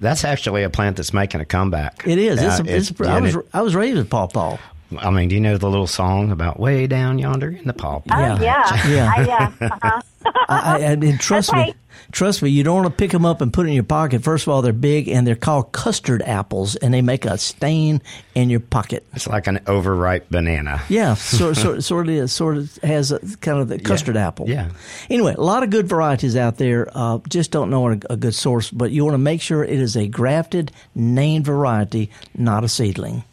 That's 0.00 0.24
actually 0.24 0.64
a 0.64 0.70
plant 0.70 0.96
that's 0.96 1.12
making 1.14 1.40
a 1.40 1.44
comeback. 1.44 2.02
It 2.06 2.18
is. 2.18 2.42
It's, 2.42 2.60
Uh, 2.60 2.64
a, 2.64 2.76
it's, 2.76 2.90
it- 2.90 3.00
I 3.06 3.20
was 3.20 3.34
it- 3.36 3.46
I 3.54 3.62
was 3.62 3.74
raised 3.74 3.96
with 3.96 4.10
pawpaw. 4.10 4.58
I 4.98 5.10
mean, 5.10 5.28
do 5.28 5.34
you 5.34 5.40
know 5.40 5.56
the 5.56 5.68
little 5.70 5.86
song 5.86 6.30
about 6.30 6.60
way 6.60 6.86
down 6.86 7.18
yonder 7.18 7.48
in 7.50 7.64
the 7.66 7.72
pawpaw? 7.72 8.16
Yeah. 8.18 8.36
Oh, 8.38 8.42
yeah. 8.42 8.88
Yeah. 8.88 9.12
I, 9.16 9.24
yeah. 9.60 9.68
Uh-huh. 9.72 10.00
I, 10.48 10.76
I, 10.76 10.78
and 10.80 11.18
trust 11.20 11.50
Okay. 11.50 11.66
me, 11.66 11.74
trust 12.14 12.42
me, 12.42 12.48
you 12.48 12.62
don't 12.62 12.76
want 12.76 12.86
to 12.86 12.96
pick 12.96 13.10
them 13.10 13.26
up 13.26 13.40
and 13.40 13.52
put 13.52 13.66
it 13.66 13.70
in 13.70 13.74
your 13.74 13.82
pocket. 13.82 14.22
First 14.22 14.46
of 14.46 14.52
all, 14.52 14.62
they're 14.62 14.72
big 14.72 15.08
and 15.08 15.26
they're 15.26 15.34
called 15.34 15.72
custard 15.72 16.22
apples, 16.22 16.76
and 16.76 16.94
they 16.94 17.02
make 17.02 17.24
a 17.24 17.36
stain 17.36 18.00
in 18.34 18.48
your 18.48 18.60
pocket. 18.60 19.04
It's 19.12 19.26
like 19.26 19.46
an 19.48 19.60
overripe 19.66 20.30
banana. 20.30 20.80
Yeah, 20.88 21.14
sort 21.14 21.56
sort 21.56 21.82
sort 21.82 22.08
of 22.08 22.30
sort 22.30 22.56
of 22.56 22.76
has 22.78 23.12
a, 23.12 23.18
kind 23.38 23.60
of 23.60 23.68
the 23.68 23.78
custard 23.78 24.16
apple. 24.16 24.48
yeah. 24.48 24.70
Anyway, 25.10 25.34
a 25.34 25.40
lot 25.40 25.62
of 25.62 25.70
good 25.70 25.88
varieties 25.88 26.36
out 26.36 26.56
there. 26.56 26.88
Uh, 26.94 27.18
just 27.28 27.50
don't 27.50 27.68
know 27.68 27.88
a, 27.88 27.98
a 28.08 28.16
good 28.16 28.34
source, 28.34 28.70
but 28.70 28.92
you 28.92 29.04
want 29.04 29.14
to 29.14 29.18
make 29.18 29.40
sure 29.40 29.64
it 29.64 29.70
is 29.70 29.96
a 29.96 30.06
grafted, 30.06 30.72
named 30.94 31.44
variety, 31.44 32.10
not 32.34 32.64
a 32.64 32.68
seedling. 32.68 33.24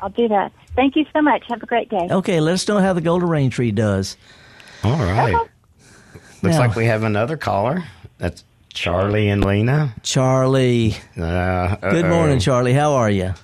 I'll 0.00 0.10
do 0.10 0.28
that. 0.28 0.52
Thank 0.76 0.94
you 0.94 1.04
so 1.12 1.20
much. 1.20 1.42
Have 1.48 1.60
a 1.60 1.66
great 1.66 1.88
day. 1.88 2.06
Okay, 2.08 2.38
let 2.38 2.54
us 2.54 2.68
know 2.68 2.78
how 2.78 2.92
the 2.92 3.00
golden 3.00 3.28
rain 3.28 3.50
tree 3.50 3.72
does. 3.72 4.16
All 4.84 4.96
right. 4.96 5.48
Looks 6.42 6.56
Now- 6.56 6.60
like 6.66 6.76
we 6.76 6.86
have 6.86 7.02
another 7.02 7.36
caller. 7.36 7.84
That's 8.18 8.44
Charlie 8.72 9.28
and 9.28 9.44
Lena. 9.44 9.94
Charlie, 10.02 10.94
Uh, 11.20 11.76
good 11.76 12.06
morning, 12.06 12.38
Charlie. 12.38 12.72
How 12.72 12.92
are 12.94 13.10
you? 13.10 13.34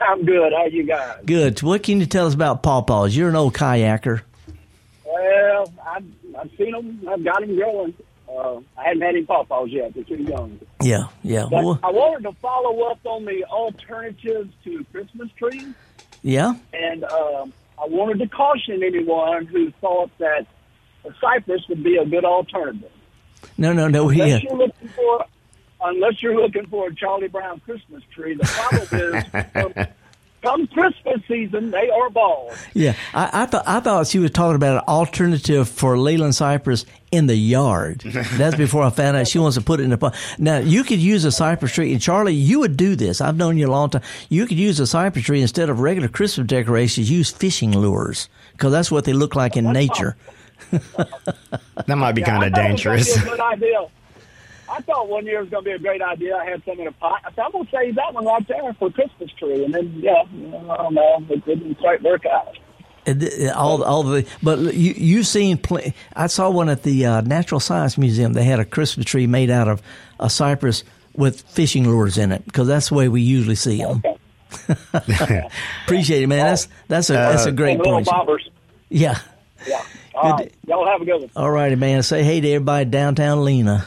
I'm 0.00 0.24
good. 0.26 0.52
How 0.52 0.66
you 0.66 0.82
guys? 0.84 1.16
Good. 1.24 1.62
What 1.62 1.82
can 1.82 2.00
you 2.00 2.06
tell 2.06 2.26
us 2.26 2.34
about 2.34 2.62
pawpaws? 2.62 3.16
You're 3.16 3.30
an 3.30 3.36
old 3.36 3.54
kayaker. 3.54 4.20
Well, 5.04 5.72
I've, 5.86 6.04
I've 6.38 6.50
seen 6.58 6.72
them. 6.72 7.00
I've 7.08 7.24
got 7.24 7.40
them 7.40 7.56
growing. 7.56 7.94
Uh, 8.28 8.56
I 8.76 8.84
hadn't 8.88 9.00
had 9.02 9.14
any 9.14 9.24
pawpaws 9.24 9.72
yet. 9.72 9.94
They're 9.94 10.04
too 10.04 10.16
young. 10.22 10.58
Yeah, 10.82 11.04
yeah. 11.22 11.46
But 11.50 11.64
Well, 11.64 11.80
I 11.82 11.90
wanted 11.90 12.24
to 12.24 12.32
follow 12.42 12.82
up 12.90 12.98
on 13.04 13.24
the 13.24 13.44
alternatives 13.44 14.52
to 14.64 14.84
Christmas 14.92 15.30
trees, 15.38 15.72
yeah. 16.22 16.54
and 16.74 17.04
um, 17.04 17.52
I 17.78 17.86
wanted 17.86 18.18
to 18.18 18.28
caution 18.28 18.82
anyone 18.82 19.46
who 19.46 19.70
thought 19.80 20.10
that 20.18 20.46
a 21.06 21.14
cypress 21.20 21.62
would 21.68 21.82
be 21.82 21.96
a 21.96 22.04
good 22.04 22.24
alternative. 22.24 22.90
No, 23.58 23.72
no, 23.72 23.88
no. 23.88 24.08
Unless 24.10 24.28
Yeah. 24.28 24.38
you're 24.38 24.56
looking 24.58 24.88
for, 24.88 25.24
unless 25.82 26.22
you're 26.22 26.36
looking 26.40 26.66
for 26.66 26.88
a 26.88 26.94
Charlie 26.94 27.28
Brown 27.28 27.60
Christmas 27.60 28.02
tree, 28.12 28.34
the 28.34 28.44
problem 28.44 29.14
is, 29.14 29.44
come, 29.52 29.72
um, 29.76 29.86
come 30.42 30.66
Christmas 30.68 31.20
season, 31.28 31.70
they 31.70 31.88
are 31.90 32.10
bald. 32.10 32.52
Yeah, 32.74 32.94
I, 33.14 33.42
I 33.42 33.46
thought 33.46 33.64
I 33.66 33.80
thought 33.80 34.06
she 34.06 34.18
was 34.18 34.30
talking 34.32 34.56
about 34.56 34.78
an 34.78 34.82
alternative 34.88 35.68
for 35.68 35.96
Leyland 35.98 36.34
cypress 36.34 36.84
in 37.12 37.26
the 37.26 37.36
yard. 37.36 38.00
That's 38.00 38.56
before 38.56 38.82
I 38.82 38.90
found 38.90 39.16
out 39.16 39.28
she 39.28 39.38
wants 39.38 39.56
to 39.56 39.62
put 39.62 39.80
it 39.80 39.84
in 39.84 39.92
a 39.92 39.98
pot. 39.98 40.14
Now 40.38 40.58
you 40.58 40.82
could 40.84 40.98
use 40.98 41.24
a 41.24 41.32
cypress 41.32 41.72
tree, 41.72 41.92
and 41.92 42.00
Charlie, 42.02 42.34
you 42.34 42.60
would 42.60 42.76
do 42.76 42.96
this. 42.96 43.20
I've 43.20 43.36
known 43.36 43.56
you 43.58 43.68
a 43.68 43.70
long 43.70 43.90
time. 43.90 44.02
You 44.28 44.46
could 44.46 44.58
use 44.58 44.80
a 44.80 44.86
cypress 44.86 45.24
tree 45.24 45.40
instead 45.42 45.70
of 45.70 45.80
regular 45.80 46.08
Christmas 46.08 46.46
decorations. 46.46 47.10
Use 47.10 47.30
fishing 47.30 47.72
lures 47.78 48.28
because 48.52 48.72
that's 48.72 48.90
what 48.90 49.04
they 49.04 49.12
look 49.12 49.34
like 49.36 49.56
in 49.56 49.72
nature. 49.72 50.16
That 50.72 51.96
might 51.96 52.12
be 52.12 52.20
Yeah, 52.22 52.26
kind 52.26 52.44
of 52.44 52.52
thought 52.52 52.70
it 52.70 52.72
was 52.72 52.84
gonna 52.84 52.96
dangerous. 52.96 53.22
good 53.24 53.40
idea. 53.40 53.86
I 54.68 54.80
thought 54.82 55.08
one 55.08 55.24
year 55.26 55.40
was 55.40 55.48
going 55.48 55.62
to 55.62 55.70
be 55.70 55.74
a 55.76 55.78
great 55.78 56.02
idea. 56.02 56.36
I 56.36 56.44
had 56.44 56.60
some 56.64 56.80
in 56.80 56.88
a 56.88 56.92
pot. 56.92 57.20
I 57.24 57.30
said, 57.30 57.38
I'm 57.44 57.52
going 57.52 57.66
to 57.66 57.70
save 57.70 57.94
that 57.94 58.12
one 58.12 58.24
right 58.24 58.46
there 58.48 58.74
for 58.74 58.90
Christmas 58.90 59.30
tree. 59.38 59.64
And 59.64 59.72
then, 59.72 59.92
yeah, 60.02 60.24
I 60.24 60.76
don't 60.76 60.94
know, 60.94 61.24
it 61.30 61.44
didn't 61.44 61.76
quite 61.76 62.02
work 62.02 62.26
out. 62.26 62.58
All, 63.54 63.84
all 63.84 64.02
the, 64.02 64.26
but 64.42 64.58
you 64.74 64.92
you've 64.96 65.28
seen. 65.28 65.58
Pl- 65.58 65.92
I 66.16 66.26
saw 66.26 66.50
one 66.50 66.68
at 66.68 66.82
the 66.82 67.06
uh, 67.06 67.20
Natural 67.20 67.60
Science 67.60 67.96
Museum. 67.96 68.32
They 68.32 68.42
had 68.42 68.58
a 68.58 68.64
Christmas 68.64 69.06
tree 69.06 69.28
made 69.28 69.48
out 69.50 69.68
of 69.68 69.80
a 70.18 70.28
cypress 70.28 70.82
with 71.14 71.42
fishing 71.42 71.88
lures 71.88 72.18
in 72.18 72.32
it 72.32 72.44
because 72.44 72.66
that's 72.66 72.88
the 72.88 72.96
way 72.96 73.06
we 73.08 73.20
usually 73.22 73.54
see 73.54 73.78
them. 73.78 74.02
Appreciate 75.84 76.22
it, 76.24 76.26
man. 76.26 76.46
That's 76.46 76.68
that's 76.88 77.10
a 77.10 77.12
that's 77.12 77.46
a 77.46 77.52
great 77.52 77.78
little 77.78 77.92
point. 77.94 78.08
bobbers. 78.08 78.48
Yeah. 78.88 79.20
Yeah. 79.68 79.82
All 80.16 80.32
right. 80.32 80.52
Y'all 80.66 80.86
have 80.86 81.00
a 81.00 81.04
good 81.04 81.20
one. 81.20 81.30
All 81.36 81.50
righty, 81.50 81.76
man. 81.76 82.02
Say 82.02 82.22
hey 82.24 82.40
to 82.40 82.48
everybody 82.52 82.84
downtown 82.86 83.44
Lena. 83.44 83.86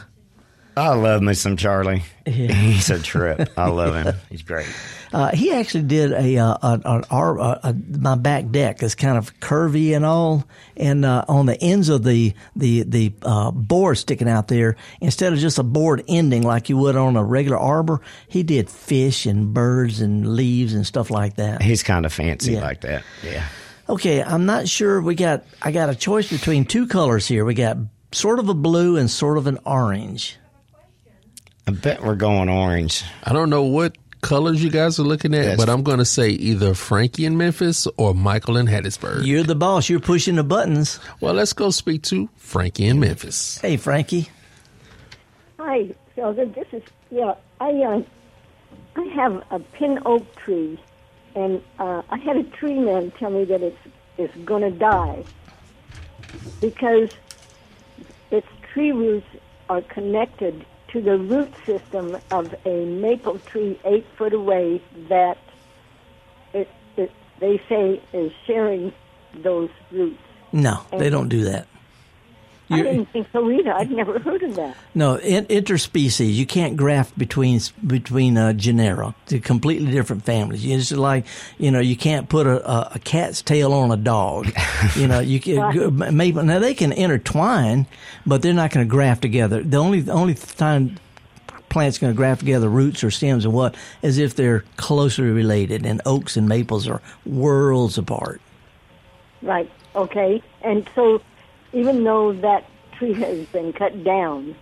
I 0.76 0.94
love 0.94 1.20
me 1.20 1.34
some 1.34 1.56
Charlie. 1.56 2.04
He's 2.26 2.88
a 2.90 2.98
trip. 3.00 3.50
I 3.56 3.68
love 3.68 3.94
him. 3.94 4.14
He's 4.30 4.42
great. 4.42 4.68
Uh, 5.12 5.32
he 5.34 5.52
actually 5.52 5.82
did 5.82 6.12
a, 6.12 6.38
uh, 6.38 6.56
an, 6.62 6.82
an, 6.84 7.04
our, 7.10 7.38
uh, 7.40 7.58
uh, 7.64 7.72
my 7.98 8.14
back 8.14 8.48
deck 8.52 8.80
is 8.84 8.94
kind 8.94 9.18
of 9.18 9.38
curvy 9.40 9.96
and 9.96 10.04
all, 10.04 10.46
and 10.76 11.04
uh, 11.04 11.24
on 11.28 11.46
the 11.46 11.60
ends 11.60 11.88
of 11.88 12.04
the 12.04 12.32
the 12.54 12.84
the 12.84 13.12
uh, 13.22 13.50
board 13.50 13.98
sticking 13.98 14.28
out 14.28 14.46
there, 14.46 14.76
instead 15.00 15.32
of 15.32 15.40
just 15.40 15.58
a 15.58 15.64
board 15.64 16.04
ending 16.06 16.42
like 16.44 16.68
you 16.68 16.76
would 16.76 16.94
on 16.94 17.16
a 17.16 17.24
regular 17.24 17.58
arbor, 17.58 18.00
he 18.28 18.44
did 18.44 18.70
fish 18.70 19.26
and 19.26 19.52
birds 19.52 20.00
and 20.00 20.36
leaves 20.36 20.72
and 20.74 20.86
stuff 20.86 21.10
like 21.10 21.34
that. 21.34 21.60
He's 21.60 21.82
kind 21.82 22.06
of 22.06 22.12
fancy 22.12 22.52
Yeah. 22.52 22.60
like 22.60 22.82
that. 22.82 23.02
Yeah. 23.24 23.48
Okay, 23.90 24.22
I'm 24.22 24.46
not 24.46 24.68
sure. 24.68 25.00
We 25.00 25.14
got 25.16 25.44
I 25.60 25.72
got 25.72 25.90
a 25.90 25.94
choice 25.94 26.30
between 26.30 26.64
two 26.64 26.86
colors 26.86 27.26
here. 27.26 27.44
We 27.44 27.54
got 27.54 27.76
sort 28.12 28.38
of 28.38 28.48
a 28.48 28.54
blue 28.54 28.96
and 28.96 29.10
sort 29.10 29.36
of 29.36 29.46
an 29.48 29.58
orange. 29.66 30.36
I 31.66 31.72
bet 31.72 32.02
we're 32.02 32.14
going 32.14 32.48
orange. 32.48 33.02
I 33.24 33.32
don't 33.32 33.50
know 33.50 33.64
what 33.64 33.96
colors 34.22 34.62
you 34.62 34.70
guys 34.70 34.98
are 35.00 35.02
looking 35.04 35.34
at, 35.34 35.44
Yes. 35.44 35.56
but 35.56 35.68
I'm 35.68 35.82
going 35.82 35.98
to 35.98 36.04
say 36.04 36.28
either 36.30 36.74
Frankie 36.74 37.24
in 37.24 37.36
Memphis 37.36 37.86
or 37.96 38.14
Michael 38.14 38.56
in 38.58 38.66
Hattiesburg. 38.66 39.26
You're 39.26 39.42
the 39.44 39.54
boss. 39.54 39.88
You're 39.88 39.98
pushing 40.00 40.36
the 40.36 40.44
buttons. 40.44 41.00
Well, 41.20 41.34
let's 41.34 41.52
go 41.52 41.70
speak 41.70 42.02
to 42.04 42.28
Frankie 42.36 42.86
in 42.86 43.00
Memphis. 43.00 43.58
Hey, 43.58 43.76
Frankie. 43.76 44.28
Hi, 45.58 45.88
Sheldon. 46.14 46.52
This 46.52 46.66
is 46.72 46.82
yeah. 47.10 47.34
I 47.60 47.70
uh, 47.70 48.02
I 48.96 49.04
have 49.14 49.42
a 49.50 49.58
pin 49.58 49.98
oak 50.06 50.24
tree, 50.36 50.78
and 51.34 51.62
uh, 51.78 52.02
I 52.10 52.16
had 52.18 52.36
a 52.36 52.42
tree 52.44 52.78
man 52.78 53.12
tell 53.12 53.30
me 53.30 53.44
that 53.44 53.62
it's 53.62 53.78
it's 54.18 54.34
going 54.44 54.62
to 54.62 54.78
die 54.78 55.24
because 56.60 57.10
its 58.30 58.46
tree 58.72 58.92
roots 58.92 59.26
are 59.68 59.82
connected 59.82 60.66
to 60.88 61.00
the 61.00 61.18
root 61.18 61.52
system 61.64 62.18
of 62.30 62.54
a 62.66 62.84
maple 62.84 63.38
tree 63.38 63.78
eight 63.84 64.06
foot 64.16 64.32
away 64.32 64.82
that 65.08 65.38
it, 66.52 66.68
it 66.96 67.10
they 67.38 67.60
say 67.68 68.02
is 68.12 68.32
sharing 68.46 68.92
those 69.42 69.70
roots. 69.90 70.20
No, 70.52 70.84
they 70.98 71.10
don't 71.10 71.28
do 71.28 71.44
that. 71.44 71.68
I 72.70 72.76
You're- 72.76 72.90
didn't 72.90 73.08
think 73.10 73.26
so 73.32 73.50
either. 73.50 73.72
I'd 73.72 73.90
never 73.90 74.18
heard 74.20 74.42
of 74.42 74.54
that. 74.54 74.76
No, 74.94 75.16
in, 75.16 75.44
interspecies. 75.46 76.34
You 76.34 76.46
can't 76.46 76.76
graft 76.76 77.18
between 77.18 77.60
between 77.86 78.36
uh, 78.38 78.52
genera. 78.52 79.14
They're 79.26 79.40
completely 79.40 79.90
different 79.90 80.24
families. 80.24 80.64
It's 80.64 80.88
just 80.90 81.00
like 81.00 81.26
you 81.58 81.70
know, 81.70 81.80
you 81.80 81.96
can't 81.96 82.28
put 82.28 82.46
a, 82.46 82.70
a, 82.70 82.92
a 82.94 82.98
cat's 83.00 83.42
tail 83.42 83.72
on 83.72 83.90
a 83.90 83.96
dog. 83.96 84.50
you 84.96 85.08
know, 85.08 85.20
you 85.20 85.40
can 85.40 86.16
maybe 86.16 86.40
now 86.42 86.58
they 86.60 86.74
can 86.74 86.92
intertwine, 86.92 87.86
but 88.24 88.42
they're 88.42 88.54
not 88.54 88.70
going 88.70 88.86
to 88.86 88.90
graft 88.90 89.22
together. 89.22 89.62
The 89.62 89.76
only 89.76 90.00
the 90.00 90.12
only 90.12 90.34
time 90.34 90.96
plants 91.70 91.98
going 91.98 92.12
to 92.12 92.16
graft 92.16 92.40
together 92.40 92.68
roots 92.68 93.02
or 93.02 93.10
stems 93.10 93.44
and 93.44 93.54
what 93.54 93.74
is 94.02 94.18
if 94.18 94.34
they're 94.36 94.64
closely 94.76 95.24
related. 95.28 95.86
And 95.86 96.02
oaks 96.04 96.36
and 96.36 96.48
maples 96.48 96.86
are 96.86 97.00
worlds 97.24 97.96
apart. 97.96 98.40
Right. 99.40 99.70
Okay. 99.96 100.42
And 100.62 100.88
so, 100.94 101.22
even 101.72 102.04
though 102.04 102.32
that 102.32 102.64
tree 102.98 103.12
has 103.14 103.46
been 103.48 103.72
cut 103.72 104.02
down, 104.04 104.54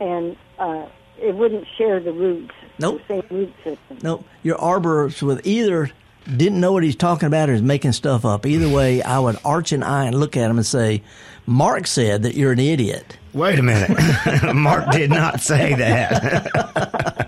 and 0.00 0.36
uh, 0.58 0.86
it 1.20 1.34
wouldn't 1.34 1.66
share 1.76 2.00
the 2.00 2.12
roots, 2.12 2.54
Nope. 2.78 3.00
the 3.08 3.22
same 3.22 3.36
root 3.36 3.52
system. 3.64 3.98
Nope. 4.02 4.24
Your 4.42 4.56
arborist 4.58 5.22
with 5.22 5.46
either 5.46 5.90
didn't 6.36 6.60
know 6.60 6.72
what 6.72 6.82
he's 6.84 6.96
talking 6.96 7.26
about 7.26 7.48
or 7.48 7.54
is 7.54 7.62
making 7.62 7.92
stuff 7.92 8.24
up. 8.24 8.44
Either 8.46 8.68
way, 8.68 9.02
I 9.02 9.18
would 9.18 9.38
arch 9.44 9.72
an 9.72 9.82
eye 9.82 10.04
and 10.04 10.18
look 10.20 10.36
at 10.36 10.50
him 10.50 10.58
and 10.58 10.66
say, 10.66 11.02
Mark 11.46 11.86
said 11.86 12.22
that 12.24 12.34
you're 12.34 12.52
an 12.52 12.58
idiot. 12.58 13.18
Wait 13.32 13.58
a 13.58 13.62
minute. 13.62 13.96
Mark 14.54 14.90
did 14.92 15.08
not 15.10 15.40
say 15.40 15.74
that. 15.74 17.27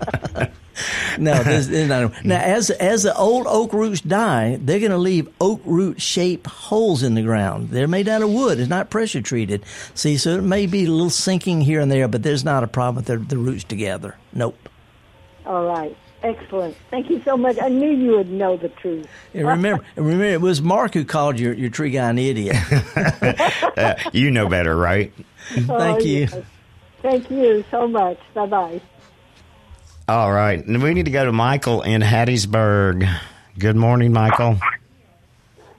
No, 1.21 1.41
this 1.43 1.67
is 1.69 1.87
not. 1.89 2.25
Now, 2.25 2.41
as 2.41 2.69
as 2.71 3.03
the 3.03 3.15
old 3.15 3.45
oak 3.47 3.71
roots 3.73 4.01
die, 4.01 4.57
they're 4.59 4.79
going 4.79 4.91
to 4.91 4.97
leave 4.97 5.29
oak 5.39 5.61
root 5.65 6.01
shaped 6.01 6.47
holes 6.47 7.03
in 7.03 7.13
the 7.13 7.21
ground. 7.21 7.69
They're 7.69 7.87
made 7.87 8.09
out 8.09 8.21
of 8.21 8.29
wood. 8.31 8.59
It's 8.59 8.69
not 8.69 8.89
pressure 8.89 9.21
treated. 9.21 9.63
See, 9.93 10.17
so 10.17 10.31
it 10.31 10.41
may 10.41 10.65
be 10.65 10.85
a 10.85 10.89
little 10.91 11.09
sinking 11.09 11.61
here 11.61 11.79
and 11.79 11.91
there, 11.91 12.07
but 12.07 12.23
there's 12.23 12.43
not 12.43 12.63
a 12.63 12.67
problem 12.67 12.95
with 12.95 13.05
the, 13.05 13.17
the 13.17 13.37
roots 13.37 13.63
together. 13.63 14.15
Nope. 14.33 14.57
All 15.45 15.65
right. 15.65 15.95
Excellent. 16.23 16.75
Thank 16.91 17.09
you 17.09 17.19
so 17.23 17.35
much. 17.35 17.57
I 17.59 17.67
knew 17.69 17.89
you 17.89 18.17
would 18.17 18.29
know 18.29 18.55
the 18.55 18.69
truth. 18.69 19.07
And 19.33 19.47
remember, 19.47 19.83
remember, 19.95 20.25
it 20.25 20.39
was 20.41 20.61
Mark 20.61 20.93
who 20.93 21.03
called 21.03 21.39
your, 21.39 21.53
your 21.53 21.69
tree 21.71 21.89
guy 21.91 22.09
an 22.09 22.17
idiot. 22.19 22.55
Uh, 23.77 23.95
you 24.11 24.29
know 24.31 24.49
better, 24.49 24.75
right? 24.75 25.13
Thank 25.53 25.69
Oh, 25.69 25.97
you. 25.99 26.19
yes. 26.19 26.35
Thank 27.01 27.31
you 27.31 27.63
so 27.71 27.87
much. 27.87 28.19
Bye 28.33 28.45
bye. 28.45 28.81
All 30.11 30.29
right. 30.29 30.61
And 30.67 30.83
we 30.83 30.93
need 30.93 31.05
to 31.05 31.11
go 31.11 31.23
to 31.23 31.31
Michael 31.31 31.83
in 31.83 32.01
Hattiesburg. 32.01 33.09
Good 33.57 33.77
morning, 33.77 34.11
Michael. 34.11 34.57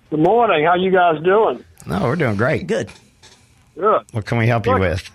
Good 0.08 0.20
morning. 0.20 0.64
How 0.64 0.74
you 0.74 0.90
guys 0.90 1.22
doing? 1.22 1.62
No, 1.84 2.00
we're 2.04 2.16
doing 2.16 2.36
great. 2.36 2.66
Good. 2.66 2.90
Good. 3.74 4.04
What 4.12 4.24
can 4.24 4.38
we 4.38 4.46
help 4.46 4.64
you 4.64 4.78
with? 4.78 5.10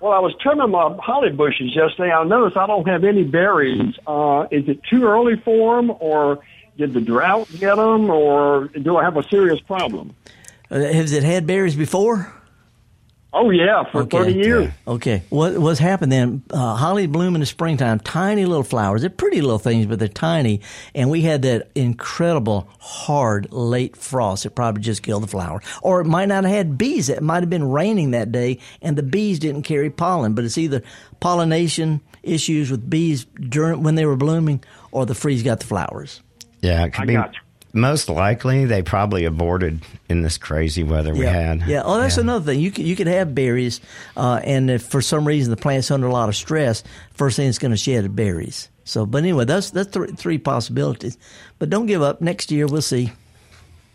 Well, 0.00 0.12
I 0.12 0.18
was 0.18 0.34
trimming 0.42 0.68
my 0.68 0.94
holly 1.00 1.30
bushes 1.30 1.74
yesterday. 1.74 2.12
I 2.12 2.22
noticed 2.24 2.58
I 2.58 2.66
don't 2.66 2.86
have 2.86 3.02
any 3.02 3.24
berries. 3.24 3.94
Uh, 4.06 4.46
is 4.50 4.68
it 4.68 4.80
too 4.90 5.04
early 5.04 5.40
for 5.42 5.76
them, 5.76 5.90
or 5.98 6.40
did 6.76 6.92
the 6.92 7.00
drought 7.00 7.48
get 7.58 7.76
them, 7.76 8.10
or 8.10 8.68
do 8.68 8.98
I 8.98 9.04
have 9.04 9.16
a 9.16 9.22
serious 9.22 9.60
problem? 9.60 10.14
Uh, 10.70 10.80
has 10.80 11.12
it 11.12 11.22
had 11.22 11.46
berries 11.46 11.76
before? 11.76 12.30
Oh 13.30 13.50
yeah, 13.50 13.84
for 13.92 14.06
thirty 14.06 14.32
years. 14.32 14.72
Okay. 14.86 15.22
What 15.28 15.58
what's 15.58 15.78
happened 15.78 16.10
then? 16.10 16.42
Uh, 16.50 16.74
holly 16.74 17.06
bloom 17.06 17.34
in 17.34 17.40
the 17.40 17.46
springtime. 17.46 18.00
Tiny 18.00 18.46
little 18.46 18.64
flowers. 18.64 19.02
They're 19.02 19.10
pretty 19.10 19.42
little 19.42 19.58
things, 19.58 19.84
but 19.84 19.98
they're 19.98 20.08
tiny. 20.08 20.62
And 20.94 21.10
we 21.10 21.20
had 21.20 21.42
that 21.42 21.70
incredible 21.74 22.68
hard 22.78 23.52
late 23.52 23.96
frost. 23.96 24.46
It 24.46 24.50
probably 24.50 24.80
just 24.82 25.02
killed 25.02 25.24
the 25.24 25.28
flower, 25.28 25.60
or 25.82 26.00
it 26.00 26.06
might 26.06 26.28
not 26.28 26.44
have 26.44 26.52
had 26.52 26.78
bees. 26.78 27.10
It 27.10 27.22
might 27.22 27.42
have 27.42 27.50
been 27.50 27.68
raining 27.70 28.12
that 28.12 28.32
day, 28.32 28.60
and 28.80 28.96
the 28.96 29.02
bees 29.02 29.38
didn't 29.38 29.62
carry 29.62 29.90
pollen. 29.90 30.32
But 30.32 30.44
it's 30.46 30.56
either 30.56 30.82
pollination 31.20 32.00
issues 32.22 32.70
with 32.70 32.88
bees 32.88 33.26
during 33.26 33.82
when 33.82 33.94
they 33.94 34.06
were 34.06 34.16
blooming, 34.16 34.64
or 34.90 35.04
the 35.04 35.14
freeze 35.14 35.42
got 35.42 35.60
the 35.60 35.66
flowers. 35.66 36.22
Yeah, 36.62 36.84
it 36.84 36.94
could 36.94 37.02
I 37.02 37.06
be. 37.06 37.12
got 37.12 37.34
you. 37.34 37.40
Most 37.72 38.08
likely, 38.08 38.64
they 38.64 38.82
probably 38.82 39.24
aborted 39.24 39.82
in 40.08 40.22
this 40.22 40.38
crazy 40.38 40.82
weather 40.82 41.12
we 41.12 41.24
yeah. 41.24 41.32
had. 41.32 41.62
Yeah. 41.66 41.82
Oh, 41.84 42.00
that's 42.00 42.16
another 42.16 42.44
thing. 42.44 42.60
You 42.60 42.70
could, 42.70 42.86
you 42.86 42.96
could 42.96 43.06
have 43.06 43.34
berries, 43.34 43.80
uh, 44.16 44.40
and 44.42 44.70
if 44.70 44.82
for 44.82 45.02
some 45.02 45.26
reason 45.26 45.50
the 45.50 45.56
plant's 45.56 45.90
under 45.90 46.06
a 46.06 46.12
lot 46.12 46.28
of 46.28 46.36
stress, 46.36 46.82
first 47.12 47.36
thing 47.36 47.48
it's 47.48 47.58
going 47.58 47.72
to 47.72 47.76
shed 47.76 48.04
is 48.04 48.10
berries. 48.10 48.68
So, 48.84 49.04
but 49.04 49.18
anyway, 49.18 49.44
that's 49.44 49.70
that's 49.70 49.90
three, 49.90 50.12
three 50.12 50.38
possibilities. 50.38 51.18
But 51.58 51.68
don't 51.68 51.86
give 51.86 52.00
up. 52.00 52.22
Next 52.22 52.50
year 52.50 52.66
we'll 52.66 52.80
see. 52.80 53.12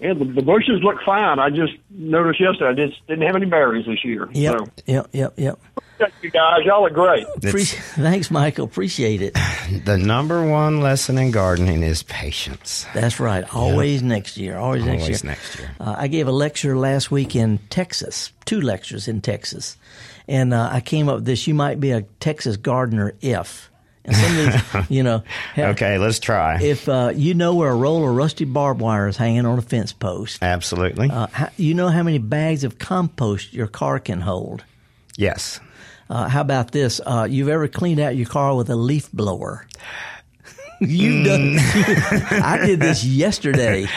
Yeah, 0.04 0.14
the, 0.14 0.26
the 0.26 0.42
bushes 0.42 0.82
look 0.84 0.98
fine. 1.06 1.40
I 1.40 1.50
just 1.50 1.74
noticed 1.90 2.40
yesterday 2.42 2.82
I 2.84 2.88
just 2.88 3.08
didn't 3.08 3.26
have 3.26 3.36
any 3.38 3.46
berries 3.46 3.86
this 3.86 4.04
year. 4.04 4.28
Yep. 4.34 4.58
So, 4.58 4.68
Yep. 4.86 5.08
Yep. 5.14 5.34
Yep. 5.38 5.60
thank 5.98 6.14
you 6.22 6.30
guys. 6.30 6.66
Y'all 6.66 6.86
are 6.86 6.90
great. 6.90 7.26
Appreci- 7.38 7.80
thanks, 7.96 8.30
Michael. 8.30 8.66
Appreciate 8.66 9.22
it. 9.22 9.38
The 9.86 9.98
number 9.98 10.46
one 10.46 10.82
lesson 10.82 11.18
in 11.18 11.32
gardening 11.32 11.84
is 11.84 12.04
patience. 12.04 12.86
That's 12.94 13.20
right. 13.20 13.44
Always 13.56 14.04
next 14.04 14.38
year. 14.38 14.58
Always, 14.58 14.84
next 14.86 15.04
Always 15.04 15.24
year. 15.24 15.32
next 15.32 15.58
year. 15.60 15.72
Uh, 15.80 15.96
I 15.98 16.08
gave 16.08 16.28
a 16.28 16.32
lecture 16.32 16.78
last 16.78 17.10
week 17.12 17.36
in 17.36 17.58
Texas, 17.70 18.32
two 18.46 18.60
lectures 18.62 19.08
in 19.08 19.22
Texas. 19.22 19.78
And 20.28 20.54
uh, 20.54 20.70
I 20.72 20.82
came 20.82 21.08
up 21.10 21.16
with 21.16 21.26
this 21.26 21.48
you 21.48 21.54
might 21.54 21.80
be 21.80 21.92
a 21.92 22.02
Texas 22.20 22.58
gardener 22.58 23.14
if. 23.22 23.70
And 24.06 24.16
some 24.16 24.38
of 24.38 24.84
these, 24.84 24.90
you 24.90 25.04
know. 25.04 25.24
Okay, 25.58 25.98
let's 25.98 26.20
try. 26.20 26.62
If 26.62 26.90
uh, 26.90 27.12
you 27.16 27.34
know 27.34 27.56
where 27.56 27.72
a 27.72 27.76
roll 27.76 28.08
of 28.08 28.16
rusty 28.16 28.44
barbed 28.46 28.82
wire 28.82 29.08
is 29.08 29.16
hanging 29.18 29.46
on 29.46 29.58
a 29.60 29.62
fence 29.62 29.94
post, 29.94 30.40
Absolutely. 30.42 31.10
uh, 31.10 31.28
how, 31.32 31.50
you 31.58 31.74
know 31.74 31.88
how 31.88 32.04
many 32.04 32.18
bags 32.18 32.64
of 32.64 32.78
compost 32.80 33.54
your 33.54 33.68
car 33.68 34.00
can 34.00 34.22
hold. 34.22 34.64
yes. 35.18 35.60
Uh, 36.10 36.28
how 36.28 36.42
about 36.42 36.72
this? 36.74 37.00
Uh, 37.04 37.26
you've 37.30 37.48
ever 37.48 37.68
cleaned 37.68 38.00
out 38.00 38.16
your 38.16 38.28
car 38.28 38.56
with 38.56 38.70
a 38.70 38.76
leaf 38.76 39.10
blower? 39.14 39.66
You've 40.80 41.26
done. 41.26 41.56
I 42.44 42.62
did 42.66 42.80
this 42.82 43.04
yesterday. 43.06 43.88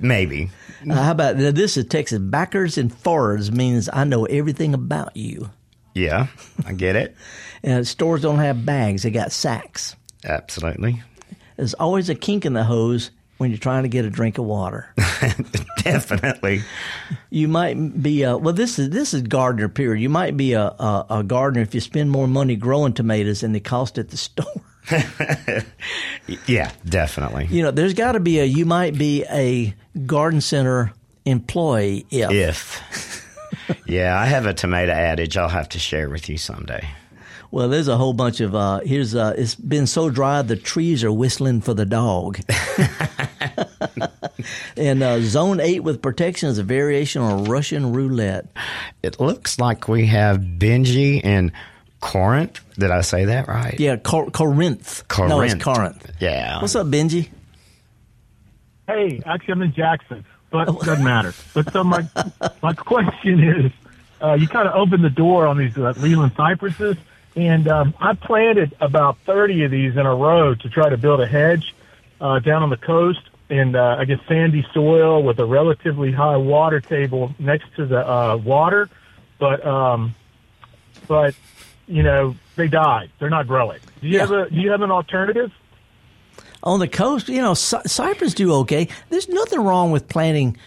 Maybe. 0.00 0.50
Uh, 0.88 0.94
how 0.94 1.10
about 1.10 1.36
this 1.36 1.76
is 1.76 1.84
Texas? 1.86 2.18
Backers 2.20 2.78
and 2.78 2.94
forwards 2.94 3.50
means 3.50 3.90
I 3.92 4.04
know 4.04 4.24
everything 4.26 4.74
about 4.74 5.16
you. 5.16 5.50
Yeah, 5.92 6.28
I 6.64 6.72
get 6.72 6.94
it. 6.96 7.16
Uh, 7.64 7.82
stores 7.84 8.22
don't 8.22 8.38
have 8.38 8.64
bags; 8.64 9.02
they 9.02 9.10
got 9.10 9.32
sacks. 9.32 9.96
Absolutely. 10.24 11.02
There's 11.56 11.74
always 11.74 12.08
a 12.08 12.14
kink 12.14 12.46
in 12.46 12.52
the 12.54 12.64
hose 12.64 13.10
when 13.38 13.50
you're 13.50 13.58
trying 13.58 13.82
to 13.82 13.88
get 13.88 14.04
a 14.04 14.10
drink 14.10 14.38
of 14.38 14.44
water. 14.44 14.92
Definitely. 15.82 16.62
You 17.30 17.48
might 17.48 18.02
be 18.02 18.22
a 18.22 18.36
well. 18.36 18.54
This 18.54 18.78
is 18.78 18.90
this 18.90 19.14
is 19.14 19.22
gardener 19.22 19.68
period. 19.68 20.00
You 20.00 20.08
might 20.08 20.36
be 20.36 20.52
a, 20.54 20.62
a, 20.64 21.06
a 21.10 21.22
gardener 21.22 21.62
if 21.62 21.74
you 21.74 21.80
spend 21.80 22.10
more 22.10 22.28
money 22.28 22.56
growing 22.56 22.92
tomatoes 22.92 23.40
than 23.40 23.52
they 23.52 23.60
cost 23.60 23.98
at 23.98 24.10
the 24.10 24.16
store. 24.16 24.46
Yeah, 26.46 26.70
definitely. 26.84 27.46
You 27.50 27.62
know, 27.62 27.70
there's 27.70 27.94
got 27.94 28.12
to 28.12 28.20
be 28.20 28.38
a. 28.40 28.44
You 28.44 28.66
might 28.66 28.96
be 28.96 29.24
a 29.30 29.74
garden 30.06 30.40
center 30.40 30.92
employee 31.24 32.06
if. 32.10 32.30
If. 32.30 33.82
yeah, 33.86 34.18
I 34.18 34.26
have 34.26 34.46
a 34.46 34.54
tomato 34.54 34.92
adage 34.92 35.36
I'll 35.36 35.48
have 35.48 35.68
to 35.70 35.78
share 35.78 36.08
with 36.08 36.28
you 36.28 36.38
someday. 36.38 36.88
Well, 37.52 37.68
there's 37.68 37.88
a 37.88 37.96
whole 37.96 38.12
bunch 38.12 38.40
of 38.40 38.54
uh 38.54 38.80
here's 38.80 39.14
uh 39.14 39.34
it's 39.36 39.54
been 39.54 39.86
so 39.86 40.10
dry 40.10 40.42
the 40.42 40.56
trees 40.56 41.02
are 41.02 41.12
whistling 41.12 41.60
for 41.60 41.74
the 41.74 41.86
dog. 41.86 42.38
and 44.76 45.02
uh, 45.02 45.20
zone 45.20 45.60
8 45.60 45.80
with 45.80 46.00
protection 46.00 46.48
is 46.48 46.58
a 46.58 46.62
variation 46.62 47.22
on 47.22 47.44
Russian 47.44 47.92
roulette. 47.92 48.46
It 49.02 49.20
looks 49.20 49.58
like 49.58 49.88
we 49.88 50.06
have 50.06 50.38
Benji 50.38 51.20
and 51.24 51.52
Corinth. 52.00 52.60
Did 52.78 52.90
I 52.90 53.00
say 53.02 53.26
that 53.26 53.48
right? 53.48 53.78
Yeah, 53.78 53.96
Cor- 53.96 54.30
Corinth. 54.30 55.04
No, 55.18 55.40
it's 55.40 55.54
Corinth. 55.54 55.62
Corinth. 55.62 56.12
Yeah. 56.20 56.60
What's 56.60 56.76
up, 56.76 56.86
Benji? 56.86 57.28
Hey, 58.86 59.20
actually, 59.26 59.52
I'm 59.52 59.62
in 59.62 59.72
Jackson, 59.72 60.24
but 60.50 60.68
it 60.68 60.80
doesn't 60.80 61.04
matter. 61.04 61.32
But 61.54 61.72
so 61.72 61.84
my 61.84 62.06
my 62.62 62.72
question 62.72 63.42
is, 63.42 63.72
uh, 64.22 64.34
you 64.34 64.48
kind 64.48 64.66
of 64.66 64.74
opened 64.74 65.04
the 65.04 65.10
door 65.10 65.46
on 65.46 65.58
these 65.58 65.76
uh, 65.76 65.92
Leyland 65.98 66.32
cypresses, 66.36 66.96
and 67.36 67.68
um, 67.68 67.94
I 68.00 68.14
planted 68.14 68.76
about 68.80 69.18
30 69.18 69.64
of 69.64 69.70
these 69.70 69.96
in 69.96 70.06
a 70.06 70.14
row 70.14 70.54
to 70.54 70.68
try 70.68 70.88
to 70.88 70.96
build 70.96 71.20
a 71.20 71.26
hedge 71.26 71.74
uh, 72.20 72.38
down 72.40 72.62
on 72.62 72.70
the 72.70 72.76
coast 72.76 73.20
in, 73.48 73.74
uh, 73.74 73.96
I 73.98 74.04
guess, 74.04 74.20
sandy 74.28 74.66
soil 74.72 75.22
with 75.22 75.38
a 75.38 75.44
relatively 75.44 76.12
high 76.12 76.36
water 76.36 76.80
table 76.80 77.34
next 77.38 77.74
to 77.76 77.86
the 77.86 78.06
uh, 78.06 78.36
water. 78.36 78.88
But, 79.38 79.64
um, 79.66 80.14
but 81.08 81.34
you 81.86 82.02
know, 82.02 82.36
they 82.56 82.68
died. 82.68 83.10
They're 83.18 83.30
not 83.30 83.46
growing. 83.46 83.80
Do 84.00 84.08
you 84.08 84.20
have 84.20 84.30
a 84.30 84.48
Do 84.48 84.56
you 84.56 84.70
have 84.70 84.82
an 84.82 84.90
alternative? 84.90 85.52
On 86.62 86.78
the 86.78 86.88
coast, 86.88 87.28
you 87.28 87.40
know, 87.40 87.54
cy- 87.54 87.82
cypress 87.84 88.34
do 88.34 88.52
okay. 88.56 88.88
There's 89.08 89.28
nothing 89.28 89.60
wrong 89.60 89.90
with 89.90 90.08
planting 90.08 90.52
pl- 90.52 90.60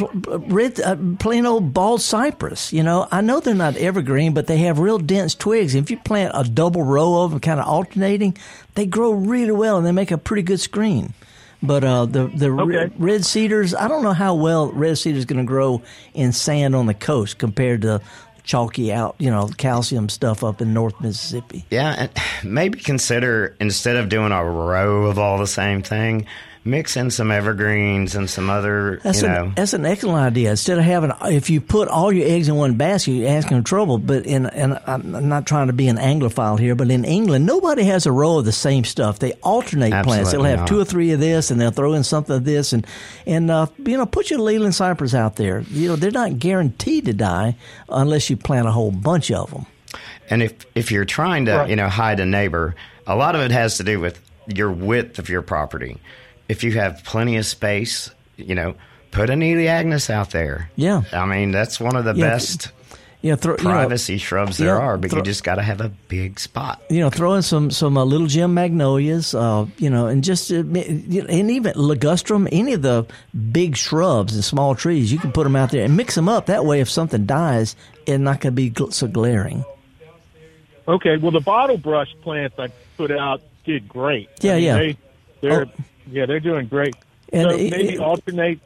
red, 0.00 0.80
uh, 0.80 0.96
plain 1.18 1.46
old 1.46 1.74
bald 1.74 2.00
cypress. 2.00 2.72
You 2.72 2.82
know, 2.82 3.08
I 3.10 3.20
know 3.20 3.40
they're 3.40 3.54
not 3.54 3.76
evergreen, 3.76 4.34
but 4.34 4.46
they 4.46 4.58
have 4.58 4.78
real 4.78 4.98
dense 4.98 5.34
twigs. 5.34 5.74
If 5.74 5.90
you 5.90 5.96
plant 5.98 6.32
a 6.34 6.44
double 6.44 6.82
row 6.82 7.22
of 7.22 7.30
them, 7.30 7.40
kind 7.40 7.60
of 7.60 7.66
alternating, 7.66 8.36
they 8.74 8.86
grow 8.86 9.12
really 9.12 9.52
well 9.52 9.76
and 9.76 9.86
they 9.86 9.92
make 9.92 10.10
a 10.10 10.18
pretty 10.18 10.42
good 10.42 10.60
screen. 10.60 11.14
But 11.62 11.82
uh, 11.82 12.06
the 12.06 12.28
the 12.28 12.52
red, 12.52 12.92
red 12.98 13.24
cedars, 13.24 13.74
I 13.74 13.88
don't 13.88 14.04
know 14.04 14.12
how 14.12 14.36
well 14.36 14.70
red 14.70 14.96
cedar 14.96 15.18
is 15.18 15.24
going 15.24 15.40
to 15.40 15.44
grow 15.44 15.82
in 16.14 16.32
sand 16.32 16.76
on 16.76 16.86
the 16.86 16.94
coast 16.94 17.38
compared 17.38 17.82
to 17.82 18.00
chalky 18.48 18.92
out, 18.92 19.14
you 19.18 19.30
know, 19.30 19.48
calcium 19.58 20.08
stuff 20.08 20.42
up 20.42 20.62
in 20.62 20.72
North 20.72 21.00
Mississippi. 21.00 21.66
Yeah, 21.70 21.94
and 21.98 22.10
maybe 22.52 22.78
consider 22.78 23.56
instead 23.60 23.96
of 23.96 24.08
doing 24.08 24.32
a 24.32 24.44
row 24.44 25.06
of 25.06 25.18
all 25.18 25.38
the 25.38 25.46
same 25.46 25.82
thing, 25.82 26.26
mix 26.68 26.96
in 26.96 27.10
some 27.10 27.30
evergreens 27.30 28.14
and 28.14 28.28
some 28.28 28.50
other, 28.50 29.00
That's, 29.02 29.22
you 29.22 29.28
an, 29.28 29.34
know. 29.34 29.52
that's 29.56 29.72
an 29.72 29.86
excellent 29.86 30.18
idea. 30.24 30.50
Instead 30.50 30.78
of 30.78 30.84
having, 30.84 31.12
if 31.24 31.50
you 31.50 31.60
put 31.60 31.88
all 31.88 32.12
your 32.12 32.28
eggs 32.28 32.48
in 32.48 32.54
one 32.56 32.74
basket, 32.76 33.12
you're 33.12 33.28
asking 33.30 33.64
trouble. 33.64 33.98
But 33.98 34.26
in, 34.26 34.46
and 34.46 34.78
I'm 34.86 35.28
not 35.28 35.46
trying 35.46 35.68
to 35.68 35.72
be 35.72 35.88
an 35.88 35.96
Anglophile 35.96 36.58
here, 36.58 36.74
but 36.74 36.90
in 36.90 37.04
England, 37.04 37.46
nobody 37.46 37.84
has 37.84 38.06
a 38.06 38.12
row 38.12 38.38
of 38.38 38.44
the 38.44 38.52
same 38.52 38.84
stuff. 38.84 39.18
They 39.18 39.32
alternate 39.42 40.04
plants. 40.04 40.32
They'll 40.32 40.42
have 40.44 40.60
not. 40.60 40.68
two 40.68 40.78
or 40.80 40.84
three 40.84 41.12
of 41.12 41.20
this, 41.20 41.50
and 41.50 41.60
they'll 41.60 41.70
throw 41.70 41.94
in 41.94 42.04
something 42.04 42.36
of 42.36 42.44
this, 42.44 42.72
and 42.72 42.86
and 43.26 43.50
uh, 43.50 43.66
you 43.78 43.96
know, 43.96 44.06
put 44.06 44.30
your 44.30 44.40
Leyland 44.40 44.74
cypress 44.74 45.14
out 45.14 45.36
there. 45.36 45.60
You 45.70 45.88
know, 45.88 45.96
they're 45.96 46.10
not 46.10 46.38
guaranteed 46.38 47.06
to 47.06 47.12
die 47.14 47.56
unless 47.88 48.28
you 48.30 48.36
plant 48.36 48.68
a 48.68 48.72
whole 48.72 48.90
bunch 48.92 49.30
of 49.30 49.50
them. 49.50 49.66
And 50.30 50.42
if 50.42 50.52
if 50.74 50.92
you're 50.92 51.06
trying 51.06 51.46
to, 51.46 51.52
Right. 51.56 51.70
you 51.70 51.76
know, 51.76 51.88
hide 51.88 52.20
a 52.20 52.26
neighbor, 52.26 52.74
a 53.06 53.16
lot 53.16 53.34
of 53.34 53.40
it 53.40 53.50
has 53.50 53.78
to 53.78 53.84
do 53.84 53.98
with 53.98 54.20
your 54.46 54.70
width 54.70 55.18
of 55.18 55.28
your 55.28 55.42
property. 55.42 55.98
If 56.48 56.64
you 56.64 56.72
have 56.72 57.02
plenty 57.04 57.36
of 57.36 57.46
space, 57.46 58.10
you 58.36 58.54
know, 58.54 58.74
put 59.10 59.30
an 59.30 59.40
Nellie 59.40 59.66
Stevens 59.66 60.10
out 60.10 60.30
there. 60.30 60.70
Yeah. 60.76 61.02
I 61.12 61.26
mean, 61.26 61.50
that's 61.50 61.78
one 61.80 61.96
of 61.96 62.04
the 62.04 62.14
Yeah, 62.14 62.30
best 62.30 62.70
Yeah, 63.20 63.34
throw, 63.36 63.56
you 63.58 63.64
know, 63.64 63.70
privacy 63.70 64.16
shrubs 64.18 64.58
there 64.58 64.76
yeah, 64.76 64.80
are, 64.80 64.96
but 64.96 65.10
throw- 65.10 65.18
you 65.18 65.24
just 65.24 65.42
got 65.44 65.56
to 65.56 65.62
have 65.62 65.80
a 65.80 65.88
big 66.08 66.38
spot. 66.38 66.80
you 66.88 67.00
know, 67.00 67.10
throw 67.10 67.34
in 67.34 67.42
some 67.42 67.70
some 67.70 67.98
uh, 67.98 68.04
little 68.04 68.28
gem 68.28 68.54
magnolias, 68.54 69.34
uh, 69.34 69.66
you 69.76 69.90
know, 69.90 70.06
and 70.06 70.22
just 70.24 70.50
uh, 70.52 70.58
and 70.58 71.50
even 71.50 71.72
ligustrum, 71.74 72.48
any 72.52 72.72
of 72.74 72.82
the 72.82 73.04
big 73.52 73.76
shrubs 73.76 74.34
and 74.34 74.44
small 74.44 74.74
trees, 74.76 75.10
you 75.12 75.18
can 75.18 75.32
put 75.32 75.44
them 75.44 75.56
out 75.56 75.70
there 75.72 75.84
and 75.84 75.96
mix 75.96 76.14
them 76.14 76.28
up. 76.28 76.46
That 76.46 76.64
way, 76.64 76.80
if 76.80 76.88
something 76.88 77.26
dies, 77.26 77.74
it's 78.06 78.20
not 78.20 78.40
going 78.40 78.52
to 78.54 78.56
be 78.56 78.70
gl- 78.70 78.92
so 78.92 79.06
glaring. 79.08 79.64
Okay, 80.86 81.16
well, 81.18 81.32
the 81.32 81.40
bottle 81.40 81.76
brush 81.76 82.14
plants 82.22 82.58
I 82.58 82.68
put 82.96 83.10
out 83.10 83.42
did 83.64 83.88
great. 83.88 84.28
Yeah, 84.40 84.52
I 84.52 84.54
mean, 84.56 84.64
yeah. 84.64 84.76
They, 84.78 84.96
they're 85.42 85.66
Oh. 85.66 85.70
Yeah, 86.10 86.26
they're 86.26 86.40
doing 86.40 86.66
great. 86.66 86.94
And 87.32 87.50
so 87.50 87.56
it- 87.56 87.70
maybe 87.70 87.94
it- 87.94 88.00
alternate 88.00 88.60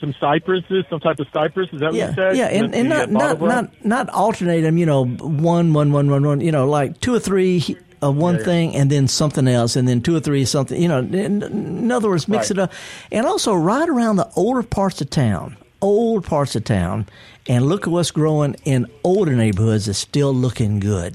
some 0.00 0.14
cypresses, 0.18 0.84
some 0.90 0.98
type 1.00 1.20
of 1.20 1.28
cypress. 1.32 1.68
Is 1.72 1.78
that 1.80 1.92
what 1.92 1.94
you 1.94 2.12
said? 2.14 2.36
yeah, 2.36 2.46
and, 2.46 2.74
and 2.74 2.92
uh, 2.92 3.06
not 3.06 3.10
not 3.10 3.40
not 3.40 3.84
not 3.86 4.08
alternate 4.10 4.62
them. 4.62 4.76
You 4.76 4.86
know, 4.86 5.04
one 5.06 5.72
one 5.72 5.92
one 5.92 6.10
one 6.10 6.26
one. 6.26 6.40
You 6.40 6.50
know, 6.52 6.68
like 6.68 7.00
two 7.00 7.14
or 7.14 7.20
three 7.20 7.76
of 8.00 8.16
one 8.16 8.34
Yeah, 8.34 8.40
yeah. 8.40 8.44
thing, 8.44 8.74
and 8.76 8.90
then 8.90 9.06
something 9.06 9.46
else, 9.46 9.76
and 9.76 9.86
then 9.86 10.00
two 10.00 10.16
or 10.16 10.20
three 10.20 10.44
something. 10.44 10.80
You 10.80 10.88
know, 10.88 10.98
in, 10.98 11.42
in 11.44 11.92
other 11.92 12.08
words, 12.08 12.26
mix 12.26 12.46
Right. 12.50 12.50
it 12.52 12.58
up, 12.58 12.72
and 13.12 13.26
also 13.26 13.54
right 13.54 13.88
around 13.88 14.16
the 14.16 14.28
older 14.34 14.64
parts 14.64 15.00
of 15.00 15.08
town, 15.10 15.56
old 15.80 16.24
parts 16.24 16.56
of 16.56 16.64
town, 16.64 17.06
and 17.48 17.66
look 17.66 17.86
at 17.86 17.92
what's 17.92 18.10
growing 18.10 18.56
in 18.64 18.86
older 19.04 19.36
neighborhoods 19.36 19.86
that's 19.86 20.00
still 20.00 20.34
looking 20.34 20.80
good, 20.80 21.14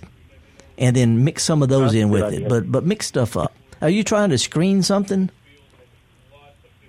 and 0.78 0.96
then 0.96 1.26
mix 1.26 1.44
some 1.44 1.62
of 1.62 1.68
those 1.68 1.92
That's 1.92 2.04
in 2.04 2.10
with 2.10 2.24
idea. 2.24 2.46
it. 2.46 2.50
But 2.50 2.72
but 2.72 2.86
mix 2.86 3.06
stuff 3.08 3.36
up. 3.36 3.54
Are 3.82 3.90
you 3.90 4.06
trying 4.06 4.30
to 4.30 4.38
screen 4.38 4.82
something? 4.82 5.30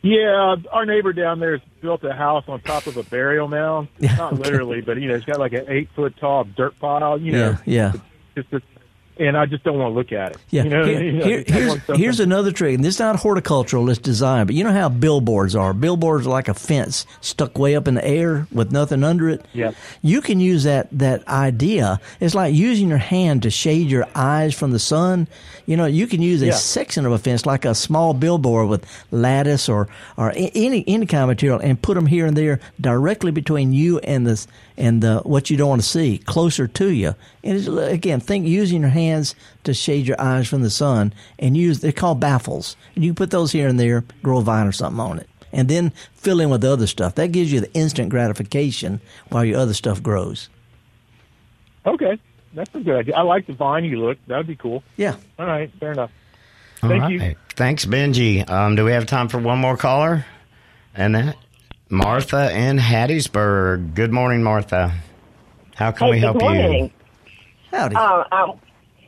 Yeah, 0.02 0.56
our 0.70 0.86
neighbor 0.86 1.12
down 1.12 1.40
there 1.40 1.52
has 1.52 1.60
built 1.80 2.04
a 2.04 2.12
house 2.12 2.44
on 2.48 2.60
top 2.60 2.86
of 2.86 2.96
a 2.96 3.02
burial 3.02 3.48
mound. 3.48 3.88
Not 4.00 4.34
okay. 4.34 4.36
literally, 4.42 4.80
but 4.80 5.00
you 5.00 5.08
know, 5.08 5.14
it's 5.14 5.24
got 5.24 5.38
like 5.38 5.52
an 5.52 5.66
eight 5.68 5.88
foot 5.94 6.16
tall 6.18 6.44
dirt 6.44 6.78
pile. 6.78 7.20
You 7.20 7.32
know, 7.32 7.58
Yeah, 7.64 7.92
yeah. 7.92 7.92
Just, 8.36 8.50
just, 8.50 8.64
and 9.18 9.36
I 9.36 9.46
just 9.46 9.64
don't 9.64 9.78
want 9.78 9.92
to 9.92 9.94
look 9.98 10.12
at 10.12 10.32
it. 10.32 10.36
Yeah. 10.50 10.64
you 10.64 10.70
know, 10.70 10.84
Here- 10.84 11.02
you 11.02 11.12
know, 11.12 11.24
here- 11.24 11.44
here's, 11.46 11.98
here's 11.98 12.20
another 12.20 12.52
trick. 12.52 12.74
And 12.76 12.84
this 12.84 12.94
is 12.94 13.00
not 13.00 13.16
horticultural, 13.16 13.88
it's 13.90 13.98
design. 13.98 14.46
But 14.46 14.54
you 14.54 14.64
know 14.64 14.72
how 14.72 14.88
billboards 14.88 15.54
are? 15.56 15.72
Billboards 15.74 16.26
are 16.26 16.30
like 16.30 16.48
a 16.48 16.54
fence 16.54 17.06
stuck 17.20 17.58
way 17.58 17.76
up 17.76 17.88
in 17.88 17.94
the 17.94 18.06
air 18.06 18.46
with 18.52 18.70
nothing 18.72 19.02
under 19.04 19.28
it. 19.28 19.44
Yeah. 19.52 19.72
You 20.02 20.20
can 20.20 20.40
use 20.40 20.64
that, 20.64 20.88
that 20.92 21.26
idea. 21.28 22.00
It's 22.20 22.34
like 22.34 22.54
using 22.54 22.88
your 22.88 22.98
hand 22.98 23.42
to 23.42 23.50
shade 23.50 23.90
your 23.90 24.06
eyes 24.14 24.54
from 24.54 24.70
the 24.70 24.78
sun. 24.78 25.28
You 25.66 25.76
know, 25.76 25.86
you 25.86 26.06
can 26.06 26.22
use 26.22 26.40
a 26.42 26.46
Yeah. 26.46 26.52
section 26.52 27.04
of 27.06 27.12
a 27.12 27.18
fence, 27.18 27.44
like 27.46 27.64
a 27.64 27.74
small 27.74 28.14
billboard 28.14 28.68
with 28.68 28.86
lattice 29.10 29.68
or, 29.68 29.88
or 30.16 30.32
any, 30.36 30.84
any 30.86 31.06
kind 31.06 31.22
of 31.24 31.28
material, 31.28 31.58
and 31.60 31.80
put 31.80 31.94
them 31.94 32.06
here 32.06 32.26
and 32.26 32.36
there 32.36 32.60
directly 32.80 33.30
between 33.30 33.72
you 33.72 33.98
and 33.98 34.26
the, 34.26 34.46
and 34.78 35.02
the, 35.02 35.18
what 35.24 35.50
you 35.50 35.56
don't 35.56 35.68
want 35.68 35.82
to 35.82 35.88
see, 35.88 36.18
closer 36.18 36.66
to 36.68 36.90
you. 36.90 37.14
And 37.42 37.58
it's, 37.58 37.66
again, 37.66 38.20
think 38.20 38.46
using 38.46 38.80
your 38.80 38.90
hands 38.90 39.34
to 39.64 39.74
shade 39.74 40.06
your 40.06 40.18
eyes 40.20 40.48
from 40.48 40.62
the 40.62 40.70
sun, 40.70 41.12
and 41.38 41.56
use 41.56 41.80
they're 41.80 41.92
called 41.92 42.20
baffles, 42.20 42.76
and 42.94 43.04
you 43.04 43.10
can 43.10 43.16
put 43.16 43.30
those 43.30 43.52
here 43.52 43.68
and 43.68 43.78
there, 43.78 44.04
grow 44.22 44.38
a 44.38 44.42
vine 44.42 44.66
or 44.66 44.72
something 44.72 45.00
on 45.00 45.18
it, 45.18 45.28
and 45.52 45.68
then 45.68 45.92
fill 46.14 46.40
in 46.40 46.48
with 46.48 46.60
the 46.60 46.72
other 46.72 46.86
stuff. 46.86 47.16
That 47.16 47.32
gives 47.32 47.52
you 47.52 47.60
the 47.60 47.72
instant 47.74 48.08
gratification 48.08 49.00
while 49.28 49.44
your 49.44 49.58
other 49.58 49.74
stuff 49.74 50.02
grows. 50.02 50.48
Okay, 51.84 52.18
that's 52.54 52.72
a 52.74 52.80
good 52.80 52.96
idea. 53.00 53.16
I 53.16 53.22
like 53.22 53.46
the 53.46 53.54
viney 53.54 53.96
look. 53.96 54.18
That 54.28 54.36
would 54.36 54.46
be 54.46 54.56
cool. 54.56 54.84
Yeah. 54.96 55.16
All 55.38 55.46
right, 55.46 55.72
fair 55.80 55.92
enough. 55.92 56.12
All 56.82 56.88
Thank 56.88 57.02
right. 57.02 57.12
you. 57.12 57.36
Thanks, 57.56 57.84
Benji. 57.84 58.48
Um, 58.48 58.76
do 58.76 58.84
we 58.84 58.92
have 58.92 59.06
time 59.06 59.28
for 59.28 59.38
one 59.38 59.58
more 59.58 59.76
caller? 59.76 60.24
And 60.94 61.16
that 61.16 61.36
Martha 61.90 62.52
in 62.56 62.78
Hattiesburg. 62.78 63.94
Good 63.94 64.12
morning, 64.12 64.42
Martha. 64.42 64.94
How 65.74 65.90
can 65.92 66.08
Hey, 66.08 66.12
we 66.12 66.20
help 66.20 66.38
good 66.38 66.42
morning. 66.44 66.84
you? 66.84 66.90
Howdy. 67.78 67.96
Uh, 67.96 68.24
um, 68.32 68.60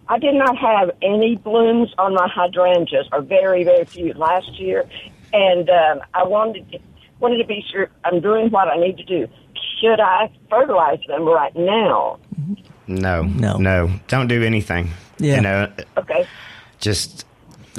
I 0.08 0.18
did 0.18 0.34
not 0.34 0.56
have 0.58 0.90
any 1.02 1.36
blooms 1.36 1.92
on 1.98 2.14
my 2.14 2.28
hydrangeas, 2.28 3.06
or 3.12 3.20
very, 3.22 3.64
very 3.64 3.84
few 3.84 4.12
last 4.14 4.58
year, 4.58 4.84
and 5.32 5.68
um, 5.70 6.00
I 6.14 6.24
wanted 6.24 6.80
wanted 7.20 7.38
to 7.38 7.44
be 7.46 7.62
sure 7.70 7.90
I'm 8.04 8.20
doing 8.20 8.48
what 8.50 8.68
I 8.68 8.76
need 8.76 8.96
to 8.96 9.04
do. 9.04 9.28
Should 9.80 10.00
I 10.00 10.30
fertilize 10.48 11.00
them 11.06 11.24
right 11.26 11.54
now? 11.54 12.18
No, 12.86 13.22
No. 13.22 13.56
no. 13.58 13.90
Don't 14.08 14.26
do 14.26 14.42
anything. 14.42 14.88
Yeah. 15.18 15.36
You 15.36 15.40
know, 15.42 15.72
Okay. 15.98 16.26
just 16.80 17.26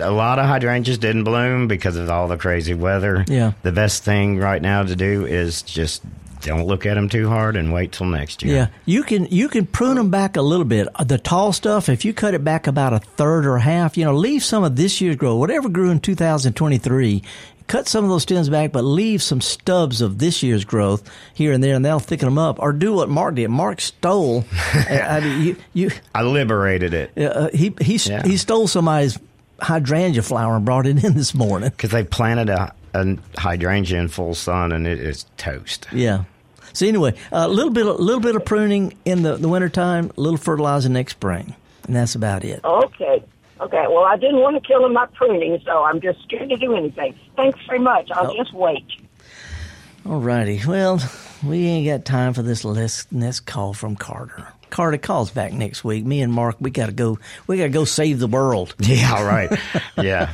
a 0.01 0.11
lot 0.11 0.39
of 0.39 0.45
hydrangeas 0.45 0.97
didn't 0.97 1.23
bloom 1.23 1.67
because 1.67 1.95
of 1.95 2.09
all 2.09 2.27
the 2.27 2.37
crazy 2.37 2.73
weather. 2.73 3.23
Yeah. 3.27 3.53
The 3.63 3.71
best 3.71 4.03
thing 4.03 4.37
right 4.37 4.61
now 4.61 4.83
to 4.83 4.95
do 4.95 5.25
is 5.25 5.61
just 5.61 6.03
don't 6.41 6.65
look 6.65 6.85
at 6.87 6.95
them 6.95 7.07
too 7.07 7.29
hard 7.29 7.55
and 7.55 7.71
wait 7.71 7.91
till 7.91 8.07
next 8.07 8.41
year. 8.41 8.55
Yeah, 8.55 8.67
you 8.85 9.03
can 9.03 9.25
you 9.27 9.47
can 9.47 9.67
prune 9.67 9.95
them 9.95 10.09
back 10.09 10.37
a 10.37 10.41
little 10.41 10.65
bit. 10.65 10.87
The 11.05 11.19
tall 11.19 11.53
stuff, 11.53 11.87
if 11.87 12.03
you 12.03 12.13
cut 12.13 12.33
it 12.33 12.43
back 12.43 12.65
about 12.65 12.93
a 12.93 12.99
third 12.99 13.45
or 13.45 13.57
a 13.57 13.61
half, 13.61 13.95
you 13.95 14.05
know, 14.05 14.15
leave 14.15 14.43
some 14.43 14.63
of 14.63 14.75
this 14.75 14.99
year's 15.01 15.17
growth, 15.17 15.39
whatever 15.39 15.69
grew 15.69 15.91
in 15.91 15.99
2023. 15.99 17.21
Cut 17.67 17.87
some 17.87 18.03
of 18.03 18.09
those 18.09 18.23
stems 18.23 18.49
back, 18.49 18.73
but 18.73 18.83
leave 18.83 19.21
some 19.23 19.39
stubs 19.39 20.01
of 20.01 20.17
this 20.17 20.43
year's 20.43 20.65
growth 20.65 21.09
here 21.33 21.53
and 21.53 21.63
there, 21.63 21.75
and 21.75 21.85
that'll 21.85 21.99
thicken 22.01 22.25
them 22.27 22.37
up. 22.37 22.59
Or 22.59 22.73
do 22.73 22.91
what 22.93 23.07
Mark 23.07 23.35
did. 23.35 23.47
Mark 23.49 23.79
stole. 23.79 24.43
I 24.73 24.99
I 25.09 25.19
mean, 25.21 25.41
you, 25.45 25.55
you 25.73 25.91
I 26.13 26.23
liberated 26.23 26.93
it 26.93 27.17
uh, 27.17 27.49
he 27.53 27.73
he 27.79 27.95
Yeah. 27.97 28.23
he 28.23 28.35
stole 28.35 28.67
somebody's 28.67 29.17
hydrangea 29.61 30.21
flower 30.21 30.55
and 30.55 30.65
brought 30.65 30.85
it 30.87 31.03
in 31.03 31.13
this 31.13 31.33
morning. 31.33 31.69
because 31.69 31.91
they 31.91 32.03
planted 32.03 32.49
a, 32.49 32.73
a 32.93 33.17
hydrangea 33.37 33.99
in 33.99 34.07
full 34.07 34.33
sun 34.35 34.71
and 34.71 34.87
it 34.87 34.99
is 34.99 35.25
toast. 35.37 35.87
Yeah. 35.91 36.23
So 36.73 36.85
anyway, 36.87 37.13
a 37.31 37.47
little 37.47 37.71
bit, 37.71 37.85
a 37.85 37.91
little 37.93 38.21
bit 38.21 38.35
of 38.35 38.45
pruning 38.45 38.97
in 39.05 39.23
the 39.23 39.35
the 39.35 39.49
wintertime, 39.49 40.11
a 40.17 40.21
little 40.21 40.37
fertilizing 40.37 40.93
next 40.93 41.11
spring, 41.13 41.53
and 41.85 41.95
that's 41.95 42.15
about 42.15 42.45
it. 42.45 42.63
Okay. 42.63 43.23
Okay. 43.59 43.85
Well, 43.89 44.05
I 44.05 44.15
didn't 44.17 44.39
want 44.39 44.55
to 44.61 44.65
kill 44.67 44.81
them 44.81 44.93
by 44.93 45.05
pruning, 45.13 45.61
so 45.65 45.83
I'm 45.83 45.99
just 46.01 46.21
scared 46.23 46.49
to 46.49 46.55
do 46.57 46.73
anything. 46.75 47.13
Thanks 47.35 47.59
very 47.67 47.79
much. 47.79 48.09
I'll 48.13 48.31
Oh. 48.31 48.35
just 48.37 48.53
wait. 48.53 48.85
All 50.05 50.19
righty. 50.21 50.61
Well, 50.65 50.99
we 51.45 51.65
ain't 51.67 51.85
got 51.87 52.05
time 52.05 52.33
for 52.33 52.41
this 52.41 52.63
next, 52.65 53.11
next 53.11 53.41
call 53.41 53.73
from 53.73 53.95
Carter. 53.97 54.47
Carter 54.71 54.97
calls 54.97 55.29
back 55.29 55.53
next 55.53 55.83
week. 55.83 56.03
Me 56.05 56.21
and 56.21 56.33
Mark, 56.33 56.55
we 56.59 56.71
gotta 56.71 56.91
go. 56.91 57.19
We 57.47 57.57
gotta 57.57 57.69
go 57.69 57.85
save 57.85 58.19
the 58.19 58.27
world. 58.27 58.73
Yeah, 58.81 59.13
all 59.15 59.23
right. 59.25 59.51
yeah. 59.97 60.33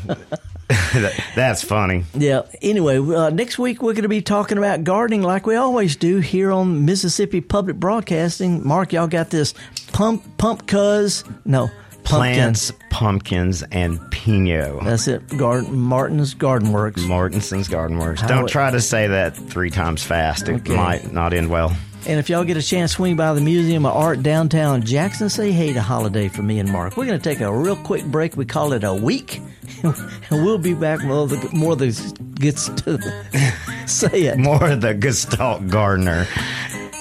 That's 1.35 1.63
funny. 1.63 2.03
Yeah. 2.13 2.41
Anyway, 2.61 2.97
uh, 2.97 3.29
next 3.29 3.57
week 3.59 3.81
we're 3.81 3.93
going 3.93 4.03
to 4.03 4.09
be 4.09 4.21
talking 4.21 4.57
about 4.57 4.83
gardening 4.83 5.21
like 5.21 5.45
we 5.45 5.55
always 5.55 5.95
do 5.95 6.17
here 6.19 6.51
on 6.51 6.85
Mississippi 6.85 7.39
Public 7.41 7.77
Broadcasting. 7.77 8.67
Mark, 8.67 8.91
y'all 8.93 9.07
got 9.07 9.29
this 9.29 9.53
pump 9.93 10.37
pump 10.37 10.67
cuz 10.67 11.23
no 11.45 11.69
Plants, 12.03 12.71
pumpkins, 12.89 13.63
and 13.63 13.99
pinot. 14.11 14.81
That's 14.83 15.07
it. 15.09 15.27
Garden 15.37 15.77
Martin's 15.77 16.33
Garden 16.35 16.71
Works. 16.71 17.01
Martinson's 17.01 17.67
Garden 17.67 17.97
Works. 17.97 18.21
Don't 18.23 18.47
try 18.47 18.71
to 18.71 18.79
say 18.79 19.07
that 19.07 19.35
three 19.35 19.69
times 19.69 20.03
fast. 20.03 20.47
It 20.47 20.55
Okay. 20.61 20.75
might 20.75 21.11
not 21.11 21.33
end 21.33 21.49
well. 21.49 21.75
And 22.07 22.19
if 22.19 22.29
y'all 22.29 22.45
get 22.45 22.55
a 22.55 22.61
chance, 22.61 22.93
swing 22.93 23.17
by 23.17 23.33
the 23.33 23.41
Museum 23.41 23.85
of 23.85 23.93
Art 23.93 24.23
downtown 24.23 24.81
Jackson. 24.81 25.27
Say 25.29 25.51
hey 25.51 25.73
to 25.73 25.81
Holiday 25.81 26.29
for 26.29 26.41
me 26.41 26.57
and 26.57 26.71
Mark. 26.71 26.95
We're 26.95 27.05
going 27.05 27.19
to 27.19 27.23
take 27.23 27.41
a 27.41 27.53
real 27.53 27.75
quick 27.75 28.05
break. 28.05 28.37
We 28.37 28.45
call 28.45 28.71
it 28.71 28.85
a 28.85 28.93
week, 28.93 29.41
and 29.83 29.93
we'll 30.31 30.57
be 30.57 30.73
back. 30.73 31.03
More 31.03 31.27
the 31.27 31.49
more 31.51 31.73
of 31.73 31.79
the 31.79 32.19
gets 32.35 32.69
to 32.69 32.97
say 33.87 34.21
it. 34.21 34.37
More 34.37 34.71
of 34.71 34.79
the 34.79 34.93
Gestalt 34.93 35.67
gardener. 35.67 36.25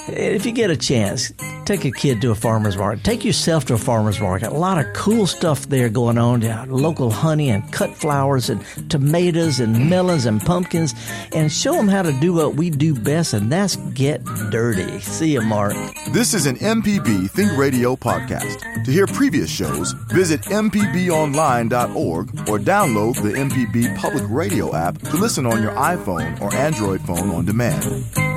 If 0.09 0.45
you 0.45 0.53
get 0.53 0.69
a 0.69 0.77
chance, 0.77 1.33
take 1.65 1.83
a 1.83 1.91
kid 1.91 2.21
to 2.21 2.31
a 2.31 2.35
farmer's 2.35 2.77
market. 2.77 3.03
Take 3.03 3.25
yourself 3.25 3.65
to 3.65 3.73
a 3.73 3.77
farmer's 3.77 4.21
market. 4.21 4.51
A 4.51 4.57
lot 4.57 4.77
of 4.83 4.93
cool 4.93 5.27
stuff 5.27 5.67
there 5.67 5.89
going 5.89 6.17
on. 6.17 6.41
Local 6.69 7.11
honey 7.11 7.49
and 7.49 7.69
cut 7.73 7.93
flowers 7.93 8.49
and 8.49 8.63
tomatoes 8.89 9.59
and 9.59 9.89
melons 9.89 10.25
and 10.25 10.39
pumpkins. 10.41 10.93
And 11.33 11.51
show 11.51 11.73
them 11.73 11.89
how 11.89 12.03
to 12.03 12.13
do 12.13 12.33
what 12.33 12.55
we 12.55 12.69
do 12.69 12.93
best, 12.93 13.33
and 13.33 13.51
that's 13.51 13.75
get 13.93 14.23
dirty. 14.49 14.99
See 15.01 15.33
you, 15.33 15.41
Mark. 15.41 15.73
This 16.11 16.33
is 16.33 16.45
an 16.45 16.55
MPB 16.55 17.29
Think 17.31 17.57
Radio 17.57 17.95
podcast. 17.97 18.85
To 18.85 18.91
hear 18.91 19.07
previous 19.07 19.49
shows, 19.49 19.91
visit 19.91 20.41
MPBOnline.org 20.43 22.29
or 22.49 22.59
download 22.59 23.21
the 23.21 23.33
MPB 23.33 23.97
Public 23.97 24.23
Radio 24.29 24.73
app 24.73 24.99
to 24.99 25.17
listen 25.17 25.45
on 25.45 25.61
your 25.61 25.73
iPhone 25.73 26.39
or 26.39 26.53
Android 26.53 27.01
phone 27.01 27.29
on 27.31 27.43
demand. 27.43 28.36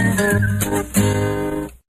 Thank 0.00 0.96
you. 0.96 1.39